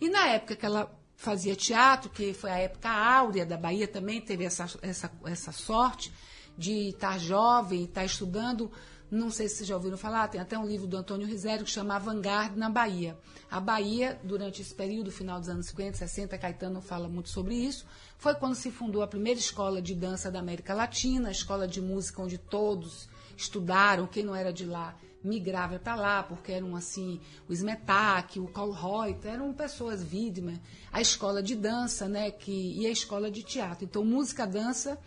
E 0.00 0.08
na 0.08 0.28
época 0.28 0.54
que 0.54 0.64
ela 0.64 0.96
fazia 1.16 1.56
teatro, 1.56 2.08
que 2.08 2.32
foi 2.32 2.50
a 2.50 2.58
época 2.58 2.88
áurea 2.88 3.44
da 3.44 3.56
Bahia, 3.56 3.88
também 3.88 4.20
teve 4.20 4.44
essa, 4.44 4.66
essa, 4.80 5.10
essa 5.26 5.52
sorte 5.52 6.12
de 6.56 6.90
estar 6.90 7.18
jovem, 7.18 7.84
estar 7.84 8.04
estudando. 8.04 8.70
Não 9.10 9.28
sei 9.28 9.48
se 9.48 9.56
vocês 9.56 9.68
já 9.68 9.74
ouviram 9.74 9.98
falar, 9.98 10.28
tem 10.28 10.40
até 10.40 10.56
um 10.56 10.64
livro 10.64 10.86
do 10.86 10.96
Antônio 10.96 11.26
Risério 11.26 11.64
que 11.64 11.70
chama 11.70 11.98
Vanguard 11.98 12.56
na 12.56 12.70
Bahia. 12.70 13.18
A 13.50 13.58
Bahia, 13.58 14.20
durante 14.22 14.62
esse 14.62 14.72
período, 14.72 15.10
final 15.10 15.40
dos 15.40 15.48
anos 15.48 15.66
50, 15.66 15.98
60, 15.98 16.38
Caetano 16.38 16.80
fala 16.80 17.08
muito 17.08 17.28
sobre 17.28 17.56
isso, 17.56 17.84
foi 18.16 18.36
quando 18.36 18.54
se 18.54 18.70
fundou 18.70 19.02
a 19.02 19.08
primeira 19.08 19.40
escola 19.40 19.82
de 19.82 19.96
dança 19.96 20.30
da 20.30 20.38
América 20.38 20.72
Latina, 20.72 21.28
a 21.28 21.32
escola 21.32 21.66
de 21.66 21.80
música 21.80 22.22
onde 22.22 22.38
todos 22.38 23.08
estudaram, 23.36 24.06
quem 24.06 24.22
não 24.22 24.34
era 24.34 24.52
de 24.52 24.64
lá 24.64 24.94
migrava 25.22 25.78
para 25.78 25.94
lá, 25.94 26.22
porque 26.22 26.52
eram 26.52 26.74
assim, 26.74 27.20
o 27.48 27.52
Smetak, 27.52 28.40
o 28.40 28.46
Reuter, 28.70 29.32
eram 29.32 29.52
pessoas 29.52 30.02
vítimas, 30.02 30.58
a 30.92 31.00
escola 31.00 31.42
de 31.42 31.54
dança, 31.54 32.08
né, 32.08 32.30
que, 32.30 32.78
e 32.78 32.86
a 32.86 32.90
escola 32.90 33.30
de 33.30 33.42
teatro. 33.42 33.84
Então, 33.84 34.04
música, 34.04 34.46
dança 34.46 34.98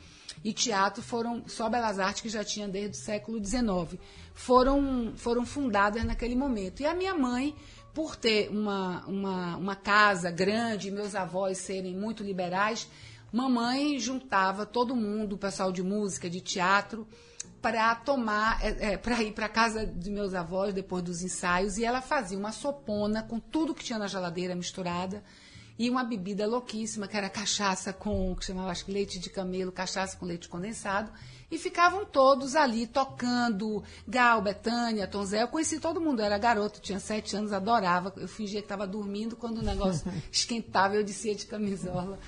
e 0.44 0.54
teatro 0.54 1.02
foram, 1.02 1.44
só 1.48 1.70
Belas 1.70 2.00
Artes, 2.00 2.22
que 2.22 2.30
já 2.30 2.44
tinha 2.44 2.68
desde 2.68 2.98
o 2.98 3.02
século 3.02 3.44
XIX, 3.44 4.00
foram, 4.34 5.14
foram 5.16 5.46
fundadas 5.46 6.04
naquele 6.04 6.36
momento. 6.36 6.82
E 6.82 6.86
a 6.86 6.94
minha 6.94 7.16
mãe, 7.16 7.56
por 7.94 8.16
ter 8.16 8.50
uma, 8.50 9.06
uma, 9.06 9.58
uma 9.58 9.76
casa 9.76 10.30
grande, 10.30 10.92
meus 10.92 11.16
avós 11.16 11.58
serem 11.58 11.96
muito 11.96 12.24
liberais, 12.24 12.88
mamãe 13.32 13.98
juntava 14.00 14.66
todo 14.66 14.96
mundo, 14.96 15.34
o 15.34 15.38
pessoal 15.38 15.72
de 15.72 15.82
música, 15.82 16.30
de 16.30 16.40
teatro, 16.40 17.08
para 17.64 17.96
tomar, 17.96 18.60
é, 18.62 18.92
é, 18.92 18.98
para 18.98 19.24
ir 19.24 19.32
para 19.32 19.48
casa 19.48 19.86
de 19.88 20.12
meus 20.12 20.34
avós 20.34 20.74
depois 20.74 21.02
dos 21.02 21.22
ensaios 21.24 21.78
e 21.78 21.86
ela 21.86 22.02
fazia 22.02 22.38
uma 22.38 22.52
sopona 22.52 23.24
com 23.24 23.40
tudo 23.40 23.74
que 23.74 23.86
tinha 23.86 23.98
na 23.98 24.06
geladeira 24.06 24.54
misturada 24.54 25.24
e 25.80 25.90
uma 25.90 26.04
bebida 26.04 26.46
louquíssima 26.46 27.08
que 27.08 27.16
era 27.16 27.30
cachaça 27.30 27.94
com 27.94 28.36
que 28.36 28.44
chamava 28.44 28.70
acho 28.70 28.84
que 28.84 28.92
leite 28.92 29.18
de 29.18 29.30
camelo, 29.30 29.72
cachaça 29.72 30.18
com 30.18 30.26
leite 30.26 30.50
condensado 30.50 31.10
e 31.50 31.58
ficavam 31.58 32.04
todos 32.04 32.54
ali 32.54 32.86
tocando 32.86 33.82
Gal, 34.06 34.42
Betânia, 34.42 35.08
Tom 35.08 35.24
Zé. 35.24 35.44
Eu 35.44 35.48
conheci 35.48 35.80
todo 35.80 36.02
mundo, 36.02 36.20
eu 36.20 36.26
era 36.26 36.38
garoto, 36.38 36.82
tinha 36.82 37.00
sete 37.00 37.36
anos, 37.36 37.54
adorava. 37.54 38.12
Eu 38.18 38.28
fingia 38.28 38.60
que 38.60 38.66
estava 38.66 38.88
dormindo 38.88 39.36
quando 39.36 39.60
o 39.60 39.62
negócio 39.62 40.12
esquentava, 40.32 40.96
eu 40.96 41.04
descia 41.04 41.36
de 41.36 41.46
camisola. 41.46 42.20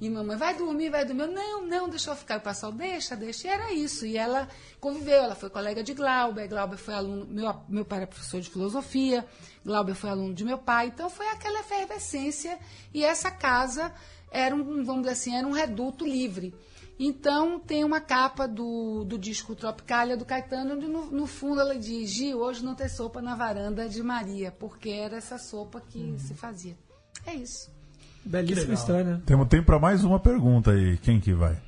E 0.00 0.08
mamãe, 0.08 0.36
vai 0.36 0.56
dormir, 0.56 0.90
vai 0.90 1.04
dormir. 1.04 1.22
Eu, 1.22 1.32
não, 1.32 1.66
não, 1.66 1.88
deixa 1.88 2.10
eu 2.10 2.16
ficar. 2.16 2.38
O 2.38 2.40
pessoal, 2.40 2.70
deixa, 2.70 3.16
deixa. 3.16 3.48
E 3.48 3.50
era 3.50 3.72
isso. 3.72 4.06
E 4.06 4.16
ela 4.16 4.48
conviveu, 4.80 5.24
ela 5.24 5.34
foi 5.34 5.50
colega 5.50 5.82
de 5.82 5.92
Glauber. 5.92 6.46
Glauber 6.46 6.76
foi 6.76 6.94
aluno, 6.94 7.26
meu, 7.26 7.54
meu 7.68 7.84
pai 7.84 7.98
era 7.98 8.06
professor 8.06 8.40
de 8.40 8.48
filosofia. 8.48 9.26
Glauber 9.64 9.94
foi 9.94 10.10
aluno 10.10 10.32
de 10.32 10.44
meu 10.44 10.58
pai. 10.58 10.88
Então 10.88 11.10
foi 11.10 11.26
aquela 11.28 11.60
efervescência. 11.60 12.58
E 12.94 13.04
essa 13.04 13.30
casa 13.30 13.92
era 14.30 14.54
um, 14.54 14.84
vamos 14.84 15.02
dizer 15.02 15.12
assim, 15.12 15.36
era 15.36 15.46
um 15.46 15.52
reduto 15.52 16.04
livre. 16.06 16.54
Então 16.98 17.60
tem 17.60 17.84
uma 17.84 18.00
capa 18.00 18.46
do, 18.48 19.04
do 19.04 19.16
disco 19.16 19.54
Tropicália 19.54 20.16
do 20.16 20.24
Caetano, 20.24 20.74
onde 20.74 20.88
no, 20.88 21.06
no 21.06 21.26
fundo 21.26 21.60
ela 21.60 21.76
diz: 21.76 22.20
hoje 22.34 22.64
não 22.64 22.74
tem 22.74 22.88
sopa 22.88 23.22
na 23.22 23.36
varanda 23.36 23.88
de 23.88 24.02
Maria, 24.02 24.50
porque 24.50 24.90
era 24.90 25.16
essa 25.16 25.38
sopa 25.38 25.80
que 25.80 25.98
uhum. 25.98 26.18
se 26.18 26.34
fazia. 26.34 26.76
É 27.24 27.34
isso. 27.34 27.77
Belíssima 28.24 28.74
história. 28.74 29.04
né? 29.04 29.22
Temos 29.24 29.48
tempo 29.48 29.66
para 29.66 29.78
mais 29.78 30.04
uma 30.04 30.18
pergunta 30.20 30.72
aí. 30.72 30.98
Quem 30.98 31.20
que 31.20 31.32
vai? 31.32 31.58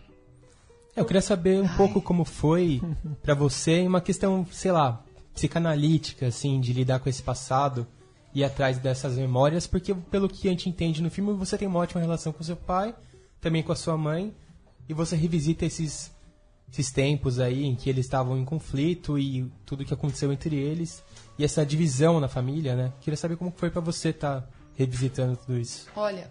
Eu 0.97 1.05
queria 1.05 1.23
saber 1.23 1.61
um 1.61 1.67
Ai. 1.67 1.77
pouco 1.77 2.03
como 2.03 2.25
foi 2.25 2.83
para 3.23 3.35
você 3.35 3.87
uma 3.87 4.01
questão, 4.01 4.47
sei 4.51 4.73
lá, 4.73 5.03
psicanalítica, 5.35 6.27
assim, 6.27 6.61
de 6.61 6.73
lidar 6.73 7.01
com 7.01 7.09
esse 7.09 7.23
passado 7.23 7.87
e 8.35 8.41
ir 8.41 8.45
atrás 8.45 8.79
dessas 8.79 9.17
memórias, 9.17 9.67
porque 9.67 9.95
pelo 9.95 10.29
que 10.29 10.49
a 10.49 10.51
gente 10.51 10.69
entende 10.69 11.03
no 11.03 11.11
filme, 11.11 11.33
você 11.33 11.57
tem 11.57 11.67
uma 11.67 11.79
ótima 11.79 12.01
relação 12.01 12.33
com 12.33 12.43
seu 12.45 12.57
pai, 12.57 12.95
também 13.41 13.63
com 13.63 13.73
a 13.73 13.77
sua 13.77 13.97
mãe, 13.97 14.35
e 14.89 14.95
você 14.95 15.17
revisita 15.17 15.65
esses, 15.65 16.13
esses 16.71 16.91
tempos 16.91 17.39
aí 17.41 17.65
em 17.65 17.75
que 17.75 17.89
eles 17.89 18.05
estavam 18.05 18.37
em 18.37 18.45
conflito 18.45 19.19
e 19.19 19.51
tudo 19.65 19.85
que 19.85 19.95
aconteceu 19.95 20.33
entre 20.33 20.57
eles, 20.57 21.03
e 21.39 21.45
essa 21.45 21.65
divisão 21.65 22.21
na 22.21 22.29
família, 22.29 22.77
né? 22.77 22.93
Queria 23.01 23.17
saber 23.17 23.37
como 23.37 23.53
foi 23.57 23.71
para 23.71 23.81
você 23.81 24.11
estar 24.11 24.43
tá 24.43 24.49
revisitando 24.77 25.37
tudo 25.37 25.59
isso. 25.59 25.89
Olha, 25.97 26.31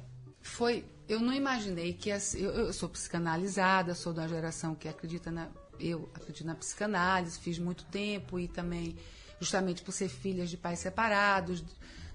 foi. 0.49 0.85
Eu 1.07 1.19
não 1.19 1.33
imaginei 1.33 1.93
que. 1.93 2.11
As, 2.11 2.35
eu, 2.35 2.51
eu, 2.51 2.73
sou 2.73 2.89
psicanalizada, 2.89 3.95
sou 3.95 4.13
da 4.13 4.27
geração 4.27 4.75
que 4.75 4.87
acredita 4.87 5.31
na. 5.31 5.47
Eu 5.79 6.09
acredito 6.13 6.45
na 6.45 6.55
psicanálise, 6.55 7.39
fiz 7.39 7.57
muito 7.57 7.85
tempo 7.85 8.37
e 8.39 8.47
também, 8.47 8.97
justamente 9.39 9.81
por 9.81 9.93
ser 9.93 10.09
filhas 10.09 10.49
de 10.49 10.57
pais 10.57 10.79
separados, 10.79 11.63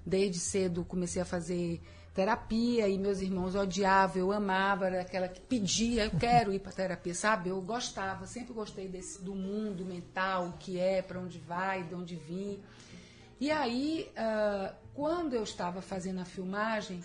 desde 0.05 0.39
cedo 0.39 0.85
comecei 0.85 1.23
a 1.23 1.25
fazer 1.25 1.81
terapia 2.15 2.89
e 2.89 2.97
meus 2.97 3.21
irmãos 3.21 3.57
odiavam, 3.57 4.19
eu 4.19 4.33
amava, 4.33 4.87
era 4.87 5.01
aquela 5.01 5.27
que 5.27 5.41
pedia, 5.41 6.05
eu 6.05 6.13
quero 6.13 6.53
ir 6.53 6.61
para 6.61 6.71
terapia, 6.71 7.13
sabe? 7.13 7.49
Eu 7.49 7.61
gostava, 7.61 8.25
sempre 8.27 8.55
gostei 8.55 8.87
desse, 8.87 9.21
do 9.21 9.35
mundo 9.35 9.85
mental, 9.85 10.51
o 10.51 10.53
que 10.53 10.79
é, 10.79 11.03
para 11.03 11.19
onde 11.19 11.39
vai, 11.41 11.83
de 11.83 11.95
onde 11.95 12.15
vim. 12.15 12.63
E 13.41 13.51
aí, 13.51 14.13
uh, 14.13 14.73
quando 14.95 15.35
eu 15.35 15.43
estava 15.43 15.83
fazendo 15.83 16.21
a 16.21 16.25
filmagem, 16.25 17.03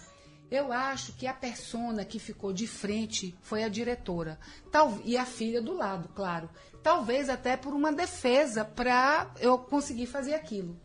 eu 0.51 0.71
acho 0.73 1.13
que 1.13 1.27
a 1.27 1.33
persona 1.33 2.03
que 2.03 2.17
ficou 2.17 2.51
de 2.51 2.67
frente 2.67 3.35
foi 3.41 3.63
a 3.63 3.69
diretora. 3.69 4.39
Tal, 4.71 4.97
e 5.05 5.15
a 5.15 5.25
filha 5.25 5.61
do 5.61 5.73
lado, 5.73 6.09
claro. 6.09 6.49
Talvez 6.81 7.29
até 7.29 7.55
por 7.55 7.73
uma 7.73 7.91
defesa 7.91 8.65
para 8.65 9.31
eu 9.39 9.57
conseguir 9.57 10.07
fazer 10.07 10.33
aquilo. 10.33 10.79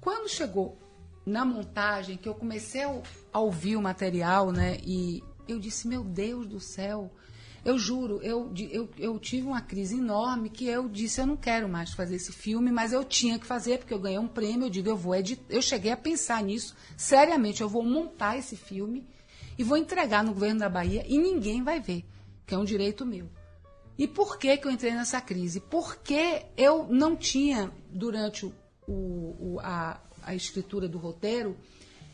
Quando 0.00 0.28
chegou 0.28 0.78
na 1.26 1.44
montagem, 1.44 2.16
que 2.16 2.28
eu 2.28 2.34
comecei 2.34 2.82
a 3.32 3.38
ouvir 3.38 3.76
o 3.76 3.82
material, 3.82 4.50
né? 4.50 4.78
E 4.82 5.22
eu 5.46 5.58
disse, 5.58 5.86
meu 5.86 6.02
Deus 6.02 6.46
do 6.46 6.58
céu, 6.58 7.12
Eu 7.64 7.78
juro, 7.78 8.20
eu, 8.22 8.52
eu, 8.72 8.88
eu 8.98 9.18
tive 9.20 9.46
uma 9.46 9.60
crise 9.60 9.96
enorme 9.96 10.50
que 10.50 10.66
eu 10.66 10.88
disse, 10.88 11.20
eu 11.20 11.26
não 11.28 11.36
quero 11.36 11.68
mais 11.68 11.92
fazer 11.92 12.16
esse 12.16 12.32
filme, 12.32 12.72
mas 12.72 12.92
eu 12.92 13.04
tinha 13.04 13.38
que 13.38 13.46
fazer, 13.46 13.78
porque 13.78 13.94
eu 13.94 14.00
ganhei 14.00 14.18
um 14.18 14.26
prêmio, 14.26 14.66
eu 14.66 14.70
digo, 14.70 14.88
eu 14.88 14.96
vou 14.96 15.14
editar. 15.14 15.44
Eu 15.48 15.62
cheguei 15.62 15.92
a 15.92 15.96
pensar 15.96 16.42
nisso, 16.42 16.74
seriamente, 16.96 17.60
eu 17.62 17.68
vou 17.68 17.84
montar 17.84 18.36
esse 18.36 18.56
filme 18.56 19.06
e 19.56 19.62
vou 19.62 19.76
entregar 19.76 20.24
no 20.24 20.32
governo 20.34 20.58
da 20.58 20.68
Bahia 20.68 21.04
e 21.06 21.16
ninguém 21.18 21.62
vai 21.62 21.78
ver, 21.80 22.04
que 22.44 22.52
é 22.52 22.58
um 22.58 22.64
direito 22.64 23.06
meu. 23.06 23.28
E 23.96 24.08
por 24.08 24.38
que, 24.38 24.56
que 24.56 24.66
eu 24.66 24.70
entrei 24.72 24.92
nessa 24.92 25.20
crise? 25.20 25.60
Porque 25.60 26.46
eu 26.56 26.88
não 26.88 27.14
tinha, 27.14 27.70
durante 27.88 28.44
o- 28.44 28.52
o- 28.88 29.60
a, 29.62 30.00
a 30.22 30.34
escritura 30.34 30.88
do 30.88 30.98
roteiro, 30.98 31.56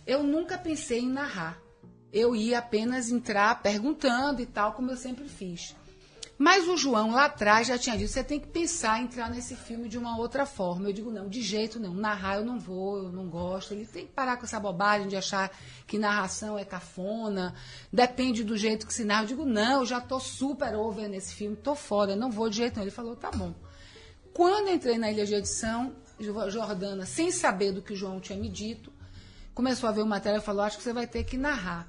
eu 0.07 0.23
nunca 0.23 0.59
pensei 0.59 1.01
em 1.01 1.09
narrar. 1.09 1.59
Eu 2.13 2.35
ia 2.35 2.59
apenas 2.59 3.11
entrar 3.11 3.61
perguntando 3.63 4.41
e 4.41 4.47
tal, 4.47 4.73
como 4.73 4.91
eu 4.91 4.97
sempre 4.97 5.29
fiz. 5.29 5.77
Mas 6.39 6.69
o 6.69 6.77
João 6.77 7.11
lá 7.11 7.25
atrás 7.25 7.67
já 7.67 7.77
tinha 7.77 7.99
dito: 7.99 8.11
você 8.13 8.23
tem 8.23 8.39
que 8.39 8.47
pensar 8.47 9.01
em 9.01 9.05
entrar 9.05 9.29
nesse 9.29 9.57
filme 9.57 9.89
de 9.89 9.99
uma 9.99 10.17
outra 10.17 10.47
forma. 10.47 10.89
Eu 10.89 10.93
digo: 10.93 11.11
não, 11.11 11.29
de 11.29 11.43
jeito 11.43 11.81
nenhum. 11.81 11.95
Narrar 11.95 12.37
eu 12.37 12.45
não 12.45 12.61
vou, 12.61 12.99
eu 12.99 13.11
não 13.11 13.29
gosto. 13.29 13.75
Ele 13.75 13.85
tem 13.85 14.07
que 14.07 14.13
parar 14.13 14.37
com 14.37 14.45
essa 14.45 14.61
bobagem 14.61 15.09
de 15.09 15.17
achar 15.17 15.51
que 15.85 15.99
narração 15.99 16.57
é 16.57 16.65
cafona, 16.65 17.55
depende 17.93 18.45
do 18.45 18.57
jeito 18.57 18.87
que 18.87 18.95
se 18.95 19.05
narra. 19.05 19.25
Eu 19.25 19.27
digo: 19.29 19.45
não, 19.45 19.81
eu 19.81 19.87
já 19.87 19.99
estou 19.99 20.21
super 20.21 20.77
over 20.77 21.09
nesse 21.09 21.35
filme, 21.35 21.55
estou 21.57 21.75
fora, 21.75 22.15
não 22.15 22.31
vou 22.31 22.49
de 22.49 22.59
jeito 22.59 22.75
nenhum. 22.77 22.85
Ele 22.85 22.95
falou: 22.95 23.17
tá 23.17 23.33
bom. 23.33 23.53
Quando 24.33 24.71
entrei 24.71 24.97
na 24.97 25.11
ilha 25.11 25.27
de 25.27 25.35
edição, 25.35 25.93
Jo- 26.21 26.49
Jordana, 26.51 27.05
sem 27.05 27.33
saber 27.33 27.73
do 27.73 27.83
que 27.83 27.93
o 27.93 27.97
João 27.97 28.21
tinha 28.21 28.39
me 28.39 28.49
dito, 28.49 28.93
começou 29.53 29.89
a 29.89 29.93
ver 29.93 30.03
o 30.03 30.07
material 30.07 30.41
e 30.41 30.45
falou: 30.45 30.63
acho 30.63 30.77
que 30.77 30.85
você 30.85 30.93
vai 30.93 31.09
ter 31.09 31.25
que 31.25 31.37
narrar. 31.37 31.89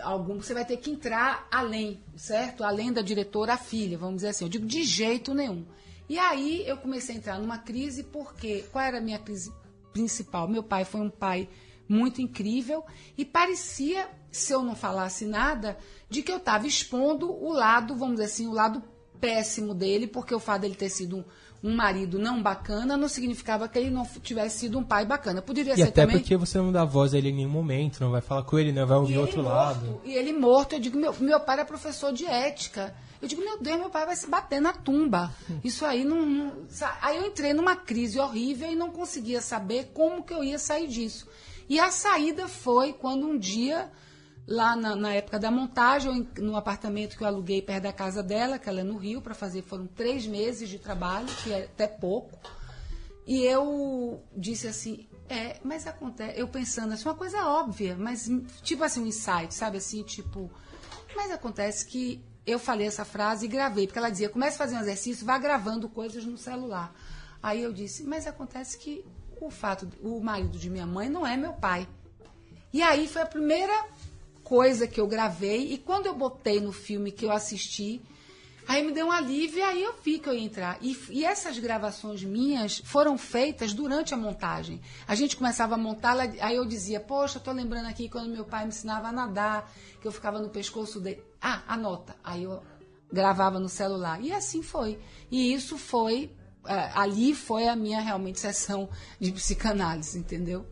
Algum, 0.00 0.40
você 0.40 0.52
vai 0.52 0.64
ter 0.64 0.76
que 0.76 0.90
entrar 0.90 1.48
além, 1.50 2.02
certo? 2.14 2.62
Além 2.62 2.92
da 2.92 3.00
diretora, 3.00 3.54
a 3.54 3.58
filha, 3.58 3.96
vamos 3.96 4.16
dizer 4.16 4.28
assim. 4.28 4.44
Eu 4.44 4.50
digo 4.50 4.66
de 4.66 4.82
jeito 4.82 5.32
nenhum. 5.32 5.64
E 6.08 6.18
aí 6.18 6.66
eu 6.66 6.76
comecei 6.76 7.14
a 7.14 7.18
entrar 7.18 7.38
numa 7.38 7.58
crise, 7.58 8.02
porque 8.02 8.64
qual 8.72 8.84
era 8.84 8.98
a 8.98 9.00
minha 9.00 9.18
crise 9.18 9.52
principal? 9.92 10.48
Meu 10.48 10.62
pai 10.62 10.84
foi 10.84 11.00
um 11.00 11.10
pai 11.10 11.48
muito 11.88 12.20
incrível 12.20 12.84
e 13.16 13.24
parecia, 13.24 14.08
se 14.30 14.52
eu 14.52 14.62
não 14.62 14.74
falasse 14.74 15.24
nada, 15.24 15.78
de 16.08 16.22
que 16.22 16.30
eu 16.30 16.36
estava 16.36 16.66
expondo 16.66 17.30
o 17.30 17.52
lado, 17.52 17.96
vamos 17.96 18.16
dizer 18.16 18.26
assim, 18.26 18.46
o 18.46 18.52
lado 18.52 18.82
péssimo 19.20 19.74
dele, 19.74 20.06
porque 20.06 20.34
o 20.34 20.38
fato 20.40 20.62
dele 20.62 20.74
ter 20.74 20.90
sido 20.90 21.18
um, 21.18 21.24
um 21.62 21.74
marido 21.74 22.18
não 22.18 22.40
bacana 22.42 22.96
não 22.96 23.08
significava 23.08 23.66
que 23.68 23.78
ele 23.78 23.90
não 23.90 24.06
tivesse 24.22 24.58
sido 24.60 24.78
um 24.78 24.84
pai 24.84 25.04
bacana. 25.04 25.42
Poderia 25.42 25.72
E 25.74 25.76
ser 25.76 25.82
até 25.84 26.02
também. 26.02 26.18
porque 26.18 26.36
você 26.36 26.58
não 26.58 26.70
dá 26.70 26.84
voz 26.84 27.12
a 27.14 27.18
ele 27.18 27.30
em 27.30 27.34
nenhum 27.34 27.48
momento, 27.50 28.00
não 28.00 28.10
vai 28.12 28.20
falar 28.20 28.42
com 28.44 28.58
ele, 28.58 28.70
não 28.72 28.86
vai 28.86 28.96
ouvir 28.98 29.18
outro 29.18 29.42
morto, 29.42 29.54
lado. 29.54 30.00
E 30.04 30.12
ele 30.14 30.32
morto, 30.32 30.74
eu 30.74 30.78
digo, 30.80 30.96
meu, 30.98 31.12
meu 31.20 31.40
pai 31.40 31.56
era 31.56 31.64
professor 31.64 32.12
de 32.12 32.24
ética. 32.26 32.94
Eu 33.20 33.26
digo, 33.26 33.42
meu 33.42 33.60
Deus, 33.60 33.76
meu 33.80 33.90
pai 33.90 34.06
vai 34.06 34.14
se 34.14 34.28
bater 34.28 34.60
na 34.60 34.72
tumba. 34.72 35.32
Isso 35.64 35.84
aí 35.84 36.04
não, 36.04 36.24
não- 36.24 36.52
Aí 37.02 37.16
eu 37.16 37.26
entrei 37.26 37.52
numa 37.52 37.74
crise 37.74 38.20
horrível 38.20 38.70
e 38.70 38.76
não 38.76 38.90
conseguia 38.90 39.40
saber 39.40 39.90
como 39.92 40.22
que 40.22 40.32
eu 40.32 40.44
ia 40.44 40.58
sair 40.60 40.86
disso. 40.86 41.26
E 41.68 41.80
a 41.80 41.90
saída 41.90 42.46
foi 42.46 42.92
quando 42.92 43.26
um 43.26 43.36
dia, 43.36 43.90
lá 44.48 44.74
na, 44.74 44.96
na 44.96 45.12
época 45.12 45.38
da 45.38 45.50
montagem, 45.50 46.26
no 46.38 46.56
apartamento 46.56 47.18
que 47.18 47.22
eu 47.22 47.28
aluguei 47.28 47.60
perto 47.60 47.82
da 47.82 47.92
casa 47.92 48.22
dela, 48.22 48.58
que 48.58 48.66
ela 48.66 48.80
é 48.80 48.82
no 48.82 48.96
Rio, 48.96 49.20
para 49.20 49.34
fazer, 49.34 49.60
foram 49.60 49.86
três 49.86 50.26
meses 50.26 50.70
de 50.70 50.78
trabalho, 50.78 51.28
que 51.44 51.52
é 51.52 51.64
até 51.64 51.86
pouco. 51.86 52.38
E 53.26 53.44
eu 53.44 54.24
disse 54.34 54.66
assim, 54.66 55.06
é, 55.28 55.58
mas 55.62 55.86
acontece, 55.86 56.40
eu 56.40 56.48
pensando 56.48 56.94
assim, 56.94 57.06
uma 57.06 57.14
coisa 57.14 57.44
óbvia, 57.44 57.94
mas 57.98 58.30
tipo 58.62 58.82
assim, 58.82 59.02
um 59.02 59.06
insight, 59.06 59.52
sabe 59.52 59.76
assim, 59.76 60.02
tipo, 60.02 60.50
mas 61.14 61.30
acontece 61.30 61.84
que 61.84 62.24
eu 62.46 62.58
falei 62.58 62.86
essa 62.86 63.04
frase 63.04 63.44
e 63.44 63.48
gravei, 63.48 63.86
porque 63.86 63.98
ela 63.98 64.08
dizia, 64.08 64.30
comece 64.30 64.54
a 64.54 64.58
fazer 64.58 64.76
um 64.76 64.80
exercício, 64.80 65.26
vá 65.26 65.36
gravando 65.36 65.90
coisas 65.90 66.24
no 66.24 66.38
celular. 66.38 66.94
Aí 67.42 67.62
eu 67.62 67.70
disse, 67.70 68.02
mas 68.04 68.26
acontece 68.26 68.78
que 68.78 69.04
o 69.42 69.50
fato, 69.50 69.86
o 70.00 70.18
marido 70.22 70.58
de 70.58 70.70
minha 70.70 70.86
mãe 70.86 71.10
não 71.10 71.26
é 71.26 71.36
meu 71.36 71.52
pai. 71.52 71.86
E 72.72 72.80
aí 72.80 73.06
foi 73.06 73.20
a 73.20 73.26
primeira 73.26 73.84
coisa 74.48 74.86
que 74.86 75.00
eu 75.00 75.06
gravei, 75.06 75.72
e 75.72 75.78
quando 75.78 76.06
eu 76.06 76.14
botei 76.14 76.58
no 76.60 76.72
filme 76.72 77.12
que 77.12 77.24
eu 77.26 77.30
assisti, 77.30 78.00
aí 78.66 78.82
me 78.82 78.92
deu 78.92 79.06
um 79.06 79.12
alívio 79.12 79.58
e 79.58 79.62
aí 79.62 79.82
eu 79.82 79.94
vi 80.02 80.18
que 80.18 80.28
eu 80.28 80.34
ia 80.34 80.40
entrar. 80.42 80.78
E, 80.80 80.96
e 81.10 81.24
essas 81.24 81.58
gravações 81.58 82.22
minhas 82.24 82.78
foram 82.84 83.18
feitas 83.18 83.72
durante 83.74 84.14
a 84.14 84.16
montagem. 84.16 84.80
A 85.06 85.14
gente 85.14 85.36
começava 85.36 85.74
a 85.74 85.78
montar, 85.78 86.12
ela- 86.12 86.32
aí 86.40 86.56
eu 86.56 86.64
dizia, 86.64 86.98
poxa, 87.00 87.38
tô 87.38 87.52
lembrando 87.52 87.86
aqui 87.86 88.08
quando 88.08 88.30
meu 88.30 88.44
pai 88.44 88.62
me 88.64 88.68
ensinava 88.70 89.08
a 89.08 89.12
nadar, 89.12 89.70
que 90.00 90.08
eu 90.08 90.12
ficava 90.12 90.38
no 90.38 90.48
pescoço 90.48 90.98
dele. 91.00 91.22
Ah, 91.40 91.62
anota. 91.68 92.16
Aí 92.24 92.44
eu 92.44 92.62
gravava 93.12 93.58
no 93.60 93.68
celular. 93.68 94.20
E 94.22 94.32
assim 94.32 94.62
foi. 94.62 94.98
E 95.30 95.52
isso 95.52 95.76
foi, 95.78 96.30
eh, 96.66 96.90
ali 96.94 97.34
foi 97.34 97.68
a 97.68 97.76
minha 97.76 98.00
realmente 98.00 98.38
sessão 98.40 98.88
de 99.20 99.30
psicanálise, 99.32 100.18
entendeu? 100.18 100.66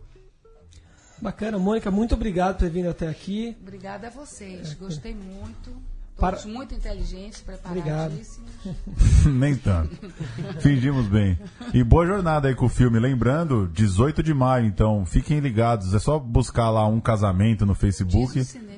Bacana, 1.20 1.58
Mônica, 1.58 1.90
muito 1.90 2.14
obrigado 2.14 2.54
por 2.56 2.60
ter 2.64 2.70
vindo 2.70 2.88
até 2.90 3.08
aqui. 3.08 3.56
Obrigada 3.62 4.08
a 4.08 4.10
vocês. 4.10 4.74
Gostei 4.74 5.14
muito. 5.14 5.70
Para- 6.18 6.36
Todos 6.38 6.50
muito 6.50 6.74
inteligentes, 6.74 7.42
preparadíssimos. 7.42 8.50
Nem 9.26 9.54
tanto. 9.54 9.94
Fingimos 10.60 11.06
bem. 11.08 11.38
E 11.74 11.84
boa 11.84 12.06
jornada 12.06 12.48
aí 12.48 12.54
com 12.54 12.66
o 12.66 12.70
filme. 12.70 12.98
Lembrando, 12.98 13.68
18 13.72 14.22
de 14.22 14.32
maio, 14.32 14.64
então 14.66 15.04
fiquem 15.04 15.40
ligados. 15.40 15.92
É 15.92 15.98
só 15.98 16.18
buscar 16.18 16.70
lá 16.70 16.86
um 16.86 17.00
casamento 17.00 17.66
no 17.66 17.72
Diz 17.74 17.80
Facebook. 17.80 18.38
o 18.40 18.44
cinema. 18.44 18.75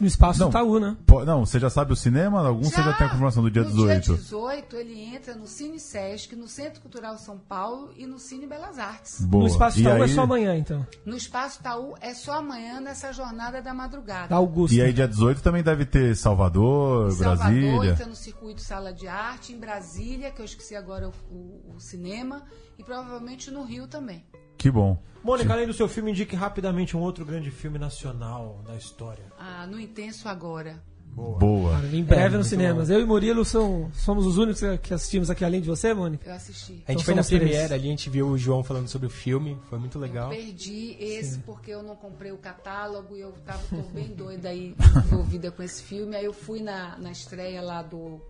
No 0.00 0.06
espaço 0.06 0.40
Não. 0.40 0.48
Itaú, 0.50 0.78
né? 0.78 0.96
Po- 1.06 1.24
Não, 1.24 1.46
você 1.46 1.58
já 1.58 1.70
sabe 1.70 1.92
o 1.92 1.96
cinema? 1.96 2.46
Algum 2.46 2.62
você 2.64 2.76
já 2.76 2.92
tem 2.92 3.06
a 3.06 3.10
confirmação 3.10 3.42
do 3.42 3.50
dia 3.50 3.62
no 3.62 3.70
18? 3.70 4.04
dia 4.04 4.14
18, 4.16 4.76
ele 4.76 5.00
entra 5.00 5.34
no 5.34 5.46
Cine 5.46 5.80
Sesc, 5.80 6.36
no 6.36 6.46
Centro 6.46 6.80
Cultural 6.82 7.16
São 7.18 7.38
Paulo 7.38 7.90
e 7.96 8.06
no 8.06 8.18
Cine 8.18 8.46
Belas 8.46 8.78
Artes. 8.78 9.24
Boa. 9.24 9.44
No 9.44 9.48
espaço 9.48 9.78
E 9.78 9.80
Itaú 9.82 9.96
é 9.98 10.02
aí- 10.02 10.14
só 10.14 10.22
amanhã, 10.22 10.56
então. 10.56 10.86
No 11.06 11.16
Espaço 11.16 11.62
Taú 11.62 11.94
é 12.00 12.12
só 12.14 12.32
amanhã 12.38 12.80
nessa 12.80 13.12
jornada 13.12 13.62
da 13.62 13.72
madrugada. 13.72 14.28
Da 14.28 14.36
Augusta. 14.36 14.76
E 14.76 14.82
aí, 14.82 14.92
dia 14.92 15.08
18 15.08 15.40
também 15.42 15.62
deve 15.62 15.84
ter 15.86 16.14
Salvador, 16.16 17.10
Salvador 17.12 17.38
Brasília. 17.52 17.90
entra 17.92 18.06
no 18.06 18.14
circuito 18.14 18.60
Sala 18.60 18.92
de 18.92 19.08
Arte, 19.08 19.52
em 19.52 19.58
Brasília, 19.58 20.30
que 20.30 20.40
eu 20.40 20.44
esqueci 20.44 20.76
agora 20.76 21.08
o, 21.08 21.12
o- 21.34 21.74
o 21.76 21.80
cinema, 21.80 22.42
e 22.78 22.84
provavelmente 22.84 23.50
no 23.50 23.64
Rio 23.64 23.86
também. 23.88 24.24
Que 24.58 24.70
bom. 24.70 24.98
Mônica, 25.22 25.52
além 25.52 25.66
do 25.66 25.72
seu 25.72 25.88
filme, 25.88 26.10
indique 26.10 26.34
rapidamente 26.36 26.96
um 26.96 27.00
outro 27.00 27.24
grande 27.24 27.50
filme 27.50 27.78
nacional 27.78 28.62
da 28.66 28.76
história. 28.76 29.24
Ah, 29.38 29.66
no 29.66 29.78
Intenso 29.80 30.28
Agora. 30.28 30.82
Boa. 31.10 31.72
Cara, 31.72 31.86
em 31.96 32.04
breve 32.04 32.34
É, 32.34 32.38
nos 32.38 32.46
cinemas. 32.46 32.90
Eu 32.90 33.00
e 33.00 33.04
Murilo 33.04 33.44
são, 33.44 33.90
somos 33.92 34.24
os 34.24 34.38
únicos 34.38 34.60
que 34.82 34.94
assistimos 34.94 35.28
aqui, 35.30 35.44
além 35.44 35.60
de 35.60 35.66
você, 35.68 35.92
Mônica. 35.92 36.28
Eu 36.28 36.34
assisti. 36.34 36.84
A 36.86 36.92
gente 36.92 37.02
Então 37.02 37.02
foi 37.02 37.14
na. 37.14 37.24
Premiere 37.24 37.74
ali, 37.74 37.88
a 37.88 37.90
gente 37.90 38.08
viu 38.08 38.28
o 38.28 38.38
João 38.38 38.62
falando 38.62 38.86
sobre 38.86 39.08
o 39.08 39.10
filme, 39.10 39.58
foi 39.68 39.78
muito 39.80 39.98
legal. 39.98 40.30
Perdi 40.30 40.96
esse 41.00 41.38
porque 41.40 41.72
eu 41.72 41.82
não 41.82 41.96
comprei 41.96 42.30
o 42.30 42.36
catálogo 42.38 43.16
e 43.16 43.20
eu 43.20 43.32
tava 43.44 43.62
tô 43.68 43.82
bem 43.92 44.08
doida 44.14 44.48
aí 44.50 44.76
envolvida 45.06 45.50
com 45.50 45.62
esse 45.62 45.82
filme. 45.82 46.14
Aí 46.14 46.24
eu 46.24 46.32
fui 46.32 46.60
na, 46.60 46.96
na 46.98 47.10
estreia 47.10 47.60
lá 47.62 47.82
do. 47.82 48.20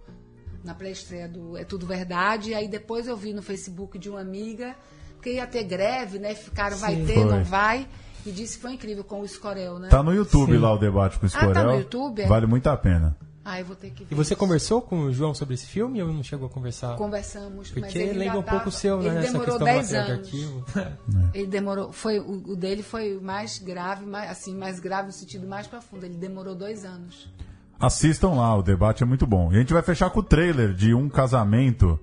Na 0.64 0.75
pré-estreia 0.75 1.29
do 1.29 1.57
É 1.59 1.64
Tudo 1.64 1.87
Verdade. 1.87 2.55
Aí 2.55 2.69
depois 2.69 3.07
eu 3.07 3.17
vi 3.17 3.33
no 3.35 3.43
Facebook 3.43 3.99
de 3.99 4.09
uma 4.09 4.21
amiga, 4.21 4.75
porque 5.18 5.33
ia 5.35 5.46
ter 5.46 5.64
greve, 5.64 6.18
né? 6.18 6.35
Ficaram, 6.35 6.76
vai 6.76 6.94
Sim. 6.94 7.04
ter, 7.07 7.14
Foi. 7.14 7.24
não 7.24 7.44
vai. 7.44 7.87
E 8.24 8.31
disse 8.33 8.57
que 8.57 8.62
foi 8.62 8.72
incrível 8.72 9.02
com 9.04 9.20
o 9.20 9.24
Escorel, 9.24 9.78
né? 9.78 9.88
Tá 9.88 10.02
no 10.02 10.12
YouTube 10.14 10.52
Sim. 10.52 10.59
lá 10.59 10.72
o 10.72 10.78
debate 10.78 11.18
com 11.18 11.26
o 11.26 11.28
Ah, 11.28 11.33
tá 11.33 11.46
Escorel. 11.46 11.66
no 11.72 11.78
YouTube, 11.78 12.22
é? 12.22 12.26
Vale 12.26 12.46
muito 12.46 12.66
a 12.68 12.76
pena. 12.76 13.16
Ah, 13.44 13.59
eu 13.59 13.64
vou 13.64 13.74
ter 13.74 13.90
que 13.90 14.04
ver. 14.04 14.12
E 14.12 14.14
você 14.14 14.35
isso. 14.35 14.38
conversou 14.40 14.83
com 14.83 15.00
o 15.04 15.12
João 15.12 15.33
sobre 15.33 15.54
esse 15.54 15.64
filme 15.66 16.02
ou 16.02 16.12
não 16.12 16.22
chegou 16.22 16.46
a 16.46 16.50
conversar? 16.50 16.96
Conversamos, 16.96 17.50
mas 17.57 17.70
Porque 17.70 17.98
ele 17.98 18.09
lembra 18.12 18.24
ainda 18.24 18.38
um 18.38 18.42
pouco 18.42 18.57
tava- 18.59 18.68
o 18.68 18.72
seu, 18.72 18.98
né? 19.00 19.07
Ele 19.09 19.18
demorou 19.20 19.44
questão 19.46 19.59
do 19.59 19.64
10 19.64 19.92
material 19.92 20.04
de 20.04 20.12
anos. 20.12 20.26
arquivo. 20.26 20.64
Ele 21.35 21.46
demorou, 21.46 21.92
foi 21.92 22.18
o, 22.20 22.52
o 22.52 22.57
dele 22.57 22.83
foi 22.83 23.16
o 23.16 23.22
mais 23.22 23.59
grave, 23.59 24.04
mais, 24.04 24.31
assim, 24.31 24.54
mais 24.54 24.78
grave 24.78 25.07
no 25.07 25.12
sentido 25.12 25.46
mais 25.46 25.66
profundo. 25.66 26.04
Ele 26.04 26.16
demorou 26.16 26.54
dois 26.54 26.85
anos. 26.85 27.33
Assistam 27.81 28.31
lá, 28.35 28.54
o 28.54 28.62
debate 28.62 29.02
é 29.02 29.07
muito 29.07 29.26
bom. 29.26 29.50
E 29.50 29.57
a 29.57 29.61
gente 29.61 29.72
vai 29.72 29.83
fechar 29.83 30.11
com 30.11 30.20
o 30.20 30.22
trailer 30.22 30.74
de 30.74 30.92
um 30.92 31.09
casamento 31.09 31.98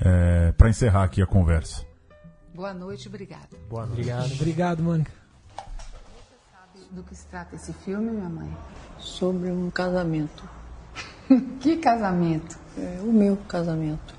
é, 0.00 0.52
para 0.52 0.68
encerrar 0.68 1.02
aqui 1.04 1.20
a 1.22 1.26
conversa. 1.26 1.84
Boa 2.54 2.72
noite, 2.72 3.08
obrigada. 3.08 3.48
Boa 3.68 3.84
noite. 3.84 4.00
Obrigado. 4.00 4.32
Obrigado, 4.32 4.82
Mônica. 4.82 5.12
Do 6.90 7.02
que 7.02 7.14
se 7.14 7.26
trata 7.26 7.56
esse 7.56 7.72
filme, 7.72 8.10
minha 8.10 8.28
mãe? 8.28 8.56
sobre 9.04 9.50
um 9.50 9.70
casamento. 9.70 10.42
Que 11.60 11.76
casamento? 11.76 12.58
É, 12.76 13.00
o 13.02 13.10
meu 13.10 13.36
casamento. 13.48 14.14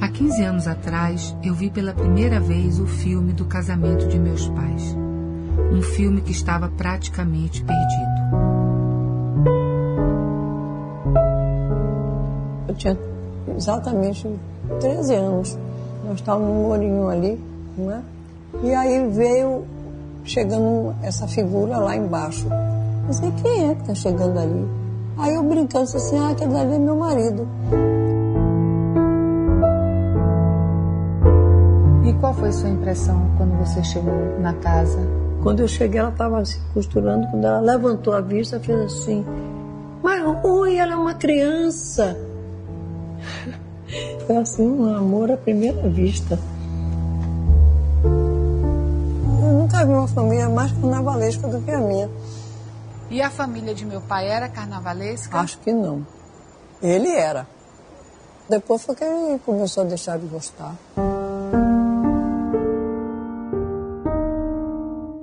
Há 0.00 0.08
15 0.08 0.42
anos 0.42 0.66
atrás, 0.66 1.34
eu 1.42 1.54
vi 1.54 1.70
pela 1.70 1.94
primeira 1.94 2.38
vez 2.38 2.78
o 2.78 2.86
filme 2.86 3.32
do 3.32 3.46
casamento 3.46 4.06
de 4.08 4.18
meus 4.18 4.46
pais. 4.48 4.94
Um 5.72 5.80
filme 5.80 6.20
que 6.20 6.32
estava 6.32 6.68
praticamente 6.68 7.64
perdido. 7.64 9.71
Tinha 12.82 12.98
exatamente 13.56 14.28
13 14.80 15.14
anos. 15.14 15.58
Nós 16.04 16.16
estávamos 16.16 16.48
num 16.48 16.62
morinho 16.68 17.08
ali, 17.08 17.40
né? 17.76 18.02
E 18.62 18.74
aí 18.74 19.08
veio 19.08 19.64
chegando 20.24 20.94
essa 21.02 21.26
figura 21.28 21.78
lá 21.78 21.96
embaixo. 21.96 22.46
Eu 22.48 23.08
disse, 23.08 23.32
quem 23.42 23.70
é 23.70 23.74
que 23.74 23.82
está 23.82 23.94
chegando 23.94 24.38
ali? 24.38 24.68
Aí 25.16 25.34
eu 25.34 25.42
brincando 25.42 25.84
disse 25.84 25.96
assim, 25.96 26.18
ah, 26.18 26.30
aquele 26.30 26.56
ali 26.56 26.74
é 26.74 26.78
meu 26.78 26.96
marido. 26.96 27.46
E 32.04 32.12
qual 32.14 32.34
foi 32.34 32.50
sua 32.52 32.68
impressão 32.68 33.30
quando 33.36 33.56
você 33.58 33.82
chegou 33.84 34.12
na 34.40 34.54
casa? 34.54 34.98
Quando 35.42 35.60
eu 35.60 35.68
cheguei, 35.68 36.00
ela 36.00 36.10
estava 36.10 36.44
se 36.44 36.60
costurando. 36.72 37.26
Quando 37.28 37.44
ela 37.44 37.60
levantou 37.60 38.14
a 38.14 38.20
vista, 38.20 38.60
fez 38.60 38.80
assim: 38.80 39.24
Mas, 40.02 40.22
oi, 40.44 40.76
ela 40.76 40.92
é 40.92 40.96
uma 40.96 41.14
criança. 41.14 42.16
Foi 44.32 44.40
assim, 44.40 44.66
um 44.66 44.96
amor 44.96 45.30
à 45.30 45.36
primeira 45.36 45.86
vista. 45.90 46.38
Eu 48.02 49.52
nunca 49.52 49.84
vi 49.84 49.92
uma 49.92 50.08
família 50.08 50.48
mais 50.48 50.72
carnavalesca 50.72 51.48
do 51.48 51.60
que 51.60 51.70
a 51.70 51.76
minha. 51.76 52.08
E 53.10 53.20
a 53.20 53.28
família 53.28 53.74
de 53.74 53.84
meu 53.84 54.00
pai 54.00 54.26
era 54.28 54.48
carnavalesca? 54.48 55.38
Acho 55.38 55.58
que 55.58 55.70
não. 55.70 56.06
Ele 56.82 57.10
era. 57.10 57.46
Depois 58.48 58.82
foi 58.82 58.94
que 58.94 59.04
ele 59.04 59.38
começou 59.40 59.82
a 59.82 59.86
deixar 59.86 60.18
de 60.18 60.24
gostar. 60.24 60.76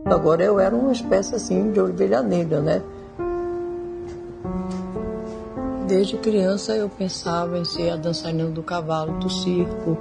Agora 0.05 0.43
eu 0.43 0.59
era 0.59 0.75
uma 0.75 0.91
espécie 0.91 1.33
assim 1.33 1.71
de 1.71 1.81
ovelha 1.81 2.21
negra, 2.21 2.61
né? 2.61 2.83
Desde 5.89 6.17
criança 6.17 6.77
eu 6.77 6.87
pensava 6.87 7.57
em 7.57 7.65
ser 7.65 7.89
a 7.89 7.95
dançarina 7.95 8.45
do 8.45 8.61
cavalo 8.61 9.17
do 9.17 9.27
circo, 9.27 9.97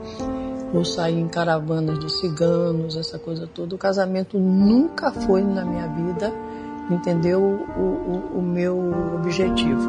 ou 0.74 0.84
sair 0.84 1.18
em 1.18 1.26
caravanas 1.26 1.98
de 1.98 2.12
ciganos, 2.12 2.94
essa 2.94 3.18
coisa 3.18 3.46
toda. 3.46 3.74
O 3.74 3.78
casamento 3.78 4.38
nunca 4.38 5.10
foi 5.10 5.42
na 5.42 5.64
minha 5.64 5.88
vida, 5.88 6.30
entendeu? 6.90 7.40
O, 7.42 7.80
o, 7.80 8.38
o 8.38 8.42
meu 8.42 8.78
objetivo. 9.14 9.88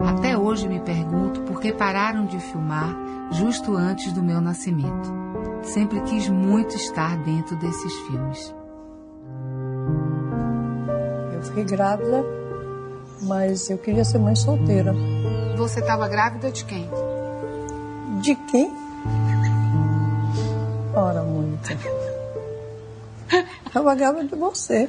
Até 0.00 0.36
hoje 0.36 0.66
me 0.66 0.80
pergunto 0.80 1.42
por 1.42 1.60
que 1.60 1.72
pararam 1.72 2.26
de 2.26 2.40
filmar 2.40 2.92
justo 3.30 3.76
antes 3.76 4.12
do 4.12 4.20
meu 4.20 4.40
nascimento. 4.40 5.14
Sempre 5.62 6.00
quis 6.00 6.28
muito 6.28 6.74
estar 6.74 7.22
dentro 7.22 7.54
desses 7.54 7.94
filmes. 8.00 8.52
Eu 11.32 11.42
fiquei 11.44 11.62
grávida, 11.62 12.37
mas 13.22 13.68
eu 13.70 13.78
queria 13.78 14.04
ser 14.04 14.18
mãe 14.18 14.34
solteira. 14.34 14.94
Você 15.56 15.80
estava 15.80 16.08
grávida 16.08 16.50
de 16.50 16.64
quem? 16.64 16.88
De 18.20 18.34
quem? 18.34 18.72
Ora, 20.94 21.22
Mônica. 21.22 21.76
Estava 23.66 23.94
grávida 23.94 24.24
de 24.24 24.34
você. 24.34 24.88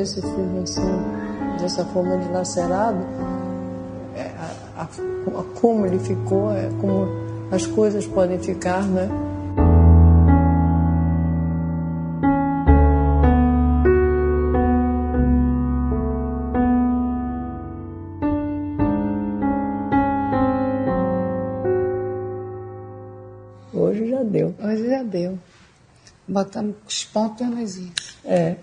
Esse 0.00 0.20
filme 0.20 0.60
assim, 0.62 0.80
dessa 1.60 1.84
forma 1.86 2.16
dilacerado. 2.18 2.98
É, 4.16 4.30
a, 4.76 4.82
a- 4.82 5.44
como 5.60 5.86
ele 5.86 5.98
ficou, 5.98 6.52
é, 6.52 6.68
como 6.80 7.06
as 7.50 7.66
coisas 7.66 8.06
podem 8.06 8.38
ficar, 8.38 8.82
né? 8.84 9.08
Hoje 23.72 24.08
já 24.10 24.22
deu. 24.22 24.54
Hoje 24.62 24.88
já 24.88 25.02
deu. 25.02 25.38
Botamos 26.26 26.76
os 26.86 27.04
pontos 27.04 27.46
nos 27.48 27.76
is. 27.76 28.16
É. 28.24 28.56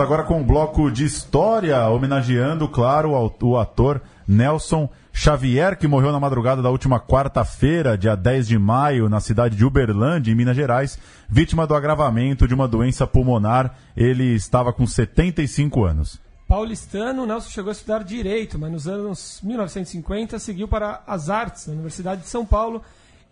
Vamos 0.00 0.14
agora 0.14 0.26
com 0.26 0.40
um 0.40 0.42
bloco 0.42 0.90
de 0.90 1.04
história, 1.04 1.86
homenageando, 1.86 2.66
claro, 2.66 3.10
o 3.42 3.58
ator 3.58 4.00
Nelson 4.26 4.88
Xavier, 5.12 5.76
que 5.76 5.86
morreu 5.86 6.10
na 6.10 6.18
madrugada 6.18 6.62
da 6.62 6.70
última 6.70 6.98
quarta-feira, 6.98 7.98
dia 7.98 8.16
10 8.16 8.48
de 8.48 8.58
maio, 8.58 9.10
na 9.10 9.20
cidade 9.20 9.54
de 9.54 9.62
Uberlândia, 9.62 10.32
em 10.32 10.34
Minas 10.34 10.56
Gerais, 10.56 10.98
vítima 11.28 11.66
do 11.66 11.74
agravamento 11.74 12.48
de 12.48 12.54
uma 12.54 12.66
doença 12.66 13.06
pulmonar. 13.06 13.76
Ele 13.94 14.34
estava 14.34 14.72
com 14.72 14.86
75 14.86 15.84
anos. 15.84 16.18
Paulistano, 16.48 17.26
Nelson 17.26 17.50
chegou 17.50 17.68
a 17.68 17.72
estudar 17.72 18.02
Direito, 18.02 18.58
mas 18.58 18.72
nos 18.72 18.88
anos 18.88 19.38
1950 19.42 20.38
seguiu 20.38 20.66
para 20.66 21.02
as 21.06 21.28
artes 21.28 21.66
na 21.66 21.74
Universidade 21.74 22.22
de 22.22 22.28
São 22.28 22.46
Paulo 22.46 22.80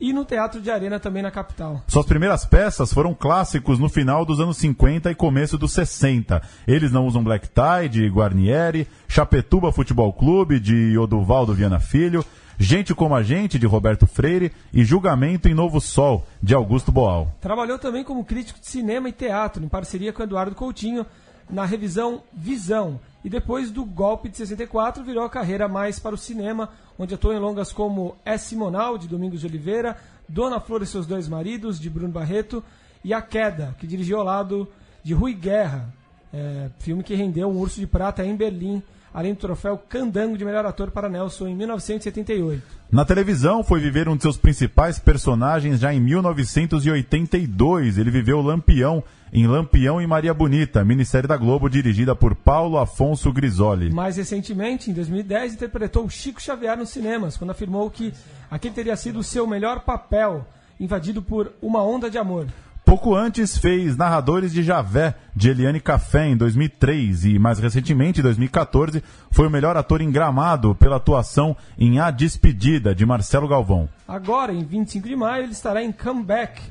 e 0.00 0.12
no 0.12 0.24
Teatro 0.24 0.60
de 0.60 0.70
Arena 0.70 1.00
também 1.00 1.22
na 1.22 1.30
capital. 1.30 1.82
Suas 1.88 2.06
primeiras 2.06 2.44
peças 2.44 2.92
foram 2.92 3.14
clássicos 3.14 3.78
no 3.78 3.88
final 3.88 4.24
dos 4.24 4.40
anos 4.40 4.56
50 4.58 5.10
e 5.10 5.14
começo 5.14 5.58
dos 5.58 5.72
60. 5.72 6.40
Eles 6.66 6.92
não 6.92 7.06
usam 7.06 7.24
Black 7.24 7.48
Tie, 7.48 7.88
de 7.88 8.08
Guarnieri, 8.08 8.86
Chapetuba 9.08 9.72
Futebol 9.72 10.12
Clube, 10.12 10.60
de 10.60 10.96
Oduvaldo 10.96 11.54
Viana 11.54 11.80
Filho, 11.80 12.24
Gente 12.60 12.92
como 12.92 13.14
a 13.14 13.22
Gente, 13.22 13.56
de 13.56 13.66
Roberto 13.66 14.04
Freire 14.04 14.50
e 14.72 14.84
Julgamento 14.84 15.48
em 15.48 15.54
Novo 15.54 15.80
Sol, 15.80 16.26
de 16.42 16.54
Augusto 16.54 16.90
Boal. 16.90 17.32
Trabalhou 17.40 17.78
também 17.78 18.02
como 18.02 18.24
crítico 18.24 18.58
de 18.58 18.66
cinema 18.66 19.08
e 19.08 19.12
teatro, 19.12 19.62
em 19.64 19.68
parceria 19.68 20.12
com 20.12 20.24
Eduardo 20.24 20.56
Coutinho, 20.56 21.06
na 21.48 21.64
revisão 21.64 22.22
Visão. 22.32 22.98
E 23.24 23.28
depois 23.28 23.70
do 23.70 23.84
golpe 23.84 24.28
de 24.28 24.36
64, 24.36 25.02
virou 25.02 25.24
a 25.24 25.30
carreira 25.30 25.66
mais 25.66 25.98
para 25.98 26.14
o 26.14 26.18
cinema, 26.18 26.70
onde 26.98 27.14
atuou 27.14 27.34
em 27.34 27.38
longas 27.38 27.72
como 27.72 28.16
É 28.24 28.38
Simonal, 28.38 28.96
de 28.96 29.08
Domingos 29.08 29.40
de 29.40 29.46
Oliveira, 29.46 29.96
Dona 30.28 30.60
Flor 30.60 30.82
e 30.82 30.86
seus 30.86 31.06
dois 31.06 31.28
maridos, 31.28 31.80
de 31.80 31.90
Bruno 31.90 32.12
Barreto, 32.12 32.62
e 33.04 33.12
A 33.12 33.20
Queda, 33.20 33.74
que 33.78 33.86
dirigiu 33.86 34.18
ao 34.18 34.24
lado 34.24 34.68
de 35.02 35.14
Rui 35.14 35.34
Guerra, 35.34 35.92
é, 36.32 36.70
filme 36.78 37.02
que 37.02 37.14
rendeu 37.14 37.48
um 37.48 37.58
Urso 37.58 37.80
de 37.80 37.86
Prata 37.86 38.24
em 38.24 38.36
Berlim, 38.36 38.82
além 39.18 39.34
do 39.34 39.40
troféu 39.40 39.76
Candango 39.76 40.38
de 40.38 40.44
melhor 40.44 40.64
ator 40.64 40.92
para 40.92 41.08
Nelson 41.08 41.48
em 41.48 41.56
1978. 41.56 42.62
Na 42.88 43.04
televisão, 43.04 43.64
foi 43.64 43.80
viver 43.80 44.08
um 44.08 44.14
de 44.14 44.22
seus 44.22 44.36
principais 44.36 45.00
personagens 45.00 45.80
já 45.80 45.92
em 45.92 45.98
1982. 45.98 47.98
Ele 47.98 48.12
viveu 48.12 48.40
Lampião, 48.40 49.02
em 49.32 49.48
Lampião 49.48 50.00
e 50.00 50.06
Maria 50.06 50.32
Bonita, 50.32 50.84
minissérie 50.84 51.26
da 51.26 51.36
Globo 51.36 51.68
dirigida 51.68 52.14
por 52.14 52.36
Paulo 52.36 52.78
Afonso 52.78 53.32
Grisoli. 53.32 53.92
Mais 53.92 54.16
recentemente, 54.16 54.88
em 54.88 54.94
2010, 54.94 55.54
interpretou 55.54 56.08
Chico 56.08 56.40
Xavier 56.40 56.76
nos 56.76 56.90
cinemas, 56.90 57.36
quando 57.36 57.50
afirmou 57.50 57.90
que 57.90 58.14
aquele 58.48 58.72
teria 58.72 58.96
sido 58.96 59.18
o 59.18 59.24
seu 59.24 59.48
melhor 59.48 59.80
papel, 59.80 60.46
invadido 60.78 61.20
por 61.20 61.52
uma 61.60 61.82
onda 61.82 62.08
de 62.08 62.18
amor. 62.18 62.46
Pouco 62.88 63.14
antes 63.14 63.58
fez 63.58 63.98
Narradores 63.98 64.50
de 64.50 64.62
Javé, 64.62 65.14
de 65.36 65.50
Eliane 65.50 65.78
Café, 65.78 66.26
em 66.26 66.34
2003, 66.34 67.26
e 67.26 67.38
mais 67.38 67.58
recentemente, 67.58 68.20
em 68.20 68.22
2014, 68.22 69.04
foi 69.30 69.46
o 69.46 69.50
melhor 69.50 69.76
ator 69.76 70.00
em 70.00 70.10
Gramado 70.10 70.74
pela 70.74 70.96
atuação 70.96 71.54
em 71.78 72.00
A 72.00 72.10
Despedida, 72.10 72.94
de 72.94 73.04
Marcelo 73.04 73.46
Galvão. 73.46 73.90
Agora, 74.08 74.54
em 74.54 74.64
25 74.64 75.06
de 75.06 75.14
maio, 75.14 75.44
ele 75.44 75.52
estará 75.52 75.84
em 75.84 75.92
Comeback, 75.92 76.62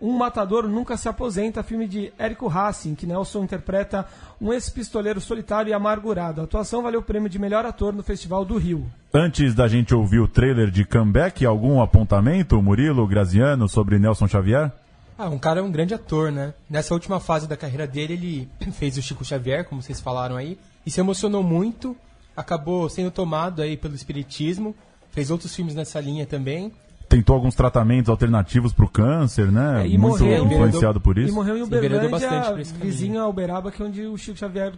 Um 0.00 0.16
Matador 0.16 0.66
Nunca 0.66 0.96
Se 0.96 1.10
Aposenta, 1.10 1.62
filme 1.62 1.86
de 1.86 2.10
Érico 2.18 2.48
Hassi, 2.48 2.88
em 2.88 2.94
que 2.94 3.06
Nelson 3.06 3.44
interpreta 3.44 4.06
um 4.40 4.54
ex-pistoleiro 4.54 5.20
solitário 5.20 5.68
e 5.68 5.74
amargurado. 5.74 6.40
A 6.40 6.44
atuação 6.44 6.82
valeu 6.82 7.00
o 7.00 7.04
prêmio 7.04 7.28
de 7.28 7.38
melhor 7.38 7.66
ator 7.66 7.92
no 7.92 8.02
Festival 8.02 8.46
do 8.46 8.56
Rio. 8.56 8.86
Antes 9.12 9.54
da 9.54 9.68
gente 9.68 9.94
ouvir 9.94 10.20
o 10.20 10.28
trailer 10.28 10.70
de 10.70 10.86
Comeback, 10.86 11.44
algum 11.44 11.82
apontamento, 11.82 12.62
Murilo, 12.62 13.06
Graziano, 13.06 13.68
sobre 13.68 13.98
Nelson 13.98 14.26
Xavier? 14.26 14.72
Ah, 15.18 15.28
um 15.28 15.38
cara 15.38 15.60
é 15.60 15.62
um 15.62 15.70
grande 15.70 15.94
ator, 15.94 16.30
né? 16.30 16.52
Nessa 16.68 16.92
última 16.92 17.18
fase 17.20 17.46
da 17.48 17.56
carreira 17.56 17.86
dele, 17.86 18.12
ele 18.14 18.48
fez 18.72 18.96
o 18.98 19.02
Chico 19.02 19.24
Xavier, 19.24 19.64
como 19.64 19.80
vocês 19.82 20.00
falaram 20.00 20.36
aí, 20.36 20.58
e 20.84 20.90
se 20.90 21.00
emocionou 21.00 21.42
muito, 21.42 21.96
acabou 22.36 22.88
sendo 22.88 23.10
tomado 23.10 23.62
aí 23.62 23.76
pelo 23.76 23.94
espiritismo, 23.94 24.74
fez 25.10 25.30
outros 25.30 25.54
filmes 25.54 25.74
nessa 25.74 25.98
linha 26.00 26.26
também, 26.26 26.70
tentou 27.08 27.34
alguns 27.36 27.54
tratamentos 27.54 28.10
alternativos 28.10 28.72
para 28.72 28.84
o 28.84 28.88
câncer, 28.88 29.50
né? 29.50 29.84
É, 29.84 29.86
e 29.86 29.96
Muito 29.96 30.18
morreu- 30.24 30.44
influenciado 30.44 31.00
por 31.00 31.16
E 31.16 31.24
isso. 31.24 31.34
morreu 31.34 31.56
em 31.56 31.60
bastante 31.60 31.86
Uberlândia, 31.86 32.28
caminho. 32.28 32.64
vizinho 32.80 33.20
a 33.22 33.28
Uberaba, 33.28 33.70
que 33.70 33.80
é 33.80 33.86
onde 33.86 34.02
o 34.06 34.18
Chico 34.18 34.36
Xavier 34.36 34.72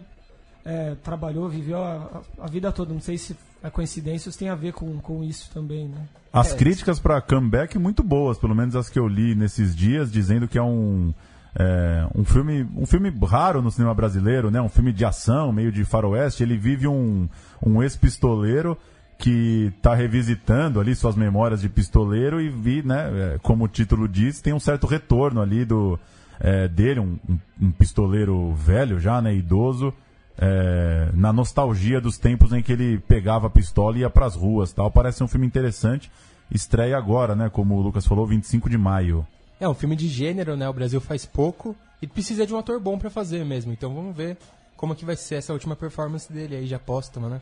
é, 0.65 0.95
trabalhou, 1.03 1.47
viveu 1.49 1.77
a, 1.83 1.95
a- 2.39 2.45
a 2.45 2.47
vida 2.47 2.71
toda. 2.71 2.93
Não 2.93 3.01
sei 3.01 3.17
se 3.17 3.35
é 3.63 3.69
coincidência 3.69 4.31
tem 4.31 4.49
a 4.49 4.55
ver 4.55 4.73
com, 4.73 4.97
com 4.99 5.23
isso 5.23 5.49
também, 5.53 5.87
né? 5.87 6.01
As 6.31 6.53
críticas 6.53 6.99
para 6.99 7.19
comeback 7.21 7.77
muito 7.79 8.03
boas, 8.03 8.37
pelo 8.37 8.53
menos 8.55 8.75
as 8.75 8.87
que 8.89 8.99
eu 8.99 9.07
li 9.07 9.33
nesses 9.35 9.75
dias, 9.75 10.11
dizendo 10.11 10.47
que 10.47 10.57
é 10.57 10.63
um 10.63 11.13
é, 11.57 12.05
um 12.15 12.23
filme 12.23 12.67
um 12.75 12.85
filme 12.85 13.11
raro 13.25 13.61
no 13.61 13.71
cinema 13.71 13.93
brasileiro, 13.95 14.51
né? 14.51 14.61
Um 14.61 14.69
filme 14.69 14.93
de 14.93 15.03
ação, 15.03 15.51
meio 15.51 15.71
de 15.71 15.83
faroeste. 15.83 16.43
Ele 16.43 16.55
vive 16.57 16.87
um 16.87 17.27
um 17.65 17.81
ex-pistoleiro 17.83 18.77
que 19.17 19.73
está 19.75 19.93
revisitando 19.93 20.79
ali 20.79 20.95
suas 20.95 21.15
memórias 21.15 21.59
de 21.59 21.67
pistoleiro 21.67 22.39
e 22.39 22.47
vi, 22.47 22.81
né? 22.83 23.33
é, 23.35 23.39
como 23.41 23.65
o 23.65 23.67
título 23.67 24.07
diz, 24.07 24.39
tem 24.39 24.53
um 24.53 24.59
certo 24.61 24.87
retorno 24.87 25.41
ali 25.41 25.65
do 25.65 25.99
é, 26.39 26.69
dele, 26.69 27.01
um, 27.01 27.17
um- 27.27 27.39
um 27.63 27.71
pistoleiro 27.71 28.53
velho 28.53 28.97
já, 28.99 29.21
né? 29.21 29.33
Idoso. 29.35 29.93
É, 30.41 31.09
na 31.13 31.33
nostalgia 31.33 31.99
dos 31.99 32.17
tempos 32.17 32.53
em 32.53 32.61
que 32.61 32.71
ele 32.71 32.97
pegava 32.99 33.47
a 33.47 33.49
pistola 33.49 33.97
e 33.97 34.01
ia 34.01 34.09
pras 34.09 34.35
ruas 34.35 34.71
tal. 34.71 34.89
Parece 34.89 35.23
um 35.23 35.27
filme 35.27 35.45
interessante. 35.45 36.09
Estreia 36.49 36.97
agora, 36.97 37.35
né? 37.35 37.49
Como 37.49 37.75
o 37.75 37.81
Lucas 37.81 38.05
falou, 38.05 38.25
25 38.25 38.69
de 38.69 38.77
maio. 38.77 39.27
É 39.59 39.67
um 39.67 39.73
filme 39.73 39.95
de 39.95 40.07
gênero, 40.07 40.55
né? 40.55 40.67
O 40.69 40.73
Brasil 40.73 41.01
faz 41.01 41.25
pouco 41.25 41.75
e 42.01 42.07
precisa 42.07 42.47
de 42.47 42.53
um 42.53 42.57
ator 42.57 42.79
bom 42.79 42.97
pra 42.97 43.09
fazer 43.09 43.43
mesmo. 43.43 43.73
Então 43.73 43.93
vamos 43.93 44.15
ver 44.15 44.37
como 44.77 44.95
que 44.95 45.03
vai 45.03 45.17
ser 45.17 45.35
essa 45.35 45.51
última 45.51 45.75
performance 45.75 46.31
dele 46.31 46.55
aí, 46.55 46.65
já 46.65 46.79
póstuma, 46.79 47.27
né? 47.27 47.41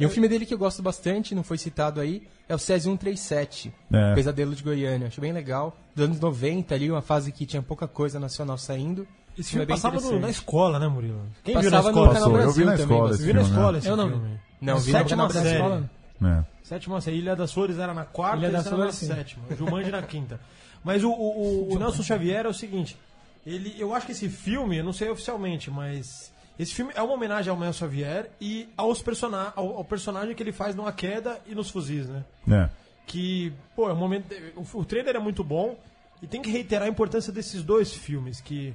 E 0.00 0.04
um 0.04 0.08
filme 0.08 0.28
dele 0.28 0.44
que 0.44 0.52
eu 0.52 0.58
gosto 0.58 0.82
bastante, 0.82 1.34
não 1.34 1.44
foi 1.44 1.56
citado 1.56 2.00
aí, 2.00 2.22
é 2.48 2.54
o 2.54 2.58
Césio 2.58 2.90
137, 2.90 3.72
É. 3.92 4.14
Pesadelo 4.14 4.54
de 4.54 4.62
Goiânia. 4.62 5.06
Acho 5.06 5.20
bem 5.20 5.32
legal. 5.32 5.76
Dos 5.94 6.04
anos 6.06 6.18
90 6.18 6.74
ali, 6.74 6.90
uma 6.90 7.02
fase 7.02 7.30
que 7.30 7.46
tinha 7.46 7.62
pouca 7.62 7.86
coisa 7.86 8.18
nacional 8.18 8.58
saindo. 8.58 9.06
Esse 9.38 9.50
filme 9.52 9.66
passava 9.66 10.00
no- 10.00 10.20
na 10.20 10.28
escola, 10.30 10.78
né, 10.78 10.86
Murilo? 10.88 11.22
Quem 11.42 11.58
viu 11.58 11.70
na 11.70 11.78
Passava 11.78 11.92
no 11.92 11.98
escola? 11.98 12.14
Passou, 12.14 12.28
eu 12.28 12.32
Brasil 12.42 12.52
vi 12.52 12.64
na 12.64 12.76
também, 12.76 12.84
escola 12.96 13.08
você 13.08 13.14
esse 13.14 13.24
Viu 13.24 13.34
na 13.34 13.40
né? 13.42 13.48
escola 13.48 13.78
esse 13.78 13.88
Eu 13.88 13.96
não 13.96 14.06
vi. 14.06 14.12
filme? 14.12 14.40
Não, 14.60 14.74
Na 14.74 14.80
vi 14.80 14.90
série. 15.32 15.48
Escola? 15.54 15.90
É. 16.24 16.44
Sétima 16.62 17.00
série. 17.00 17.16
Ilha 17.18 17.36
das 17.36 17.52
Flores 17.52 17.78
era 17.78 17.94
na 17.94 18.04
quarta, 18.04 18.36
Ilha 18.38 18.48
Ilha 18.48 18.56
das 18.58 18.66
era 18.66 18.70
na 18.76 18.82
Flores, 18.82 18.96
sim. 18.96 19.06
sétima. 19.06 19.42
Jumanji 19.56 19.90
na 19.90 20.02
quinta. 20.02 20.40
Mas 20.84 21.02
o, 21.02 21.10
o, 21.10 21.12
o- 21.70 21.74
o 21.74 21.78
Nelson 21.78 22.02
Xavier 22.02 22.44
é 22.44 22.48
o 22.48 22.54
seguinte. 22.54 22.96
Ele, 23.46 23.74
eu 23.78 23.94
acho 23.94 24.06
que 24.06 24.12
esse 24.12 24.28
filme, 24.28 24.76
eu 24.78 24.84
não 24.84 24.92
sei 24.92 25.10
oficialmente, 25.10 25.70
mas 25.70 26.32
esse 26.58 26.72
filme 26.74 26.92
é 26.94 27.02
uma 27.02 27.14
homenagem 27.14 27.50
ao 27.50 27.58
Nelson 27.58 27.86
Xavier 27.86 28.30
e 28.40 28.68
aos 28.76 29.02
persona 29.02 29.52
ao, 29.56 29.78
ao 29.78 29.84
personagem 29.84 30.34
que 30.34 30.42
ele 30.42 30.52
faz 30.52 30.74
no 30.76 30.86
A 30.86 30.92
Queda 30.92 31.40
e 31.46 31.54
nos 31.54 31.70
Fuzis, 31.70 32.06
né? 32.08 32.24
É. 32.48 32.68
que, 33.06 33.52
pô, 33.74 33.88
é 33.88 33.92
um 33.92 33.96
momento. 33.96 34.32
O, 34.54 34.78
o 34.80 34.84
trailer 34.84 35.16
é 35.16 35.18
muito 35.18 35.42
bom 35.42 35.76
e 36.22 36.26
tem 36.28 36.40
que 36.40 36.50
reiterar 36.50 36.86
a 36.86 36.88
importância 36.90 37.32
desses 37.32 37.62
dois 37.64 37.92
filmes 37.92 38.40
que, 38.40 38.72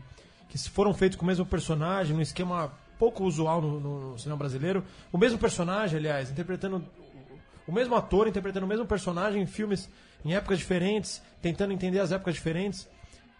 que 0.63 0.69
foram 0.69 0.93
feitos 0.93 1.17
com 1.17 1.23
o 1.23 1.27
mesmo 1.27 1.45
personagem, 1.45 2.15
num 2.15 2.21
esquema 2.21 2.71
pouco 2.97 3.23
usual 3.25 3.61
no, 3.61 3.79
no 4.11 4.17
cinema 4.17 4.37
brasileiro. 4.37 4.83
O 5.11 5.17
mesmo 5.17 5.37
personagem, 5.37 5.99
aliás, 5.99 6.31
interpretando. 6.31 6.83
O 7.67 7.71
mesmo 7.71 7.95
ator 7.95 8.27
interpretando 8.27 8.63
o 8.63 8.67
mesmo 8.67 8.85
personagem 8.85 9.41
em 9.41 9.45
filmes 9.45 9.89
em 10.23 10.33
épocas 10.33 10.57
diferentes, 10.57 11.21
tentando 11.41 11.73
entender 11.73 11.99
as 11.99 12.11
épocas 12.11 12.33
diferentes. 12.35 12.87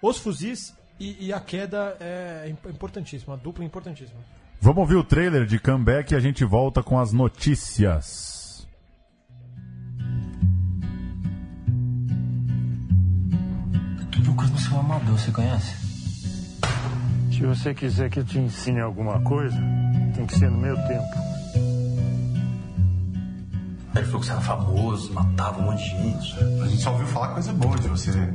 Os 0.02 0.18
Fuzis 0.18 0.76
e, 1.00 1.28
e 1.28 1.34
a 1.34 1.40
queda 1.40 1.96
é 2.00 2.50
imp- 2.50 2.66
importantíssima, 2.68 3.34
a 3.34 3.38
dupla 3.38 3.64
é 3.64 3.68
importantíssima. 3.68 4.20
Vamos 4.60 4.80
ouvir 4.80 4.96
o 4.96 5.04
trailer 5.04 5.46
de 5.46 5.60
comeback 5.60 6.12
e 6.12 6.16
a 6.16 6.20
gente 6.20 6.44
volta 6.44 6.84
com 6.84 7.00
as 7.00 7.14
notícias. 7.14 8.68
Lucas 14.26 14.50
no 14.50 14.58
seu 14.58 14.78
amador, 14.78 15.18
você 15.18 15.32
conhece? 15.32 15.87
Se 17.38 17.46
você 17.46 17.72
quiser 17.72 18.10
que 18.10 18.20
eu 18.20 18.24
te 18.24 18.40
ensine 18.40 18.82
alguma 18.82 19.22
coisa, 19.22 19.56
tem 20.16 20.26
que 20.26 20.40
ser 20.40 20.50
no 20.50 20.58
meu 20.58 20.76
tempo. 20.76 21.06
Ele 23.96 24.06
falou 24.06 24.22
que 24.22 24.26
você 24.26 24.32
era 24.32 24.42
famoso, 24.42 25.14
matava 25.14 25.60
um 25.60 25.66
monte 25.66 25.84
de 25.84 26.02
gente. 26.02 26.36
A 26.64 26.68
gente 26.68 26.82
só 26.82 26.94
ouviu 26.94 27.06
falar 27.06 27.28
coisa 27.36 27.54
boa 27.54 27.78
de 27.78 27.90
você. 27.90 28.34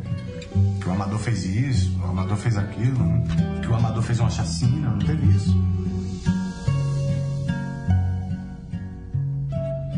Que 0.80 0.88
o 0.88 0.92
Amador 0.92 1.18
fez 1.18 1.44
isso, 1.44 1.98
o 2.00 2.04
Amador 2.10 2.36
fez 2.36 2.56
aquilo, 2.56 3.04
que 3.60 3.66
o 3.66 3.74
Amador 3.74 4.04
fez 4.04 4.20
uma 4.20 4.30
chacina, 4.30 4.90
não 4.90 4.98
teve 5.00 5.26
isso. 5.34 5.52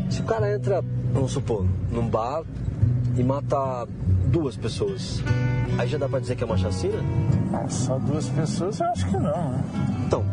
Se 0.09 0.19
o 0.19 0.23
cara 0.23 0.51
entra, 0.51 0.83
vamos 1.13 1.31
supor, 1.31 1.63
num 1.91 2.09
bar 2.09 2.41
e 3.15 3.23
mata 3.23 3.87
duas 4.31 4.57
pessoas, 4.57 5.21
aí 5.77 5.87
já 5.87 5.99
dá 5.99 6.09
pra 6.09 6.19
dizer 6.19 6.35
que 6.35 6.41
é 6.43 6.47
uma 6.47 6.57
chacina? 6.57 6.97
Ah, 7.53 7.69
Só 7.69 7.97
duas 7.99 8.27
pessoas, 8.29 8.79
eu 8.79 8.87
acho 8.87 9.05
que 9.07 9.17
não. 9.17 9.51
Né? 9.51 9.63
Então, 10.05 10.25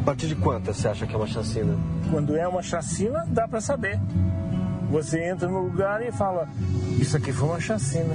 a 0.00 0.04
partir 0.04 0.28
de 0.28 0.36
quantas 0.36 0.76
você 0.76 0.88
acha 0.88 1.06
que 1.06 1.14
é 1.14 1.16
uma 1.16 1.26
chacina? 1.26 1.76
Quando 2.10 2.36
é 2.36 2.46
uma 2.46 2.62
chacina, 2.62 3.24
dá 3.28 3.48
pra 3.48 3.60
saber. 3.60 4.00
Você 4.90 5.24
entra 5.24 5.48
no 5.48 5.60
lugar 5.62 6.02
e 6.02 6.12
fala: 6.12 6.48
Isso 6.98 7.16
aqui 7.16 7.32
foi 7.32 7.48
uma 7.48 7.60
chacina. 7.60 8.14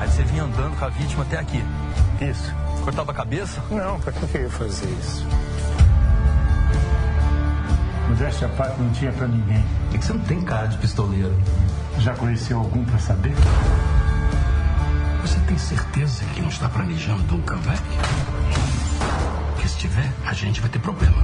Aí 0.00 0.08
você 0.08 0.22
vinha 0.24 0.44
andando 0.44 0.78
com 0.78 0.84
a 0.84 0.88
vítima 0.88 1.22
até 1.22 1.38
aqui. 1.38 1.62
Isso. 2.20 2.52
Cortava 2.84 3.12
a 3.12 3.14
cabeça? 3.14 3.62
Não, 3.70 3.98
pra 4.00 4.12
que 4.12 4.36
eu 4.36 4.42
ia 4.42 4.50
fazer 4.50 4.86
isso? 5.00 5.26
Modéstia 8.16 8.46
à 8.46 8.50
parte 8.50 8.80
não 8.80 8.90
tinha 8.92 9.12
pra 9.12 9.28
ninguém. 9.28 9.62
É 9.92 9.98
que 9.98 10.02
você 10.06 10.14
não 10.14 10.20
tem 10.20 10.40
cara 10.40 10.66
de 10.68 10.78
pistoleiro. 10.78 11.36
Já 11.98 12.14
conheceu 12.14 12.58
algum 12.58 12.82
pra 12.82 12.98
saber? 12.98 13.34
Você 15.20 15.38
tem 15.40 15.58
certeza 15.58 16.24
que 16.34 16.40
não 16.40 16.48
está 16.48 16.66
planejando 16.66 17.36
um 17.36 17.42
comeback? 17.42 17.82
Que 19.60 19.68
se 19.68 19.76
tiver, 19.76 20.10
a 20.24 20.32
gente 20.32 20.62
vai 20.62 20.70
ter 20.70 20.78
problema. 20.78 21.22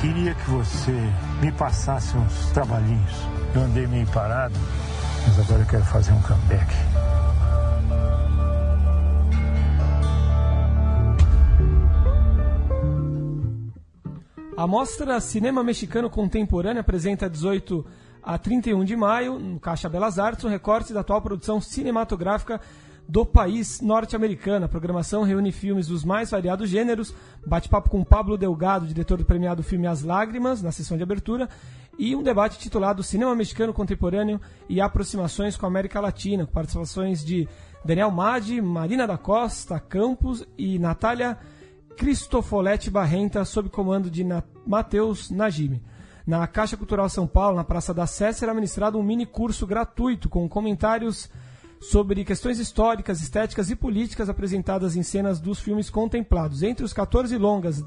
Queria 0.00 0.34
que 0.34 0.50
você 0.50 1.12
me 1.42 1.52
passasse 1.52 2.16
uns 2.16 2.46
trabalhinhos. 2.54 3.12
Eu 3.54 3.60
andei 3.60 3.86
meio 3.86 4.06
parado, 4.06 4.58
mas 5.26 5.38
agora 5.38 5.60
eu 5.60 5.66
quero 5.66 5.84
fazer 5.84 6.12
um 6.12 6.22
comeback. 6.22 6.74
A 14.64 14.66
mostra 14.66 15.20
Cinema 15.20 15.62
Mexicano 15.62 16.08
Contemporâneo 16.08 16.80
apresenta 16.80 17.28
18 17.28 17.84
a 18.22 18.38
31 18.38 18.82
de 18.82 18.96
maio, 18.96 19.38
no 19.38 19.60
Caixa 19.60 19.90
Belas 19.90 20.18
Artes, 20.18 20.42
um 20.42 20.48
recorte 20.48 20.90
da 20.94 21.00
atual 21.00 21.20
produção 21.20 21.60
cinematográfica 21.60 22.58
do 23.06 23.26
país 23.26 23.82
norte-americano. 23.82 24.64
A 24.64 24.68
programação 24.68 25.22
reúne 25.22 25.52
filmes 25.52 25.86
dos 25.86 26.02
mais 26.02 26.30
variados 26.30 26.70
gêneros, 26.70 27.14
bate-papo 27.46 27.90
com 27.90 28.02
Pablo 28.02 28.38
Delgado, 28.38 28.86
diretor 28.86 29.18
do 29.18 29.24
premiado 29.26 29.62
filme 29.62 29.86
As 29.86 30.02
Lágrimas, 30.02 30.62
na 30.62 30.72
sessão 30.72 30.96
de 30.96 31.02
abertura, 31.02 31.46
e 31.98 32.16
um 32.16 32.22
debate 32.22 32.58
titulado 32.58 33.02
Cinema 33.02 33.34
Mexicano 33.34 33.74
Contemporâneo 33.74 34.40
e 34.66 34.80
Aproximações 34.80 35.58
com 35.58 35.66
a 35.66 35.68
América 35.68 36.00
Latina, 36.00 36.46
com 36.46 36.52
participações 36.52 37.22
de 37.22 37.46
Daniel 37.84 38.10
Madi, 38.10 38.62
Marina 38.62 39.06
da 39.06 39.18
Costa 39.18 39.78
Campos 39.78 40.42
e 40.56 40.78
Natália 40.78 41.36
Cristofoletti 41.96 42.90
Barrenta, 42.90 43.44
sob 43.44 43.68
comando 43.68 44.10
de 44.10 44.24
Na 44.24 44.42
Matheus 44.66 45.30
Najimi. 45.30 45.82
Na 46.26 46.46
Caixa 46.46 46.76
Cultural 46.76 47.08
São 47.08 47.26
Paulo, 47.26 47.56
na 47.56 47.64
Praça 47.64 47.92
da 47.92 48.06
Sé, 48.06 48.32
será 48.32 48.54
ministrado 48.54 48.98
um 48.98 49.02
mini 49.02 49.26
curso 49.26 49.66
gratuito 49.66 50.28
com 50.28 50.48
comentários 50.48 51.30
sobre 51.80 52.24
questões 52.24 52.58
históricas, 52.58 53.20
estéticas 53.20 53.70
e 53.70 53.76
políticas 53.76 54.28
apresentadas 54.28 54.96
em 54.96 55.02
cenas 55.02 55.38
dos 55.38 55.60
filmes 55.60 55.90
contemplados. 55.90 56.62
Entre 56.62 56.84
os 56.84 56.92
14 56.92 57.36
longas 57.36 57.84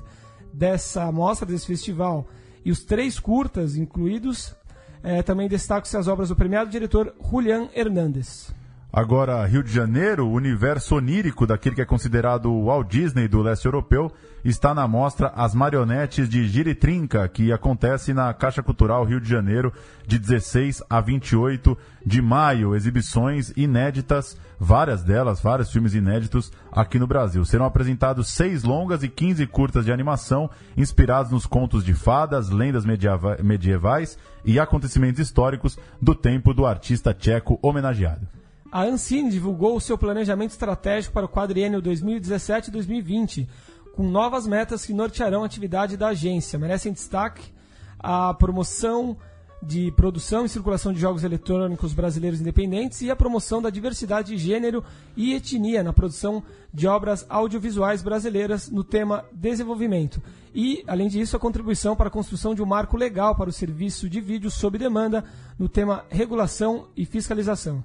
dessa 0.53 1.11
mostra, 1.11 1.47
desse 1.47 1.65
festival, 1.65 2.27
e 2.63 2.71
os 2.71 2.83
três 2.83 3.19
curtas 3.19 3.75
incluídos, 3.75 4.55
eh, 5.01 5.23
também 5.23 5.47
destacam-se 5.47 5.97
as 5.97 6.07
obras 6.07 6.29
do 6.29 6.35
premiado 6.35 6.69
diretor 6.69 7.13
Julián 7.31 7.69
Hernández. 7.73 8.53
Agora, 8.97 9.45
Rio 9.45 9.61
de 9.61 9.71
Janeiro, 9.71 10.25
o 10.25 10.33
universo 10.33 10.95
onírico 10.95 11.45
daquele 11.45 11.75
que 11.75 11.81
é 11.83 11.85
considerado 11.85 12.51
o 12.51 12.65
Walt 12.65 12.89
Disney 12.89 13.27
do 13.27 13.43
leste 13.43 13.65
europeu, 13.65 14.11
está 14.43 14.73
na 14.73 14.87
mostra 14.87 15.27
As 15.35 15.53
Marionetes 15.53 16.27
de 16.27 16.47
Giritrinca, 16.47 17.27
que 17.27 17.51
acontece 17.53 18.11
na 18.11 18.33
Caixa 18.33 18.63
Cultural 18.63 19.03
Rio 19.03 19.21
de 19.21 19.29
Janeiro, 19.29 19.71
de 20.07 20.17
16 20.17 20.81
a 20.89 20.99
28 20.99 21.77
de 22.03 22.23
maio. 22.23 22.75
Exibições 22.75 23.53
inéditas, 23.55 24.35
várias 24.59 25.03
delas, 25.03 25.39
vários 25.39 25.71
filmes 25.71 25.93
inéditos 25.93 26.51
aqui 26.71 26.97
no 26.97 27.05
Brasil. 27.05 27.45
Serão 27.45 27.67
apresentados 27.67 28.29
seis 28.29 28.63
longas 28.63 29.03
e 29.03 29.07
15 29.07 29.45
curtas 29.45 29.85
de 29.85 29.91
animação, 29.91 30.49
inspirados 30.75 31.31
nos 31.31 31.45
contos 31.45 31.85
de 31.85 31.93
fadas, 31.93 32.49
lendas 32.49 32.83
medieva- 32.83 33.37
medievais 33.43 34.17
e 34.43 34.59
acontecimentos 34.59 35.19
históricos 35.19 35.77
do 36.01 36.15
tempo 36.15 36.51
do 36.51 36.65
artista 36.65 37.13
tcheco 37.13 37.59
homenageado. 37.61 38.36
A 38.71 38.83
Ancine 38.83 39.31
divulgou 39.31 39.77
o 39.77 39.81
seu 39.81 39.97
planejamento 39.97 40.51
estratégico 40.51 41.13
para 41.13 41.25
o 41.25 41.29
quadriênio 41.29 41.81
2017-2020, 41.81 43.47
com 43.95 44.03
novas 44.03 44.45
metas 44.45 44.85
que 44.85 44.93
nortearão 44.93 45.43
a 45.43 45.45
atividade 45.45 45.95
da 45.95 46.09
agência. 46.09 46.59
Merecem 46.59 46.91
destaque 46.91 47.53
a 47.97 48.33
promoção 48.33 49.17
de 49.61 49.91
produção 49.93 50.45
e 50.45 50.49
circulação 50.49 50.93
de 50.93 50.99
jogos 50.99 51.23
eletrônicos 51.23 51.93
brasileiros 51.93 52.39
independentes 52.39 53.01
e 53.01 53.09
a 53.09 53.15
promoção 53.15 53.61
da 53.61 53.71
diversidade 53.71 54.35
de 54.35 54.37
gênero 54.37 54.83
e 55.15 55.33
etnia 55.33 55.81
na 55.81 55.91
produção 55.91 56.43
de 56.71 56.87
obras 56.87 57.25
audiovisuais 57.27 58.03
brasileiras 58.03 58.69
no 58.69 58.83
tema 58.83 59.25
desenvolvimento. 59.31 60.21
E, 60.53 60.83
além 60.87 61.07
disso, 61.07 61.35
a 61.35 61.39
contribuição 61.39 61.95
para 61.95 62.07
a 62.07 62.11
construção 62.11 62.53
de 62.53 62.61
um 62.61 62.67
marco 62.67 62.97
legal 62.97 63.35
para 63.35 63.49
o 63.49 63.53
serviço 63.53 64.09
de 64.09 64.21
vídeo 64.21 64.51
sob 64.51 64.77
demanda 64.77 65.23
no 65.57 65.67
tema 65.67 66.05
regulação 66.09 66.87
e 66.95 67.05
fiscalização. 67.05 67.83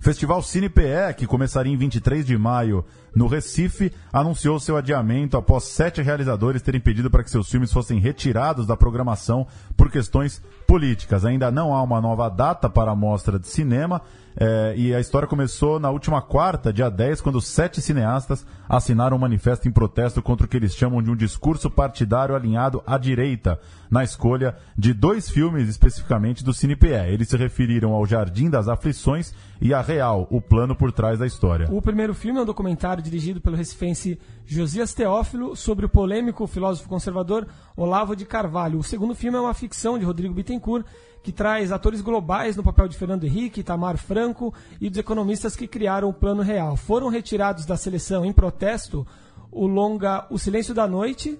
Festival 0.00 0.42
Cine 0.42 0.70
PE, 0.70 1.12
que 1.14 1.26
começaria 1.26 1.70
em 1.70 1.76
23 1.76 2.24
de 2.24 2.38
maio 2.38 2.82
no 3.14 3.26
Recife, 3.26 3.92
anunciou 4.10 4.58
seu 4.58 4.78
adiamento 4.78 5.36
após 5.36 5.64
sete 5.64 6.00
realizadores 6.00 6.62
terem 6.62 6.80
pedido 6.80 7.10
para 7.10 7.22
que 7.22 7.30
seus 7.30 7.50
filmes 7.50 7.70
fossem 7.70 8.00
retirados 8.00 8.66
da 8.66 8.78
programação 8.78 9.46
por 9.76 9.90
questões 9.90 10.42
políticas. 10.66 11.26
Ainda 11.26 11.50
não 11.50 11.74
há 11.74 11.82
uma 11.82 12.00
nova 12.00 12.30
data 12.30 12.70
para 12.70 12.92
a 12.92 12.96
mostra 12.96 13.38
de 13.38 13.48
cinema, 13.48 14.00
eh, 14.36 14.74
e 14.76 14.94
a 14.94 15.00
história 15.00 15.26
começou 15.26 15.80
na 15.80 15.90
última 15.90 16.22
quarta, 16.22 16.72
dia 16.72 16.88
10, 16.88 17.20
quando 17.20 17.40
sete 17.40 17.80
cineastas 17.80 18.46
assinaram 18.68 19.16
um 19.16 19.20
manifesto 19.20 19.68
em 19.68 19.72
protesto 19.72 20.22
contra 20.22 20.46
o 20.46 20.48
que 20.48 20.56
eles 20.56 20.74
chamam 20.74 21.02
de 21.02 21.10
um 21.10 21.16
discurso 21.16 21.70
partidário 21.70 22.34
alinhado 22.34 22.82
à 22.86 22.96
direita, 22.96 23.58
na 23.90 24.04
escolha 24.04 24.56
de 24.76 24.92
dois 24.92 25.28
filmes 25.28 25.68
especificamente 25.68 26.44
do 26.44 26.54
Cine 26.54 26.76
PE. 26.76 27.12
Eles 27.12 27.28
se 27.28 27.36
referiram 27.36 27.92
ao 27.92 28.06
Jardim 28.06 28.48
das 28.48 28.68
Aflições 28.68 29.34
e 29.60 29.74
a 29.74 29.82
Real, 29.82 30.26
o 30.30 30.40
plano 30.40 30.74
por 30.74 30.92
trás 30.92 31.18
da 31.18 31.26
história. 31.26 31.68
O 31.70 31.82
primeiro 31.82 32.14
filme 32.14 32.38
é 32.38 32.42
um 32.42 32.46
documentário 32.46 33.02
dirigido 33.02 33.40
pelo 33.40 33.56
recifense 33.56 34.18
Josias 34.46 34.94
Teófilo 34.94 35.54
sobre 35.56 35.86
o 35.86 35.88
polêmico 35.88 36.46
filósofo 36.46 36.88
conservador 36.88 37.46
Olavo 37.76 38.14
de 38.14 38.24
Carvalho. 38.24 38.78
O 38.78 38.84
segundo 38.84 39.14
filme 39.14 39.36
é 39.36 39.40
uma 39.40 39.54
ficção 39.54 39.98
de 39.98 40.04
Rodrigo 40.04 40.34
Bittencourt 40.34 40.86
que 41.22 41.32
traz 41.32 41.70
atores 41.70 42.00
globais 42.00 42.56
no 42.56 42.62
papel 42.62 42.88
de 42.88 42.96
Fernando 42.96 43.24
Henrique, 43.24 43.62
Tamar 43.62 43.96
Franco 43.98 44.54
e 44.80 44.88
dos 44.88 44.98
economistas 44.98 45.54
que 45.54 45.66
criaram 45.66 46.08
o 46.08 46.14
Plano 46.14 46.42
Real. 46.42 46.76
Foram 46.76 47.08
retirados 47.08 47.66
da 47.66 47.76
seleção 47.76 48.24
em 48.24 48.32
protesto 48.32 49.06
o 49.50 49.66
longa 49.66 50.26
O 50.30 50.38
Silêncio 50.38 50.72
da 50.72 50.86
Noite, 50.86 51.38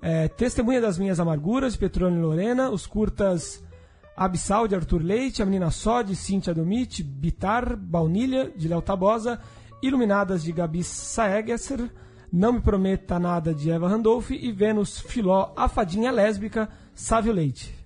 é, 0.00 0.28
Testemunha 0.28 0.80
das 0.80 0.98
Minhas 0.98 1.20
Amarguras, 1.20 1.74
de 1.74 1.78
Petrônio 1.78 2.22
Lorena, 2.22 2.70
os 2.70 2.86
curtas 2.86 3.62
Abissal, 4.16 4.68
de 4.68 4.74
Arthur 4.74 5.02
Leite, 5.02 5.42
A 5.42 5.44
Menina 5.44 5.70
Só, 5.70 6.02
de 6.02 6.14
Cíntia 6.14 6.54
Domit, 6.54 7.02
Bitar, 7.02 7.76
Baunilha, 7.76 8.50
de 8.56 8.68
Léo 8.68 8.82
Tabosa, 8.82 9.40
Iluminadas, 9.82 10.42
de 10.42 10.52
Gabi 10.52 10.84
Saegesser, 10.84 11.90
Não 12.32 12.54
Me 12.54 12.60
Prometa 12.60 13.18
Nada, 13.18 13.54
de 13.54 13.70
Eva 13.70 13.88
Randolph 13.88 14.30
e 14.30 14.52
Vênus 14.52 14.98
Filó, 15.00 15.52
A 15.56 15.68
Fadinha 15.68 16.10
Lésbica, 16.10 16.68
Sávio 16.94 17.32
Leite. 17.32 17.81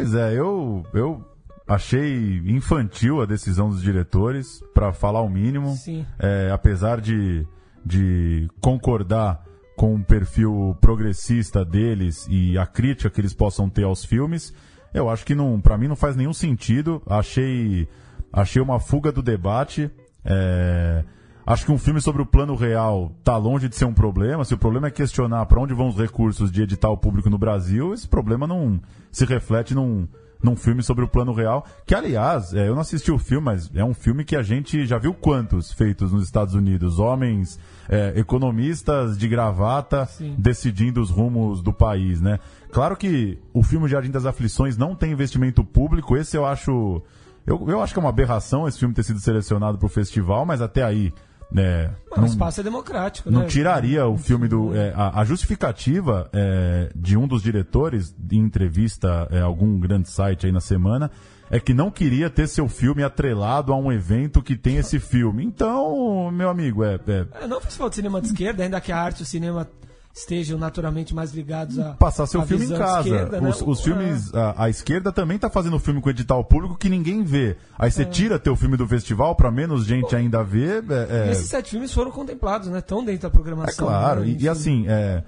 Pois 0.00 0.14
é, 0.14 0.32
eu, 0.32 0.82
eu 0.94 1.22
achei 1.68 2.38
infantil 2.46 3.20
a 3.20 3.26
decisão 3.26 3.68
dos 3.68 3.82
diretores, 3.82 4.64
para 4.72 4.94
falar 4.94 5.20
o 5.20 5.28
mínimo. 5.28 5.76
É, 6.18 6.50
apesar 6.50 7.02
de, 7.02 7.46
de 7.84 8.48
concordar 8.62 9.44
com 9.76 9.96
o 9.96 10.02
perfil 10.02 10.74
progressista 10.80 11.66
deles 11.66 12.26
e 12.30 12.56
a 12.56 12.66
crítica 12.66 13.10
que 13.10 13.20
eles 13.20 13.34
possam 13.34 13.68
ter 13.68 13.84
aos 13.84 14.02
filmes, 14.02 14.54
eu 14.94 15.10
acho 15.10 15.26
que 15.26 15.34
não, 15.34 15.60
para 15.60 15.76
mim 15.76 15.86
não 15.86 15.96
faz 15.96 16.16
nenhum 16.16 16.32
sentido. 16.32 17.02
Achei, 17.06 17.86
achei 18.32 18.62
uma 18.62 18.80
fuga 18.80 19.12
do 19.12 19.20
debate. 19.20 19.90
É, 20.24 21.04
acho 21.52 21.64
que 21.64 21.72
um 21.72 21.78
filme 21.78 22.00
sobre 22.00 22.22
o 22.22 22.26
plano 22.26 22.54
real 22.54 23.10
tá 23.24 23.36
longe 23.36 23.68
de 23.68 23.74
ser 23.74 23.84
um 23.84 23.92
problema. 23.92 24.44
Se 24.44 24.54
o 24.54 24.58
problema 24.58 24.86
é 24.86 24.90
questionar 24.90 25.44
para 25.46 25.60
onde 25.60 25.74
vão 25.74 25.88
os 25.88 25.96
recursos 25.96 26.50
de 26.50 26.62
edital 26.62 26.96
público 26.96 27.28
no 27.28 27.38
Brasil, 27.38 27.92
esse 27.92 28.06
problema 28.06 28.46
não 28.46 28.80
se 29.10 29.24
reflete 29.24 29.74
num, 29.74 30.06
num 30.40 30.54
filme 30.54 30.80
sobre 30.80 31.04
o 31.04 31.08
plano 31.08 31.32
real. 31.32 31.66
Que, 31.84 31.94
aliás, 31.94 32.54
é, 32.54 32.68
eu 32.68 32.74
não 32.74 32.82
assisti 32.82 33.10
o 33.10 33.18
filme, 33.18 33.46
mas 33.46 33.68
é 33.74 33.84
um 33.84 33.92
filme 33.92 34.24
que 34.24 34.36
a 34.36 34.42
gente 34.42 34.86
já 34.86 34.96
viu 34.96 35.12
quantos 35.12 35.72
feitos 35.72 36.12
nos 36.12 36.24
Estados 36.24 36.54
Unidos. 36.54 37.00
Homens 37.00 37.58
é, 37.88 38.12
economistas 38.16 39.18
de 39.18 39.26
gravata 39.26 40.06
Sim. 40.06 40.36
decidindo 40.38 41.00
os 41.00 41.10
rumos 41.10 41.60
do 41.62 41.72
país, 41.72 42.20
né? 42.20 42.38
Claro 42.70 42.96
que 42.96 43.38
o 43.52 43.64
filme 43.64 43.88
Jardim 43.88 44.12
das 44.12 44.24
Aflições 44.24 44.76
não 44.76 44.94
tem 44.94 45.10
investimento 45.10 45.64
público. 45.64 46.16
Esse 46.16 46.36
eu 46.36 46.46
acho. 46.46 47.02
Eu, 47.44 47.68
eu 47.68 47.82
acho 47.82 47.92
que 47.92 47.98
é 47.98 48.02
uma 48.02 48.10
aberração 48.10 48.68
esse 48.68 48.78
filme 48.78 48.94
ter 48.94 49.02
sido 49.02 49.18
selecionado 49.18 49.78
para 49.78 49.86
o 49.86 49.88
festival, 49.90 50.46
mas 50.46 50.62
até 50.62 50.84
aí. 50.84 51.12
Né, 51.52 51.90
o 52.16 52.24
espaço 52.24 52.60
é 52.60 52.62
democrático, 52.62 53.30
não 53.30 53.40
né? 53.40 53.46
tiraria 53.46 54.06
o 54.06 54.16
filme 54.16 54.46
do. 54.46 54.74
é, 54.74 54.92
a, 54.94 55.20
a 55.20 55.24
justificativa 55.24 56.30
é, 56.32 56.90
de 56.94 57.16
um 57.16 57.26
dos 57.26 57.42
diretores, 57.42 58.14
em 58.30 58.38
entrevista 58.38 59.28
a 59.30 59.42
algum 59.42 59.78
grande 59.78 60.08
site 60.08 60.46
aí 60.46 60.52
na 60.52 60.60
semana, 60.60 61.10
é 61.50 61.58
que 61.58 61.74
não 61.74 61.90
queria 61.90 62.30
ter 62.30 62.46
seu 62.46 62.68
filme 62.68 63.02
atrelado 63.02 63.72
a 63.72 63.76
um 63.76 63.90
evento 63.90 64.40
que 64.40 64.56
tem 64.56 64.76
esse 64.76 65.00
filme. 65.00 65.44
Então, 65.44 66.30
meu 66.30 66.48
amigo, 66.48 66.84
é. 66.84 66.94
é 66.94 67.26
É, 67.42 67.46
não 67.48 67.60
festival 67.60 67.88
de 67.88 67.96
cinema 67.96 68.20
de 68.20 68.28
esquerda, 68.28 68.62
ainda 68.62 68.80
que 68.80 68.92
a 68.92 68.98
arte 68.98 69.22
o 69.22 69.26
cinema 69.26 69.68
estejam 70.12 70.58
naturalmente 70.58 71.14
mais 71.14 71.32
ligados 71.32 71.78
a 71.78 71.92
passar 71.94 72.26
seu 72.26 72.40
a 72.40 72.46
filme 72.46 72.66
em 72.66 72.68
casa. 72.76 73.08
esquerda, 73.08 73.40
né? 73.40 73.48
os, 73.48 73.62
os 73.62 73.80
O- 73.80 73.82
filmes, 73.82 74.34
a, 74.34 74.64
a 74.64 74.68
esquerda 74.68 75.12
também 75.12 75.38
tá 75.38 75.48
fazendo 75.48 75.78
filme 75.78 76.00
com 76.00 76.10
edital 76.10 76.42
público 76.44 76.76
que 76.76 76.88
ninguém 76.88 77.22
vê. 77.22 77.56
Aí 77.78 77.88
É. 77.88 77.90
você 77.90 78.04
tira 78.04 78.38
teu 78.38 78.54
filme 78.56 78.76
do 78.76 78.86
festival 78.88 79.34
pra 79.36 79.50
menos 79.50 79.86
gente 79.86 80.14
ainda 80.16 80.42
ver. 80.42 80.84
É, 80.90 81.26
E 81.26 81.28
é, 81.28 81.32
esses 81.32 81.46
sete 81.48 81.70
filmes 81.70 81.92
foram 81.92 82.10
contemplados, 82.10 82.68
né? 82.68 82.80
Estão 82.80 83.04
dentro 83.04 83.22
da 83.22 83.28
é 83.28 83.30
programação. 83.30 83.86
claro. 83.86 84.20
né? 84.22 84.28
E, 84.28 84.42
e 84.42 84.48
assim, 84.48 84.84
é, 84.88 85.22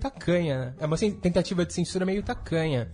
tacanha, 0.00 0.58
né? 0.66 0.74
É 0.80 0.86
uma 0.86 0.96
tentativa 0.98 1.64
de 1.64 1.72
censura 1.72 2.04
meio 2.04 2.22
tacanha. 2.22 2.88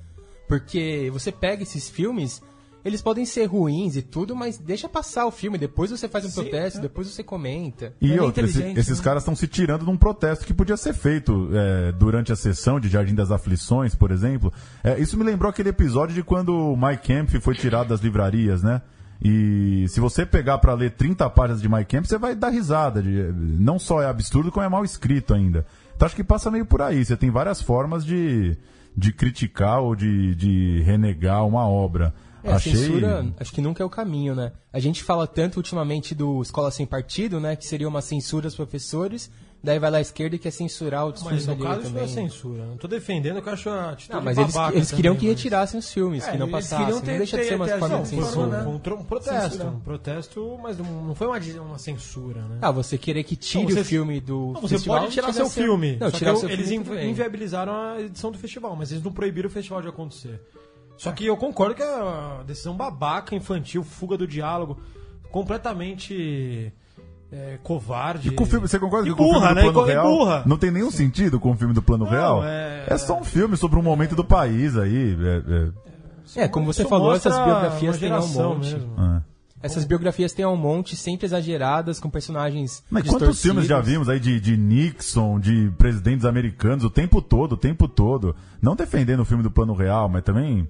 Porque 0.49 1.09
você 1.12 1.31
pega 1.31 1.62
esses 1.62 1.89
filmes, 1.89 2.43
eles 2.85 3.03
podem 3.03 3.24
ser 3.26 3.45
ruins 3.47 3.97
e 3.97 4.03
tudo, 4.03 4.35
mas 4.35 4.59
deixa 4.59 4.89
passar 4.89 5.26
o 5.26 5.31
filme, 5.31 5.59
depois 5.59 5.91
você 5.91 6.09
faz 6.09 6.24
um 6.24 6.31
protesto, 6.31 6.81
depois 6.81 7.07
você 7.09 7.22
comenta. 7.22 7.93
E 8.01 8.12
é 8.14 8.22
outra, 8.22 8.45
esse- 8.45 8.62
esses 8.78 8.99
né? 8.99 9.05
caras 9.05 9.22
estão 9.22 9.37
se 9.37 9.47
tirando 9.47 9.85
de 9.85 9.91
um 9.91 9.97
protesto 9.97 10.47
que 10.47 10.55
podia 10.55 10.76
ser 10.76 10.95
feito 10.95 11.51
é, 11.53 11.93
durante 11.93 12.33
a 12.33 12.37
sessão 12.37 12.78
de 12.81 12.89
Jardim 12.89 13.14
das 13.14 13.31
Aflições, 13.31 13.95
por 13.95 14.11
exemplo. 14.11 14.53
É, 14.83 14.99
isso 14.99 15.16
me 15.18 15.24
lembrou 15.24 15.51
aquele 15.51 15.68
episódio 15.70 16.14
de 16.14 16.22
quando 16.22 16.51
o 16.55 16.76
Mike 16.76 17.07
Camp 17.09 17.31
foi 17.41 17.55
tirado 17.55 17.89
das 17.89 18.01
livrarias, 18.01 18.62
né? 18.62 18.81
E 19.22 19.85
se 19.89 20.01
você 20.01 20.24
pegar 20.24 20.57
pra 20.59 20.72
ler 20.72 20.93
30 20.93 21.28
páginas 21.28 21.61
de 21.61 21.68
Mike 21.68 21.85
Camp, 21.97 22.07
você 22.07 22.16
vai 22.16 22.35
dar 22.35 22.49
risada. 22.49 23.03
De, 23.03 23.31
não 23.35 23.78
só 23.78 24.01
é 24.01 24.07
absurdo, 24.07 24.51
como 24.51 24.64
é 24.64 24.68
mal 24.68 24.83
escrito 24.85 25.35
ainda. 25.35 25.66
Então 25.95 26.07
acho 26.07 26.16
que 26.16 26.24
passa 26.24 26.51
meio 26.51 26.64
por 26.64 26.81
aí. 26.81 27.05
Você 27.05 27.14
tem 27.18 27.31
várias 27.31 27.61
formas 27.61 28.03
de, 28.05 28.57
de 28.97 29.12
criticar 29.12 29.81
ou 29.81 29.95
de, 29.95 30.35
de 30.35 30.81
renegar 30.87 31.47
uma 31.47 31.68
obra. 31.68 32.14
É, 32.43 32.53
a 32.53 32.57
Achei... 32.57 32.74
censura 32.74 33.26
acho 33.38 33.53
que 33.53 33.61
nunca 33.61 33.82
é 33.82 33.86
o 33.86 33.91
caminho, 33.91 34.34
né? 34.34 34.53
A 34.72 34.78
gente 34.78 35.03
fala 35.03 35.26
tanto 35.26 35.57
ultimamente 35.57 36.14
do 36.14 36.41
Escola 36.43 36.70
Sem 36.70 36.86
Partido, 36.86 37.38
né? 37.41 37.57
Que 37.57 37.66
seria 37.66 37.88
uma 37.88 38.01
censura 38.01 38.47
aos 38.47 38.55
professores, 38.55 39.30
daí 39.62 39.78
vai 39.78 39.91
lá 39.91 39.99
à 39.99 40.01
esquerda 40.01 40.36
e 40.36 40.38
quer 40.38 40.51
censurar 40.51 41.07
o 41.07 41.12
discurso 41.12 41.34
Mas 41.34 41.47
no 41.47 41.57
caso 41.62 41.80
isso 41.82 41.91
não 41.91 42.01
é 42.01 42.07
também. 42.07 42.14
censura. 42.28 42.64
Não 42.66 42.76
tô 42.78 42.88
defendendo 42.88 43.43
que 43.43 43.49
eu 43.49 43.53
acho 43.53 43.68
a 43.68 43.91
atitude 43.91 44.14
Não, 44.16 44.22
mas 44.24 44.38
eles, 44.38 44.55
eles 44.72 44.91
queriam 44.93 45.14
também, 45.14 45.20
que 45.20 45.26
mas- 45.26 45.36
retirassem 45.36 45.78
os 45.80 45.93
filmes, 45.93 46.26
É, 46.26 46.30
que 46.32 46.38
não 46.38 46.47
eles 46.47 46.53
passassem. 46.53 46.78
queriam 46.78 46.99
Não 46.99 47.05
ter- 47.05 47.18
deixa 47.18 47.36
de 47.36 47.43
ter- 47.43 47.49
ser 47.51 47.55
uma 47.57 47.66
ter- 47.66 47.78
forma 47.78 47.88
não, 47.97 48.03
de 48.03 48.09
censura. 48.09 48.62
foi 48.64 48.72
um, 48.72 48.74
um 49.01 49.05
protesto. 49.05 49.51
Censura. 49.51 49.68
Um 49.70 49.80
protesto, 49.80 50.59
mas 50.62 50.78
não, 50.78 51.14
foi 51.14 51.26
uma, 51.26 51.38
uma 51.62 51.78
censura, 51.78 52.41
né? 52.43 52.59
Ah, 52.62 52.70
você 52.70 52.97
querer 52.97 53.22
que 53.24 53.36
tire 53.36 53.64
Não, 53.64 53.70
você- 53.70 53.80
o 53.80 53.84
filme 53.84 54.20
do 54.20 54.53
Não, 54.55 54.61
você 54.62 54.76
festival, 54.76 55.01
pode 55.01 55.12
tirar 55.12 55.32
seu 55.34 55.51
filme. 55.51 55.97
Não, 56.01 56.11
tirar 56.11 56.36
seu 56.36 56.49
eles 56.49 56.68
filme 56.68 57.05
inviabilizaram 57.05 57.72
a 57.74 58.01
edição 58.01 58.30
do 58.32 58.38
festival, 58.38 58.74
mas 58.76 58.91
eles 58.93 59.05
não 59.05 59.12
proibiram 59.12 59.49
o 59.49 59.53
festival 59.53 59.82
de 59.82 59.88
acontecer. 59.88 60.41
Só 61.03 61.12
que 61.12 61.24
eu 61.24 61.34
concordo 61.34 61.74
que 61.74 61.82
é 61.82 61.86
a 61.86 62.42
decisão 62.46 62.76
babaca, 62.76 63.34
infantil, 63.34 63.82
fuga 63.82 64.18
do 64.18 64.26
diálogo, 64.26 64.78
completamente 65.30 66.72
é, 67.32 67.59
covarde. 67.62 68.28
E 68.28 68.30
com 68.32 68.44
o 68.44 68.46
filme, 68.46 68.68
você 68.68 68.78
concorda 68.78 69.09
E 69.09 69.11
que 69.11 69.16
com 69.16 69.22
o 69.24 69.26
filme 69.26 69.40
burra, 69.40 69.48
do 69.51 69.55
né? 69.55 69.62
Plano 69.72 69.88
E 69.88 69.90
Real 69.92 70.07
burra. 70.11 70.42
não 70.46 70.57
tem 70.59 70.70
nenhum 70.70 70.90
sentido 70.90 71.40
com 71.40 71.53
o 71.53 71.57
filme 71.57 71.72
do 71.72 71.80
Plano 71.82 72.05
Não, 72.05 72.11
Real? 72.11 72.44
é- 72.44 72.84
É 72.86 72.98
só 72.98 73.18
um 73.18 73.24
filme 73.24 73.57
sobre 73.57 73.78
um 73.78 73.82
momento 73.82 74.14
do 74.14 74.24
país 74.24 74.76
aí. 74.76 75.16
é- 75.18 75.55
é- 76.38 76.42
É, 76.44 76.48
como 76.48 76.66
você 76.66 76.82
Isso 76.82 76.88
falou, 76.90 77.14
essas 77.14 77.34
biografias 77.36 77.96
uma 77.96 78.01
têm 78.01 78.12
um 78.12 78.28
monte. 78.28 78.74
mesmo. 78.74 78.94
é. 79.16 79.22
Essas 79.62 79.84
biografias 79.84 80.32
têm 80.32 80.46
um 80.46 80.57
monte, 80.57 80.96
sempre 80.96 81.26
exageradas, 81.26 81.98
com 82.01 82.09
personagens 82.09 82.82
Mas 82.90 83.07
quantos 83.07 83.42
filmes 83.42 83.66
já 83.66 83.78
vimos 83.80 84.09
aí 84.09 84.18
de, 84.20 84.38
de 84.40 84.57
Nixon, 84.57 85.38
de 85.40 85.70
presidentes 85.76 86.24
americanos, 86.24 86.82
o 86.84 86.88
tempo 86.90 87.20
todo, 87.20 87.53
o 87.53 87.57
tempo 87.59 87.86
todo. 87.88 88.34
Não 88.62 88.74
defendendo 88.76 89.20
o 89.20 89.24
filme 89.24 89.42
do 89.42 89.51
Plano 89.51 89.74
Real, 89.74 90.09
mas 90.09 90.22
também 90.22 90.66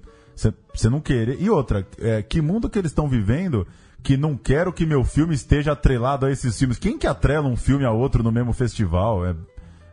você 0.73 0.89
não 0.89 1.01
querer. 1.01 1.41
E 1.41 1.49
outra, 1.49 1.85
é, 1.99 2.21
que 2.21 2.41
mundo 2.41 2.69
que 2.69 2.79
eles 2.79 2.91
estão 2.91 3.07
vivendo 3.07 3.67
que 4.01 4.15
não 4.17 4.35
quero 4.35 4.71
que 4.73 4.85
meu 4.85 5.03
filme 5.03 5.35
esteja 5.35 5.73
atrelado 5.73 6.25
a 6.25 6.31
esses 6.31 6.57
filmes? 6.57 6.79
Quem 6.79 6.97
que 6.97 7.05
atrela 7.05 7.47
um 7.47 7.55
filme 7.57 7.85
a 7.85 7.91
outro 7.91 8.23
no 8.23 8.31
mesmo 8.31 8.53
festival? 8.53 9.25
É, 9.25 9.35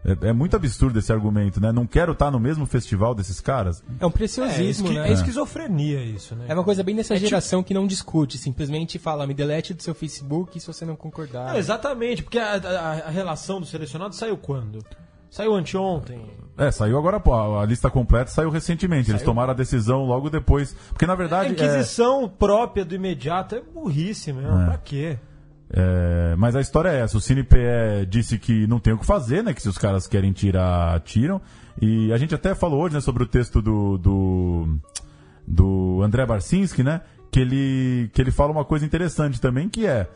É, 0.04 0.28
é 0.28 0.32
muito 0.32 0.54
absurdo 0.54 0.96
esse 1.00 1.12
argumento, 1.12 1.60
né? 1.60 1.72
Não 1.72 1.84
quero 1.84 2.12
estar 2.12 2.30
no 2.30 2.38
mesmo 2.38 2.64
festival 2.64 3.16
desses 3.16 3.40
caras. 3.40 3.82
É 4.00 4.06
um 4.06 4.10
preciosismo, 4.12 4.88
é, 4.92 4.94
né? 4.94 5.08
É 5.10 5.12
esquizofrenia 5.12 6.00
isso, 6.04 6.36
né? 6.36 6.44
É 6.48 6.54
uma 6.54 6.62
coisa 6.62 6.84
bem 6.84 6.94
dessa 6.94 7.14
É 7.14 7.16
tipo- 7.16 7.28
geração 7.28 7.64
que 7.64 7.74
não 7.74 7.84
discute, 7.84 8.38
simplesmente 8.38 8.96
fala, 8.96 9.26
me 9.26 9.34
delete 9.34 9.74
do 9.74 9.82
seu 9.82 9.94
Facebook 9.96 10.58
se 10.60 10.66
você 10.68 10.86
não 10.86 10.94
concordar. 10.94 11.56
É, 11.56 11.58
exatamente, 11.58 12.22
porque 12.22 12.38
a, 12.38 12.54
a- 12.54 12.92
a 13.08 13.10
relação 13.10 13.58
do 13.60 13.66
selecionado 13.66 14.14
saiu 14.14 14.38
quando? 14.38 14.78
Saiu 15.28 15.52
anteontem. 15.54 16.30
É, 16.58 16.70
saiu 16.72 16.98
agora, 16.98 17.20
pô, 17.20 17.32
a 17.34 17.62
a 17.62 17.64
lista 17.64 17.88
completa 17.88 18.30
saiu 18.30 18.50
recentemente. 18.50 19.10
Eles 19.10 19.20
Saiu. 19.20 19.30
tomaram 19.30 19.52
a 19.52 19.54
decisão 19.56 20.04
logo 20.04 20.28
depois. 20.28 20.74
Porque 20.90 21.06
na 21.06 21.12
A 21.12 21.16
verdade. 21.16 21.50
é- 21.50 21.52
Inquisição 21.52 22.28
própria 22.28 22.84
do 22.84 22.94
imediato 22.94 23.54
é 23.54 23.60
burrice 23.62 24.32
mesmo. 24.32 24.60
É. 24.62 24.64
Pra 24.66 24.78
quê? 24.78 25.18
É, 25.70 26.34
mas 26.36 26.56
a 26.56 26.60
história 26.60 26.88
é 26.88 27.00
essa. 27.00 27.16
O 27.16 27.20
CinePE 27.20 28.06
disse 28.08 28.38
que 28.38 28.66
não 28.66 28.80
tem 28.80 28.92
o 28.92 28.98
que 28.98 29.06
fazer, 29.06 29.44
né? 29.44 29.54
Que 29.54 29.62
se 29.62 29.68
os 29.68 29.78
caras 29.78 30.06
querem 30.06 30.32
tirar, 30.32 30.98
tiram. 31.00 31.40
E 31.80 32.12
a 32.12 32.16
gente 32.18 32.34
até 32.34 32.54
falou 32.54 32.82
hoje, 32.82 32.94
né, 32.94 33.00
sobre 33.00 33.22
o 33.22 33.26
texto 33.26 33.62
do, 33.62 33.96
do, 33.98 34.78
do 35.46 36.00
André 36.02 36.26
Barcinski, 36.26 36.82
né? 36.82 37.02
Que 37.30 37.40
ele, 37.40 38.10
que 38.12 38.20
ele 38.20 38.30
fala 38.32 38.50
uma 38.50 38.64
coisa 38.64 38.84
interessante 38.84 39.40
também, 39.40 39.68
que 39.68 39.86
é... 39.86 40.08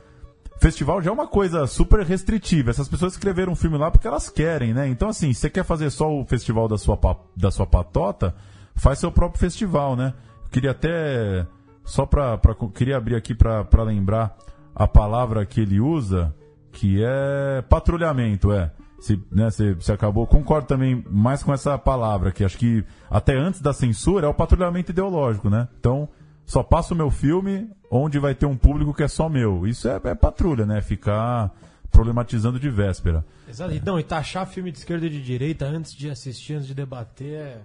Festival 0.63 1.03
já 1.03 1.11
é 1.11 1.13
uma 1.13 1.27
coisa 1.27 1.67
super 1.67 2.07
restritiva. 2.07 2.71
Essas 2.71 2.89
pessoas 2.89 3.15
escreveram 3.15 3.53
um 3.53 3.57
filme 3.57 3.77
lá 3.77 3.91
porque 3.91 4.07
elas 4.07 4.31
querem, 4.31 4.73
né? 4.73 4.87
Então, 4.87 5.09
assim, 5.09 5.35
você 5.35 5.51
quer 5.51 5.65
fazer 5.65 5.91
só 5.91 6.09
o 6.09 6.25
festival 6.25 6.69
da 6.69 6.79
sua, 6.79 6.97
da 7.37 7.51
sua 7.51 7.67
patota, 7.67 8.33
faz 8.77 9.01
seu 9.01 9.11
próprio 9.11 9.41
festival, 9.41 9.97
né? 9.97 10.15
Queria 10.53 10.71
até. 10.71 11.49
Só 11.85 12.07
pra. 12.07 12.39
pra 12.39 12.55
queria 12.73 12.97
abrir 12.97 13.17
aqui 13.17 13.35
pra, 13.35 13.65
pra 13.65 13.83
lembrar 13.83 14.37
a 14.73 14.87
palavra 14.87 15.45
que 15.45 15.61
ele 15.61 15.81
usa, 15.81 16.33
que 16.71 17.03
é 17.05 17.61
patrulhamento, 17.69 18.53
é. 18.53 18.71
Se, 19.01 19.21
né, 19.33 19.51
você, 19.51 19.75
você 19.75 19.91
acabou. 19.91 20.29
Concordo 20.29 20.69
também 20.69 21.05
mais 21.11 21.43
com 21.43 21.53
essa 21.53 21.77
palavra, 21.77 22.31
que 22.31 22.45
acho 22.45 22.57
que 22.57 22.85
até 23.11 23.37
antes 23.37 23.61
da 23.61 23.73
censura 23.73 24.29
é 24.29 24.31
o 24.31 24.35
patrulhamento 24.35 24.93
ideológico, 24.93 25.51
né? 25.51 25.67
Então, 25.81 26.09
só 26.53 26.63
passo 26.63 26.93
o 26.93 26.97
meu 26.97 27.11
filme 27.11 27.71
onde 27.91 28.19
vai 28.19 28.35
ter 28.35 28.45
um 28.45 28.57
público 28.57 28.93
que 28.93 29.03
é 29.03 29.09
só 29.09 29.27
meu. 29.27 29.67
Isso 29.67 29.89
é, 29.89 29.99
é 30.05 30.15
patrulha, 30.15 30.67
né? 30.67 30.83
Ficar 30.83 31.51
problematizando 31.91 32.61
de 32.61 32.69
véspera. 32.69 33.25
Exato. 33.49 33.73
Não, 33.87 33.99
e 33.99 34.03
taxar 34.03 34.47
filme 34.47 34.71
de 34.71 34.77
esquerda 34.77 35.07
e 35.07 35.09
de 35.09 35.23
direita 35.23 35.65
antes 35.65 35.95
de 35.95 36.11
assistir, 36.11 36.55
antes 36.55 36.67
de 36.67 36.75
debater, 36.75 37.33
é, 37.33 37.59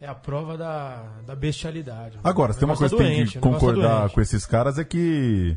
é 0.00 0.06
a 0.08 0.14
prova 0.14 0.56
da, 0.56 1.02
da 1.26 1.34
bestialidade. 1.34 2.18
Agora, 2.24 2.54
se 2.54 2.60
tem 2.60 2.66
uma 2.66 2.74
O 2.74 2.78
coisa 2.78 2.96
que 2.96 3.02
tem 3.02 3.26
que 3.26 3.34
tá 3.34 3.40
concordar 3.40 4.08
com 4.08 4.22
esses 4.22 4.46
caras 4.46 4.78
é 4.78 4.84
que 4.84 5.54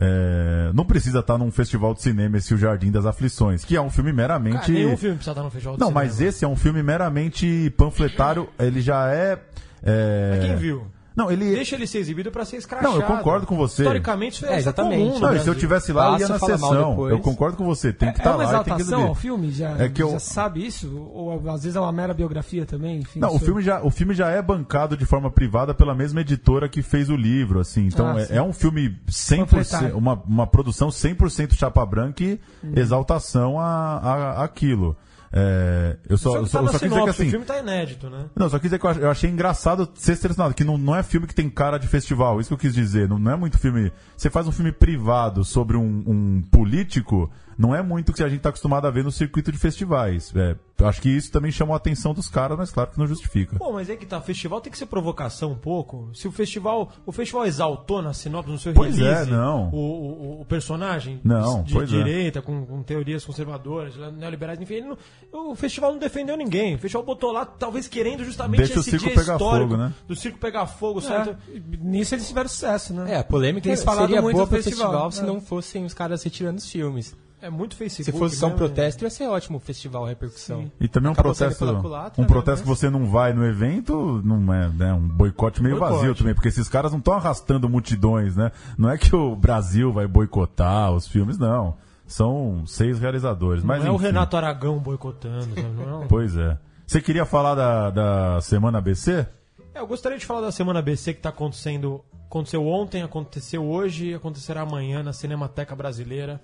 é, 0.00 0.70
não 0.72 0.86
precisa 0.86 1.18
estar 1.18 1.36
num 1.36 1.50
festival 1.50 1.92
de 1.92 2.00
cinema 2.00 2.38
esse 2.38 2.54
O 2.54 2.56
Jardim 2.56 2.90
das 2.90 3.04
Aflições, 3.04 3.62
que 3.62 3.76
é 3.76 3.80
um 3.80 3.90
filme 3.90 4.10
meramente. 4.10 4.56
Cara, 4.56 4.72
nenhum 4.72 4.96
filme 4.96 5.16
precisa 5.16 5.32
estar 5.32 5.42
no 5.42 5.50
festival 5.50 5.74
de 5.74 5.80
Não, 5.80 5.88
cinema. 5.88 6.02
mas 6.02 6.18
esse 6.22 6.46
é 6.46 6.48
um 6.48 6.56
filme 6.56 6.82
meramente 6.82 7.70
panfletário, 7.76 8.48
ele 8.58 8.80
já 8.80 9.12
é. 9.12 9.38
é... 9.82 10.30
Mas 10.30 10.46
quem 10.46 10.56
viu? 10.56 10.93
Não, 11.16 11.30
ele. 11.30 11.54
Deixa 11.54 11.76
ele 11.76 11.86
ser 11.86 11.98
exibido 11.98 12.30
pra 12.32 12.44
ser 12.44 12.56
escrachado. 12.56 12.92
Não, 12.94 13.00
eu 13.00 13.06
concordo 13.06 13.46
com 13.46 13.56
você. 13.56 13.82
Historicamente, 13.82 14.34
isso 14.36 14.46
é, 14.46 14.50
É, 14.50 14.54
é 14.54 14.58
exatamente. 14.58 14.98
comum 15.08 15.18
Não, 15.20 15.34
e 15.36 15.38
se 15.40 15.48
eu 15.48 15.54
tivesse 15.54 15.92
lá, 15.92 16.14
eu 16.14 16.18
ia 16.18 16.28
na 16.28 16.38
sessão. 16.38 17.08
Eu 17.08 17.20
concordo 17.20 17.56
com 17.56 17.64
você, 17.64 17.92
tem 17.92 18.10
que 18.12 18.18
É 18.18 18.18
estar 18.18 18.30
uma 18.36 18.44
lá 18.44 18.64
tem 18.64 18.74
que 18.74 18.82
exaltação 18.82 19.08
ao 19.08 19.14
filme? 19.14 19.50
Já, 19.52 19.70
É 19.78 19.88
que 19.88 20.02
eu- 20.02 20.10
já 20.10 20.18
sabe 20.18 20.66
isso? 20.66 20.92
Ou 21.12 21.32
às 21.50 21.62
vezes 21.62 21.76
é 21.76 21.80
uma 21.80 21.92
mera 21.92 22.12
biografia 22.12 22.66
também? 22.66 22.98
Enfim, 22.98 23.20
Não, 23.20 23.34
o 23.34 23.38
filme, 23.38 23.62
já, 23.62 23.80
o 23.82 23.90
filme 23.90 24.12
já 24.14 24.28
é 24.30 24.42
bancado 24.42 24.96
de 24.96 25.04
forma 25.06 25.30
privada 25.30 25.72
pela 25.72 25.94
mesma 25.94 26.20
editora 26.20 26.68
que 26.68 26.82
fez 26.82 27.08
o 27.08 27.16
livro, 27.16 27.60
assim. 27.60 27.86
Então 27.86 28.08
Ah, 28.08 28.20
é, 28.20 28.36
é 28.38 28.42
um 28.42 28.52
filme 28.52 28.96
100%, 29.06 29.38
Panfletário. 29.46 29.96
uma, 29.96 30.14
uma 30.26 30.46
produção 30.46 30.90
100% 30.90 31.54
chapa 31.54 31.84
branca 31.86 32.24
e 32.24 32.40
Uhum. 32.62 32.72
exaltação 32.76 33.58
a, 33.60 33.98
a, 33.98 34.44
aquilo. 34.44 34.96
É, 35.36 35.96
eu 36.08 36.16
só, 36.16 36.36
eu 36.36 36.46
só, 36.46 36.60
tá 36.60 36.64
eu 36.64 36.72
só 36.72 36.78
quis 36.78 36.88
dizer 36.88 37.02
que 37.02 37.10
assim. 37.10 37.26
o 37.26 37.30
filme 37.30 37.44
tá 37.44 37.58
inédito, 37.58 38.08
né? 38.08 38.26
Não, 38.36 38.48
só 38.48 38.56
quis 38.56 38.70
dizer 38.70 38.78
que 38.78 38.86
eu 38.86 39.10
achei 39.10 39.28
engraçado 39.28 39.90
ser 39.96 40.14
selecionado, 40.14 40.54
que 40.54 40.62
não, 40.62 40.78
não 40.78 40.94
é 40.94 41.02
filme 41.02 41.26
que 41.26 41.34
tem 41.34 41.50
cara 41.50 41.76
de 41.76 41.88
festival, 41.88 42.40
isso 42.40 42.50
que 42.50 42.54
eu 42.54 42.58
quis 42.58 42.72
dizer. 42.72 43.08
Não, 43.08 43.18
não 43.18 43.32
é 43.32 43.36
muito 43.36 43.58
filme. 43.58 43.90
Você 44.16 44.30
faz 44.30 44.46
um 44.46 44.52
filme 44.52 44.70
privado 44.70 45.44
sobre 45.44 45.76
um, 45.76 46.04
um 46.06 46.42
político, 46.52 47.28
não 47.58 47.74
é 47.74 47.82
muito 47.82 48.10
o 48.10 48.12
que 48.14 48.22
a 48.22 48.28
gente 48.28 48.38
está 48.38 48.48
acostumado 48.50 48.86
a 48.86 48.90
ver 48.90 49.04
no 49.04 49.10
circuito 49.12 49.50
de 49.52 49.58
festivais. 49.58 50.32
É, 50.34 50.56
acho 50.86 51.00
que 51.00 51.08
isso 51.08 51.30
também 51.30 51.50
chamou 51.50 51.74
a 51.74 51.76
atenção 51.76 52.12
dos 52.14 52.28
caras, 52.28 52.56
mas 52.58 52.70
claro 52.70 52.90
que 52.90 52.98
não 52.98 53.06
justifica. 53.06 53.56
Pô, 53.58 53.72
mas 53.72 53.88
é 53.88 53.96
que 53.96 54.04
tá, 54.06 54.20
festival 54.20 54.60
tem 54.60 54.70
que 54.70 54.78
ser 54.78 54.86
provocação 54.86 55.52
um 55.52 55.56
pouco. 55.56 56.10
Se 56.14 56.26
o 56.28 56.32
festival, 56.32 56.90
o 57.06 57.12
festival 57.12 57.46
exaltou 57.46 58.02
na 58.02 58.12
sinopse, 58.12 58.50
no 58.50 58.58
seu 58.58 58.72
Pois 58.74 58.96
release, 58.96 59.30
é, 59.30 59.32
não. 59.32 59.68
O, 59.70 59.76
o, 59.76 60.40
o 60.42 60.44
personagem 60.44 61.20
Não, 61.24 61.62
de 61.62 61.72
pois 61.72 61.92
é. 61.92 61.96
direita, 61.96 62.42
com, 62.42 62.64
com 62.66 62.82
teorias 62.82 63.24
conservadoras, 63.24 63.94
neoliberais, 64.14 64.60
enfim, 64.60 64.74
ele 64.74 64.86
não- 65.32 65.50
o 65.50 65.54
festival 65.54 65.92
não 65.92 65.98
defendeu 65.98 66.36
ninguém. 66.36 66.74
O 66.74 66.78
festival 66.78 67.04
botou 67.04 67.32
lá, 67.32 67.44
talvez 67.44 67.86
querendo 67.88 68.24
justamente 68.24 68.58
Deixa 68.58 68.76
o 68.76 68.80
esse 68.80 68.90
circo 68.90 69.06
dia 69.06 69.14
pegar 69.14 69.34
histórico 69.34 69.70
fogo, 69.70 69.76
né? 69.82 69.92
do 70.06 70.16
circo 70.16 70.38
pegar 70.38 70.66
fogo, 70.66 70.98
É, 71.00 71.02
certo? 71.02 71.36
nisso 71.80 72.14
eles 72.14 72.26
tiveram 72.28 72.48
sucesso, 72.48 72.92
né? 72.94 73.12
É, 73.14 73.18
a 73.18 73.24
polêmica 73.24 73.68
Eles 73.68 73.82
falaram 73.82 74.06
seria 74.08 74.22
muito 74.22 74.34
boa 74.36 74.46
do 74.46 74.48
pro 74.48 74.62
festival, 74.62 74.86
festival, 74.90 75.12
se 75.12 75.20
é. 75.22 75.24
não 75.24 75.40
fossem 75.40 75.84
os 75.84 75.94
caras 75.94 76.22
retirando 76.22 76.58
os 76.58 76.68
filmes. 76.70 77.16
É 77.44 77.50
muito 77.50 77.76
Facebook. 77.76 78.10
Se 78.10 78.18
fosse 78.18 78.36
só 78.36 78.46
um 78.46 78.50
né, 78.50 78.56
protesto, 78.56 79.04
ia 79.04 79.10
ser 79.10 79.26
ótimo 79.28 79.58
o 79.58 79.60
festival, 79.60 80.06
a 80.06 80.08
repercussão. 80.08 80.70
E 80.80 80.88
também 80.88 81.10
um 81.10 81.12
Acabou 81.12 81.34
protesto, 81.34 81.80
culatra, 81.82 82.18
um 82.18 82.22
né, 82.24 82.28
protesto 82.28 82.62
que 82.62 82.68
você 82.68 82.88
não 82.88 83.04
vai 83.04 83.34
no 83.34 83.44
evento, 83.44 84.22
não 84.24 84.50
é 84.54 84.68
né, 84.70 84.94
um 84.94 85.06
boicote 85.06 85.62
meio 85.62 85.76
Boicote. 85.78 85.98
vazio 85.98 86.14
também, 86.14 86.32
porque 86.34 86.48
esses 86.48 86.70
caras 86.70 86.90
não 86.90 87.00
estão 87.00 87.12
arrastando 87.12 87.68
multidões, 87.68 88.34
né? 88.34 88.50
Não 88.78 88.88
é 88.88 88.96
que 88.96 89.14
o 89.14 89.36
Brasil 89.36 89.92
vai 89.92 90.06
boicotar 90.06 90.90
os 90.92 91.06
filmes, 91.06 91.36
não. 91.36 91.76
São 92.06 92.64
seis 92.66 92.98
realizadores. 92.98 93.62
Não 93.62 93.68
Mas, 93.68 93.84
é 93.84 93.90
o 93.90 93.94
enfim. 93.96 94.04
Renato 94.04 94.36
Aragão 94.38 94.78
boicotando, 94.78 95.54
sabe? 95.54 95.68
Não 95.68 95.88
é 95.90 95.96
um- 96.04 96.06
Pois 96.08 96.34
é. 96.38 96.56
Você 96.86 96.98
queria 97.00 97.26
falar 97.26 97.54
da, 97.54 97.90
da 97.90 98.40
Semana 98.40 98.78
ABC? 98.78 99.26
É, 99.74 99.80
eu 99.80 99.86
gostaria 99.86 100.16
de 100.16 100.24
falar 100.24 100.40
da 100.40 100.52
Semana 100.52 100.80
BC 100.80 101.12
que 101.12 101.18
está 101.18 101.28
acontecendo. 101.28 102.02
Aconteceu 102.26 102.66
ontem, 102.66 103.02
aconteceu 103.02 103.62
hoje 103.64 104.08
e 104.08 104.14
acontecerá 104.14 104.62
amanhã 104.62 105.02
na 105.02 105.12
Cinemateca 105.12 105.76
Brasileira, 105.76 106.40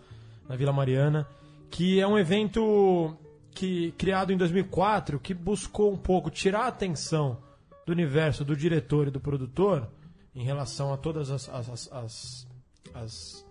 na 0.51 0.57
Vila 0.57 0.73
Mariana, 0.73 1.29
que 1.71 2.01
é 2.01 2.07
um 2.09 2.19
evento 2.19 3.17
que 3.53 3.93
criado 3.93 4.33
em 4.33 4.37
2004 4.37 5.21
que 5.21 5.33
buscou 5.33 5.93
um 5.93 5.97
pouco 5.97 6.29
tirar 6.29 6.63
a 6.65 6.67
atenção 6.67 7.39
do 7.87 7.93
universo 7.93 8.45
do 8.45 8.57
diretor 8.57 9.07
e 9.07 9.11
do 9.13 9.21
produtor 9.21 9.89
em 10.35 10.43
relação 10.43 10.93
a 10.93 10.97
todas 10.97 11.31
as, 11.31 11.49
as- 11.49 11.69
as- 11.71 11.93
as- 11.93 12.49
as 12.93 13.47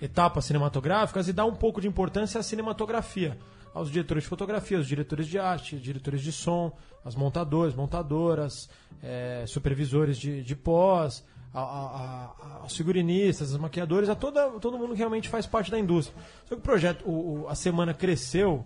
etapas 0.00 0.44
cinematográficas 0.44 1.28
e 1.28 1.32
dar 1.32 1.44
um 1.44 1.54
pouco 1.54 1.80
de 1.80 1.86
importância 1.86 2.40
à 2.40 2.42
cinematografia, 2.42 3.38
aos 3.72 3.88
diretores 3.88 4.24
de 4.24 4.28
fotografia, 4.28 4.78
aos 4.78 4.88
diretores 4.88 5.28
de 5.28 5.38
arte, 5.38 5.76
diretores 5.78 6.22
de 6.22 6.32
som, 6.32 6.72
as 7.04 7.14
montadoras, 7.14 7.72
montadoras, 7.76 8.68
eh, 9.00 9.44
supervisores 9.46 10.18
de, 10.18 10.42
de 10.42 10.56
pós, 10.56 11.24
aos 11.54 12.76
figurinistas, 12.76 13.52
aos 13.52 13.60
maquiadores, 13.60 14.08
a 14.08 14.14
toda, 14.14 14.48
todo 14.60 14.78
mundo 14.78 14.92
que 14.92 14.98
realmente 14.98 15.28
faz 15.28 15.46
parte 15.46 15.70
da 15.70 15.78
indústria. 15.78 16.16
Só 16.44 16.54
que 16.54 16.60
o 16.60 16.64
projeto, 16.64 17.04
o- 17.08 17.42
o- 17.42 17.48
a 17.48 17.54
semana 17.54 17.92
cresceu 17.92 18.64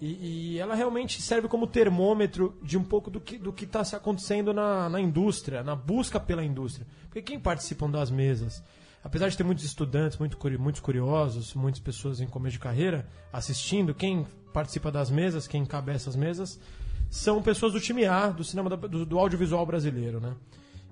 e, 0.00 0.52
e 0.54 0.58
ela 0.58 0.74
realmente 0.74 1.20
serve 1.20 1.48
como 1.48 1.66
termômetro 1.66 2.56
de 2.62 2.78
um 2.78 2.84
pouco 2.84 3.10
do 3.10 3.20
que 3.20 3.36
do 3.36 3.52
que 3.52 3.64
está 3.64 3.80
acontecendo 3.96 4.52
na, 4.54 4.88
na 4.88 5.00
indústria, 5.00 5.62
na 5.64 5.74
busca 5.74 6.20
pela 6.20 6.44
indústria. 6.44 6.86
Porque 7.04 7.22
quem 7.22 7.40
participam 7.40 7.90
das 7.90 8.10
mesas, 8.10 8.62
apesar 9.02 9.28
de 9.28 9.36
ter 9.36 9.42
muitos 9.42 9.64
estudantes, 9.64 10.16
muito, 10.18 10.38
muitos 10.60 10.80
curiosos, 10.80 11.52
muitas 11.54 11.80
pessoas 11.80 12.20
em 12.20 12.26
começo 12.28 12.52
de 12.52 12.60
carreira 12.60 13.08
assistindo, 13.32 13.92
quem 13.94 14.24
participa 14.52 14.90
das 14.92 15.10
mesas, 15.10 15.48
quem 15.48 15.62
encabeça 15.62 16.08
as 16.10 16.16
mesas, 16.16 16.60
são 17.10 17.42
pessoas 17.42 17.72
do 17.72 17.80
time 17.80 18.04
A, 18.04 18.28
do 18.28 18.44
cinema 18.44 18.70
do, 18.70 19.04
do 19.04 19.18
audiovisual 19.18 19.64
brasileiro, 19.66 20.20
né? 20.20 20.34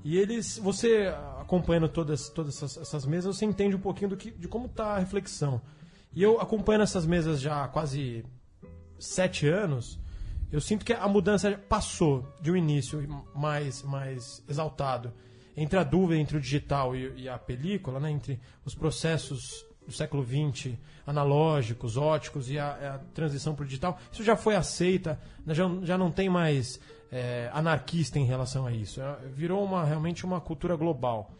E 0.08 0.16
eles, 0.18 0.56
você 0.56 1.12
acompanhando 1.40 1.88
todas, 1.88 2.28
todas 2.28 2.54
essas, 2.54 2.76
essas 2.76 3.04
mesas, 3.04 3.36
você 3.36 3.44
entende 3.44 3.74
um 3.74 3.80
pouquinho 3.80 4.10
do 4.10 4.16
que, 4.16 4.30
de 4.30 4.46
como 4.46 4.66
está 4.66 4.94
a 4.94 4.98
reflexão. 5.00 5.60
E 6.14 6.22
eu 6.22 6.40
acompanhando 6.40 6.82
essas 6.82 7.04
mesas 7.04 7.40
já 7.40 7.64
há 7.64 7.66
quase 7.66 8.24
sete 9.00 9.48
anos, 9.48 9.98
eu 10.52 10.60
sinto 10.60 10.84
que 10.84 10.92
a 10.92 11.08
mudança 11.08 11.60
passou 11.68 12.24
de 12.40 12.52
um 12.52 12.56
início 12.56 13.04
mais, 13.34 13.82
mais 13.82 14.44
exaltado 14.48 15.12
entre 15.56 15.76
a 15.76 15.82
dúvida 15.82 16.20
entre 16.20 16.36
o 16.36 16.40
digital 16.40 16.94
e, 16.94 17.22
e 17.22 17.28
a 17.28 17.36
película, 17.36 17.98
né, 17.98 18.08
entre 18.08 18.38
os 18.64 18.76
processos 18.76 19.66
do 19.84 19.92
século 19.92 20.24
XX, 20.24 20.74
analógicos, 21.04 21.96
óticos 21.96 22.48
e 22.48 22.60
a, 22.60 22.94
a 22.94 22.98
transição 23.12 23.56
para 23.56 23.64
o 23.64 23.66
digital. 23.66 23.98
Isso 24.12 24.22
já 24.22 24.36
foi 24.36 24.54
aceita, 24.54 25.20
né, 25.44 25.52
já, 25.52 25.68
já 25.82 25.98
não 25.98 26.12
tem 26.12 26.28
mais 26.28 26.78
é, 27.10 27.50
anarquista 27.52 28.18
em 28.18 28.24
relação 28.24 28.66
a 28.66 28.72
isso. 28.72 29.00
É, 29.00 29.16
Virou 29.34 29.62
uma, 29.64 29.84
realmente 29.84 30.24
uma 30.24 30.40
cultura 30.40 30.76
global. 30.76 31.30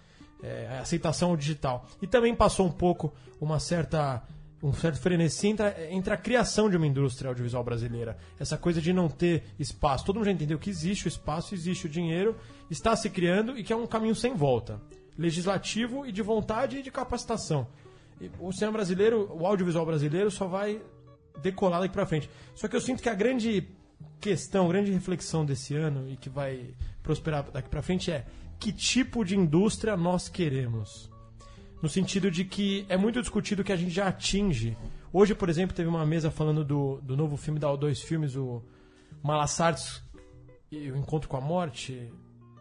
É, 0.43 0.69
a 0.79 0.81
aceitação 0.81 1.37
digital. 1.37 1.87
E 2.01 2.07
também 2.07 2.35
passou 2.35 2.67
um 2.67 2.71
pouco 2.73 3.13
uma 3.41 3.59
certa 3.59 4.23
um 4.63 4.73
certo 4.73 4.99
frenesi 4.99 5.49
entre, 5.49 5.67
a- 5.67 5.93
entre 5.93 6.13
a 6.13 6.17
criação 6.17 6.69
de 6.71 6.77
uma 6.77 6.87
indústria 6.87 7.29
audiovisual 7.29 7.63
brasileira. 7.63 8.17
Essa 8.41 8.57
coisa 8.57 8.81
de 8.81 8.91
não 8.93 9.07
ter 9.09 9.45
espaço. 9.59 10.05
Todo 10.05 10.17
mundo 10.17 10.25
já 10.25 10.33
entendeu 10.33 10.59
que 10.59 10.71
existe 10.71 11.07
o 11.07 11.09
espaço, 11.09 11.55
existe 11.55 11.87
o 11.87 11.89
dinheiro, 11.89 12.35
está 12.71 12.97
se 12.97 13.09
criando 13.11 13.57
e 13.57 13.63
que 13.63 13.73
é 13.73 13.77
um 13.77 13.87
caminho 13.87 14.15
sem 14.15 14.35
volta. 14.35 14.81
Legislativo 15.17 16.07
e 16.07 16.13
de 16.13 16.23
vontade 16.23 16.79
e 16.79 16.83
de 16.83 16.91
capacitação. 16.91 17.67
E 18.21 18.31
o 18.41 18.51
cinema 18.53 18.73
brasileiro, 18.73 19.31
o 19.39 19.47
audiovisual 19.47 19.85
brasileiro 19.85 20.31
só 20.31 20.47
vai 20.47 20.81
decolar 21.43 21.81
daqui 21.81 21.93
pra 21.93 22.07
frente. 22.07 22.29
Só 22.55 22.67
que 22.67 22.75
eu 22.77 22.81
sinto 22.81 23.03
que 23.03 23.09
a 23.11 23.15
grande 23.15 23.69
questão, 24.21 24.67
a 24.67 24.69
grande 24.69 24.91
reflexão 24.91 25.45
desse 25.45 25.75
ano 25.75 26.11
e 26.11 26.17
que 26.17 26.29
vai 26.29 26.75
prosperar 27.03 27.45
daqui 27.51 27.69
pra 27.69 27.83
frente 27.83 28.11
é 28.11 28.25
que 28.59 28.73
tipo 28.73 29.25
de 29.25 29.37
indústria 29.37 29.97
nós 29.97 30.29
queremos. 30.29 31.11
No 31.83 31.89
sentido 31.89 32.31
de 32.31 32.45
que 32.45 32.87
é 32.89 32.97
muito 32.97 33.21
discutido 33.21 33.63
que 33.63 33.73
a 33.73 33.77
gente 33.77 33.91
já 33.91 34.09
atinge. 34.09 34.77
Hoje, 35.13 35.35
por 35.35 35.49
exemplo, 35.49 35.77
teve 35.77 35.89
uma 35.89 36.05
mesa 36.07 36.31
falando 36.31 36.65
do, 36.65 37.01
do 37.03 37.17
novo 37.17 37.37
filme 37.37 37.61
da 37.61 37.69
O2 37.69 38.03
Filmes, 38.03 38.35
o 38.35 38.63
Malassartes 39.23 40.03
e 40.71 40.91
o 40.91 40.97
Encontro 40.97 41.29
com 41.29 41.37
a 41.37 41.41
Morte. 41.41 42.11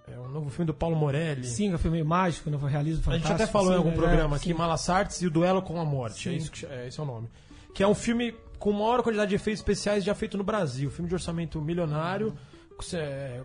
É 0.08 0.20
um 0.20 0.28
novo 0.30 0.50
filme 0.50 0.68
do 0.68 0.74
Paulo 0.74 0.96
Morelli. 0.96 1.46
Sim, 1.46 1.72
é 1.72 1.76
um 1.76 1.78
filme 1.80 2.04
mágico, 2.04 2.50
novo 2.50 2.68
realismo 2.68 3.02
A 3.02 3.04
fantástico. 3.06 3.28
gente 3.30 3.42
até 3.42 3.52
falou 3.52 3.70
sim, 3.70 3.74
em 3.74 3.78
algum 3.78 3.92
é, 3.92 3.96
programa 3.96 4.36
é, 4.36 4.38
aqui, 4.38 4.50
sim. 4.50 4.54
Malassartes 4.54 5.22
e 5.22 5.28
o 5.28 5.32
Duelo 5.32 5.62
com 5.62 5.80
a 5.80 5.86
Morte. 5.86 6.30
É, 6.30 6.32
Sim. 6.34 6.38
isso 6.38 6.52
que, 6.52 6.66
é 6.66 6.88
esse 6.88 7.00
é 7.00 7.04
o 7.04 7.06
nome. 7.06 7.28
Que 7.74 7.82
é 7.82 7.88
um 7.88 7.96
filme 7.96 8.36
com 8.66 8.72
maior 8.72 9.04
quantidade 9.04 9.30
de 9.30 9.36
efeitos 9.36 9.60
especiais 9.60 10.04
já 10.04 10.16
feito 10.16 10.40
no 10.40 10.44
Brasil. 10.44 10.90
Filme 10.90 11.08
de 11.08 11.14
orçamento 11.14 11.62
milionário, 11.62 12.36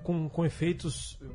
com, 0.02 0.30
com 0.30 0.46
efeitos 0.46 1.18
eh, 1.20 1.26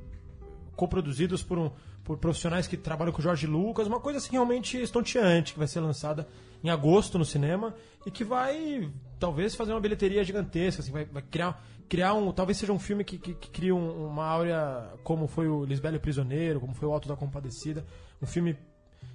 coproduzidos 0.76 1.44
por, 1.44 1.60
um, 1.60 1.70
por 2.04 2.18
profissionais 2.18 2.66
que 2.66 2.78
trabalham 2.78 3.14
com 3.14 3.20
o 3.20 3.22
Jorge 3.22 3.46
Lucas. 3.46 3.86
Uma 3.86 4.00
coisa 4.00 4.18
assim 4.18 4.32
realmente 4.32 4.82
estonteante, 4.82 5.54
que 5.54 5.60
vai 5.60 5.68
ser 5.68 5.82
lançada 5.82 6.28
em 6.64 6.70
agosto 6.72 7.20
no 7.20 7.26
cinema 7.26 7.76
e 8.08 8.10
que 8.10 8.24
vai 8.24 8.90
talvez 9.20 9.54
fazer 9.54 9.72
uma 9.72 9.80
bilheteria 9.80 10.24
gigantesca, 10.24 10.82
assim, 10.82 10.92
vai, 10.92 11.06
vai 11.06 11.22
criar, 11.22 11.64
criar 11.88 12.16
um. 12.16 12.32
Talvez 12.32 12.58
seja 12.58 12.74
um 12.74 12.80
filme 12.80 13.04
que, 13.04 13.20
que, 13.20 13.36
que 13.36 13.50
crie 13.52 13.72
um- 13.72 14.08
uma 14.08 14.26
áurea 14.26 14.94
como 15.04 15.28
foi 15.28 15.48
o 15.48 15.64
Lisbelo 15.64 16.00
Prisioneiro, 16.00 16.60
como 16.60 16.74
foi 16.74 16.90
o 16.90 16.92
Alto 16.92 17.08
da 17.08 17.16
Compadecida. 17.16 17.86
Um 18.20 18.26
filme 18.26 18.58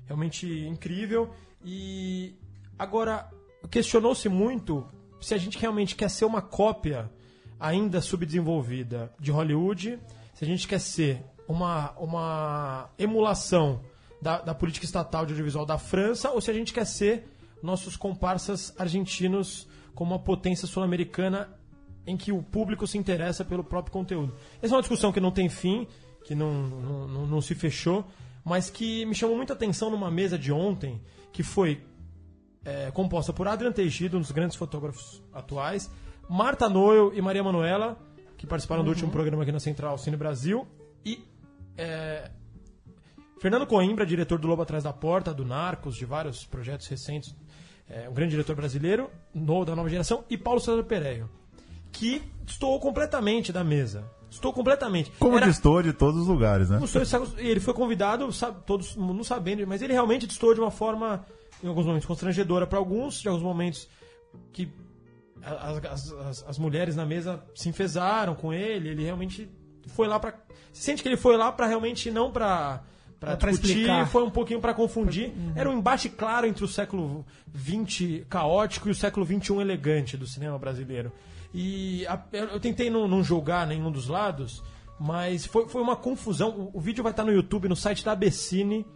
realmente 0.07 0.47
incrível. 0.68 1.29
E 1.64 2.37
agora, 2.79 3.29
questionou-se 3.68 4.28
muito 4.28 4.86
se 5.20 5.34
a 5.34 5.38
gente 5.38 5.58
realmente 5.58 5.94
quer 5.94 6.08
ser 6.08 6.24
uma 6.24 6.40
cópia 6.40 7.11
ainda 7.58 8.00
subdesenvolvida 8.00 9.12
de 9.18 9.30
Hollywood, 9.30 9.98
se 10.32 10.44
a 10.44 10.46
gente 10.46 10.66
quer 10.66 10.80
ser 10.80 11.22
uma, 11.46 11.90
uma 11.98 12.90
emulação 12.98 13.82
da, 14.22 14.40
da 14.40 14.54
política 14.54 14.86
estatal 14.86 15.26
de 15.26 15.32
audiovisual 15.32 15.66
da 15.66 15.78
França, 15.78 16.30
ou 16.30 16.40
se 16.40 16.50
a 16.50 16.54
gente 16.54 16.72
quer 16.72 16.86
ser 16.86 17.28
nossos 17.62 17.96
comparsas 17.96 18.74
argentinos 18.78 19.68
como 19.94 20.12
uma 20.12 20.18
potência 20.18 20.66
sul-americana 20.66 21.48
em 22.06 22.16
que 22.16 22.32
o 22.32 22.42
público 22.42 22.86
se 22.86 22.96
interessa 22.96 23.44
pelo 23.44 23.62
próprio 23.62 23.92
conteúdo. 23.92 24.34
Essa 24.62 24.74
é 24.74 24.76
uma 24.76 24.82
discussão 24.82 25.12
que 25.12 25.20
não 25.20 25.30
tem 25.30 25.48
fim, 25.48 25.86
que 26.24 26.34
não, 26.34 26.52
não, 26.52 27.08
não, 27.08 27.26
não 27.26 27.40
se 27.40 27.54
fechou, 27.54 28.06
mas 28.44 28.70
que 28.70 29.04
me 29.04 29.14
chamou 29.14 29.36
muita 29.36 29.52
atenção 29.52 29.90
numa 29.90 30.11
mesa 30.11 30.38
de 30.38 30.50
ontem, 30.50 31.00
que 31.32 31.42
foi 31.42 31.82
é, 32.64 32.90
composta 32.90 33.32
por 33.32 33.46
Adrian 33.48 33.72
Teixido, 33.72 34.16
um 34.16 34.20
dos 34.20 34.30
grandes 34.32 34.56
fotógrafos 34.56 35.22
atuais, 35.32 35.90
Marta 36.28 36.68
Noel 36.68 37.12
e 37.14 37.20
Maria 37.22 37.42
Manuela, 37.42 37.98
que 38.36 38.46
participaram 38.46 38.82
do 38.82 38.86
Uhum. 38.88 38.92
último 38.94 39.11
programa 39.11 39.42
aqui 39.42 39.52
na 39.52 39.61
Central 39.61 39.96
Cine 39.98 40.16
Brasil, 40.16 40.66
e 41.04 41.24
é, 41.76 42.30
Fernando 43.40 43.66
Coimbra, 43.66 44.04
diretor 44.04 44.38
do 44.38 44.46
Lobo 44.46 44.62
Atrás 44.62 44.84
da 44.84 44.92
Porta, 44.92 45.32
do 45.32 45.44
Narcos, 45.44 45.96
de 45.96 46.04
vários 46.04 46.44
projetos 46.44 46.86
recentes, 46.86 47.34
é, 47.88 48.08
um 48.08 48.12
grande 48.12 48.30
diretor 48.32 48.54
brasileiro, 48.54 49.11
no, 49.34 49.64
da 49.64 49.74
nova 49.74 49.88
geração, 49.88 50.24
e 50.28 50.36
Paulo 50.36 50.61
César 50.61 50.82
Pereio, 50.84 51.28
que 51.90 52.22
destoou 52.44 52.78
completamente 52.78 53.52
da 53.52 53.64
mesa. 53.64 54.04
Estou 54.30 54.52
completamente. 54.52 55.11
Como 55.18 55.36
Era- 55.38 55.46
distor 55.46 55.82
de 55.82 55.92
todos 55.92 56.20
os 56.20 56.28
lugares, 56.28 56.70
né? 56.70 56.78
ele 57.38 57.58
foi 57.58 57.74
convidado, 57.74 58.30
sabe, 58.32 58.58
todos 58.64 58.94
não 58.94 59.24
sabendo, 59.24 59.66
mas 59.66 59.82
ele 59.82 59.92
realmente 59.92 60.24
distorce 60.26 60.54
de 60.54 60.61
uma 60.61 60.70
forma, 60.70 61.24
em 61.62 61.68
alguns 61.68 61.86
momentos, 61.86 62.06
constrangedora 62.06 62.66
para 62.66 62.78
alguns, 62.78 63.20
de 63.20 63.28
alguns 63.28 63.42
momentos 63.42 63.88
que 64.52 64.68
as, 65.42 65.84
as- 65.84 66.12
as- 66.12 66.44
as 66.48 66.58
mulheres 66.58 66.94
na 66.96 67.04
mesa 67.06 67.42
se 67.54 67.68
enfesaram 67.68 68.34
com 68.34 68.52
ele, 68.52 68.88
ele 68.90 69.02
realmente 69.04 69.48
foi 69.88 70.06
lá 70.06 70.18
para 70.20 70.32
Você 70.72 70.82
sente 70.82 71.02
que 71.02 71.08
ele 71.08 71.16
foi 71.16 71.36
lá 71.36 71.50
para 71.50 71.66
realmente 71.66 72.11
não 72.11 72.30
para 72.30 72.82
para 73.18 73.36
Pra 73.36 73.50
discutir, 73.50 73.72
explicar. 73.80 74.06
foi 74.08 74.22
um 74.22 74.30
pouquinho 74.30 74.61
para 74.62 74.72
confundir. 74.72 75.30
Era 75.54 75.68
um 75.68 75.76
embate 75.76 76.08
claro 76.08 76.46
entre 76.46 76.64
o 76.64 76.68
século 76.68 77.26
XX 77.54 78.24
caótico 78.30 78.88
e 78.88 78.92
o 78.92 78.94
século 78.94 79.26
XXI 79.26 79.56
elegante 79.61 80.16
do 80.16 80.26
cinema 80.26 80.58
brasileiro. 80.58 81.12
E 81.52 82.06
a- 82.06 82.18
eu 82.32 82.46
eu 82.48 82.61
tentei 82.61 82.88
não, 82.88 83.06
não 83.06 83.22
julgar 83.22 83.66
nenhum 83.66 83.90
dos 83.92 84.06
lados, 84.08 84.62
mas 84.98 85.44
foi, 85.44 85.68
foi 85.68 85.82
uma 85.82 85.96
confusão. 85.96 86.70
O, 86.72 86.78
o 86.78 86.80
vídeo 86.80 87.02
vai 87.02 87.12
estar 87.12 87.24
no 87.24 87.30
YouTube, 87.32 87.68
no 87.68 87.76
site 87.76 88.02
da 88.02 88.12
Abessine, 88.12 88.86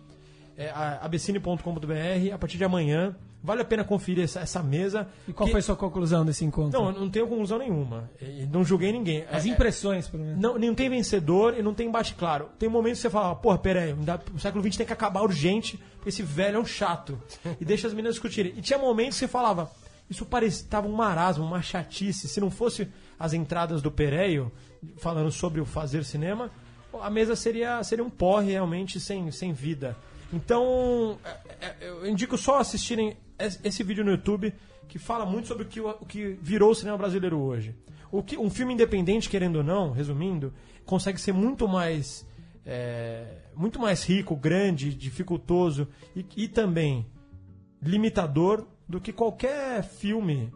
é, 0.57 0.71
a- 0.71 1.01
abessine.com.br, 1.03 2.33
a 2.33 2.39
partir 2.39 2.57
de 2.59 2.65
amanhã. 2.65 3.15
Vale 3.43 3.61
a 3.61 3.65
pena 3.65 3.85
conferir 3.85 4.25
essa, 4.25 4.41
essa 4.41 4.63
mesa. 4.63 5.07
E 5.29 5.33
qual 5.33 5.45
Que- 5.47 5.51
foi 5.53 5.61
a 5.61 5.63
sua 5.63 5.77
conclusão 5.77 6.25
desse 6.25 6.47
encontro? 6.47 6.81
Não, 6.81 6.89
eu 6.91 6.99
não 6.99 7.11
tenho 7.11 7.27
conclusão 7.29 7.59
nenhuma. 7.59 8.11
E 8.19 8.47
não 8.47 8.65
julguei 8.65 8.91
ninguém. 8.91 9.27
As 9.31 9.45
É- 9.45 9.49
impressões, 9.51 10.09
pelo 10.09 10.25
menos. 10.25 10.41
não, 10.41 10.59
não 10.59 10.75
tem 10.75 10.89
vencedor 10.89 11.55
e 11.59 11.63
não 11.63 11.75
tem 11.75 11.87
embate 11.89 12.15
claro. 12.15 12.49
Tem 12.59 12.71
momentos 12.71 13.01
que 13.01 13.03
você 13.03 13.11
fala, 13.11 13.35
porra, 13.37 13.59
peraí, 13.59 13.95
o 14.35 14.39
século 14.39 14.65
XX 14.65 14.79
tem 14.79 14.87
que 14.87 14.95
acabar 14.95 15.21
urgente, 15.23 15.77
porque 15.97 16.09
esse 16.09 16.23
velho 16.23 16.57
é 16.57 16.61
um 16.61 16.65
chato. 16.65 17.21
E 17.61 17.65
deixa 17.67 17.87
as 17.87 17.93
meninas 17.93 18.15
discutirem. 18.15 18.55
E 18.57 18.63
tinha 18.63 18.79
momentos 18.79 19.17
que 19.19 19.27
você 19.27 19.29
falava, 19.29 19.71
isso 20.09 20.25
parecia 20.25 20.67
tava 20.71 20.89
um 20.89 20.93
marasmo, 20.95 21.45
uma 21.45 21.61
chatice. 21.61 22.27
Se 22.29 22.41
não 22.41 22.51
fosse 22.51 22.89
as 23.21 23.35
entradas 23.35 23.83
do 23.83 23.91
Pereio, 23.91 24.51
falando 24.97 25.31
sobre 25.31 25.61
o 25.61 25.67
fazer 25.67 26.03
cinema, 26.03 26.51
a 26.99 27.11
mesa 27.11 27.37
seria, 27.37 27.83
seria 27.85 28.03
um 28.05 28.09
porre 28.09 28.53
realmente 28.53 28.99
sem, 28.99 29.31
sem 29.31 29.53
vida. 29.53 29.95
Então, 30.35 31.19
é- 31.61 31.67
é- 31.67 31.89
eu 31.89 32.07
indico 32.07 32.37
só 32.37 32.59
assistirem 32.59 33.17
es- 33.39 33.61
esse 33.65 33.83
vídeo 33.83 34.05
no 34.05 34.11
YouTube, 34.11 34.53
que 34.89 34.99
fala 34.99 35.25
muito 35.25 35.49
sobre 35.49 35.65
o 35.65 35.67
que, 35.69 35.81
o 35.81 35.95
que 36.07 36.39
virou 36.43 36.71
o 36.71 36.75
cinema 36.75 36.99
brasileiro 36.99 37.39
hoje. 37.39 37.75
O 38.11 38.23
que, 38.23 38.37
um 38.37 38.51
filme 38.51 38.75
independente, 38.75 39.29
querendo 39.29 39.57
ou 39.57 39.65
não, 39.65 39.91
resumindo, 39.93 40.53
consegue 40.85 41.21
ser 41.21 41.33
muito 41.33 41.67
mais, 41.67 42.27
é, 42.67 43.39
muito 43.57 43.79
mais 43.81 44.03
rico, 44.05 44.37
grande, 44.37 44.95
dificultoso 44.95 45.89
e, 46.15 46.25
e 46.37 46.49
também 46.49 47.07
limitador 47.83 48.67
do 48.89 49.01
que 49.01 49.13
qualquer 49.13 49.83
filme 49.83 50.53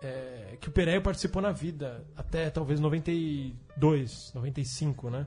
é, 0.00 0.56
que 0.60 0.68
o 0.68 0.72
Pereio 0.72 1.00
participou 1.02 1.40
na 1.40 1.52
vida, 1.52 2.04
até 2.16 2.50
talvez 2.50 2.80
92, 2.80 4.32
95, 4.34 5.10
né? 5.10 5.26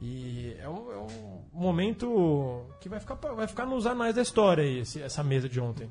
E 0.00 0.56
é 0.58 0.68
um, 0.68 0.90
é 0.92 0.96
um 0.98 1.06
momento 1.52 2.62
que 2.80 2.88
vai 2.88 2.98
ficar, 3.00 3.14
vai 3.16 3.46
ficar 3.46 3.66
nos 3.66 3.86
anais 3.86 4.14
da 4.14 4.22
história 4.22 4.64
aí, 4.64 4.78
esse- 4.80 5.02
essa 5.02 5.22
mesa 5.22 5.48
de 5.48 5.60
ontem. 5.60 5.90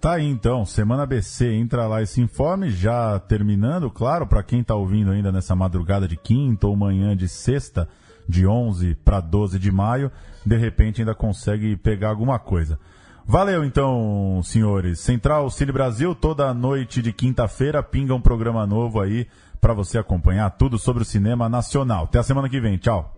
Tá 0.00 0.12
aí 0.14 0.26
então, 0.26 0.64
Semana 0.66 1.06
BC, 1.06 1.52
entra 1.54 1.86
lá 1.86 2.02
e 2.02 2.06
se 2.06 2.20
informe, 2.20 2.70
já 2.70 3.18
terminando, 3.18 3.90
claro, 3.90 4.26
para 4.26 4.42
quem 4.42 4.62
tá 4.62 4.74
ouvindo 4.74 5.10
ainda 5.10 5.32
nessa 5.32 5.56
madrugada 5.56 6.06
de 6.06 6.16
quinta 6.16 6.66
ou 6.66 6.76
manhã 6.76 7.16
de 7.16 7.26
sexta, 7.28 7.88
de 8.28 8.46
11 8.46 8.94
para 8.96 9.20
12 9.20 9.58
de 9.58 9.72
maio, 9.72 10.12
de 10.44 10.56
repente 10.56 11.00
ainda 11.00 11.14
consegue 11.14 11.76
pegar 11.76 12.10
alguma 12.10 12.38
coisa. 12.38 12.78
Valeu 13.24 13.64
então, 13.64 14.40
senhores. 14.44 15.00
Central 15.00 15.48
Cine 15.50 15.72
Brasil, 15.72 16.14
toda 16.14 16.52
noite 16.54 17.00
de 17.02 17.12
quinta-feira 17.12 17.82
pinga 17.82 18.14
um 18.14 18.20
programa 18.20 18.66
novo 18.66 19.00
aí 19.00 19.26
para 19.66 19.74
você 19.74 19.98
acompanhar 19.98 20.48
tudo 20.50 20.78
sobre 20.78 21.02
o 21.02 21.04
cinema 21.04 21.48
nacional. 21.48 22.04
Até 22.04 22.20
a 22.20 22.22
semana 22.22 22.48
que 22.48 22.60
vem, 22.60 22.78
tchau. 22.78 23.15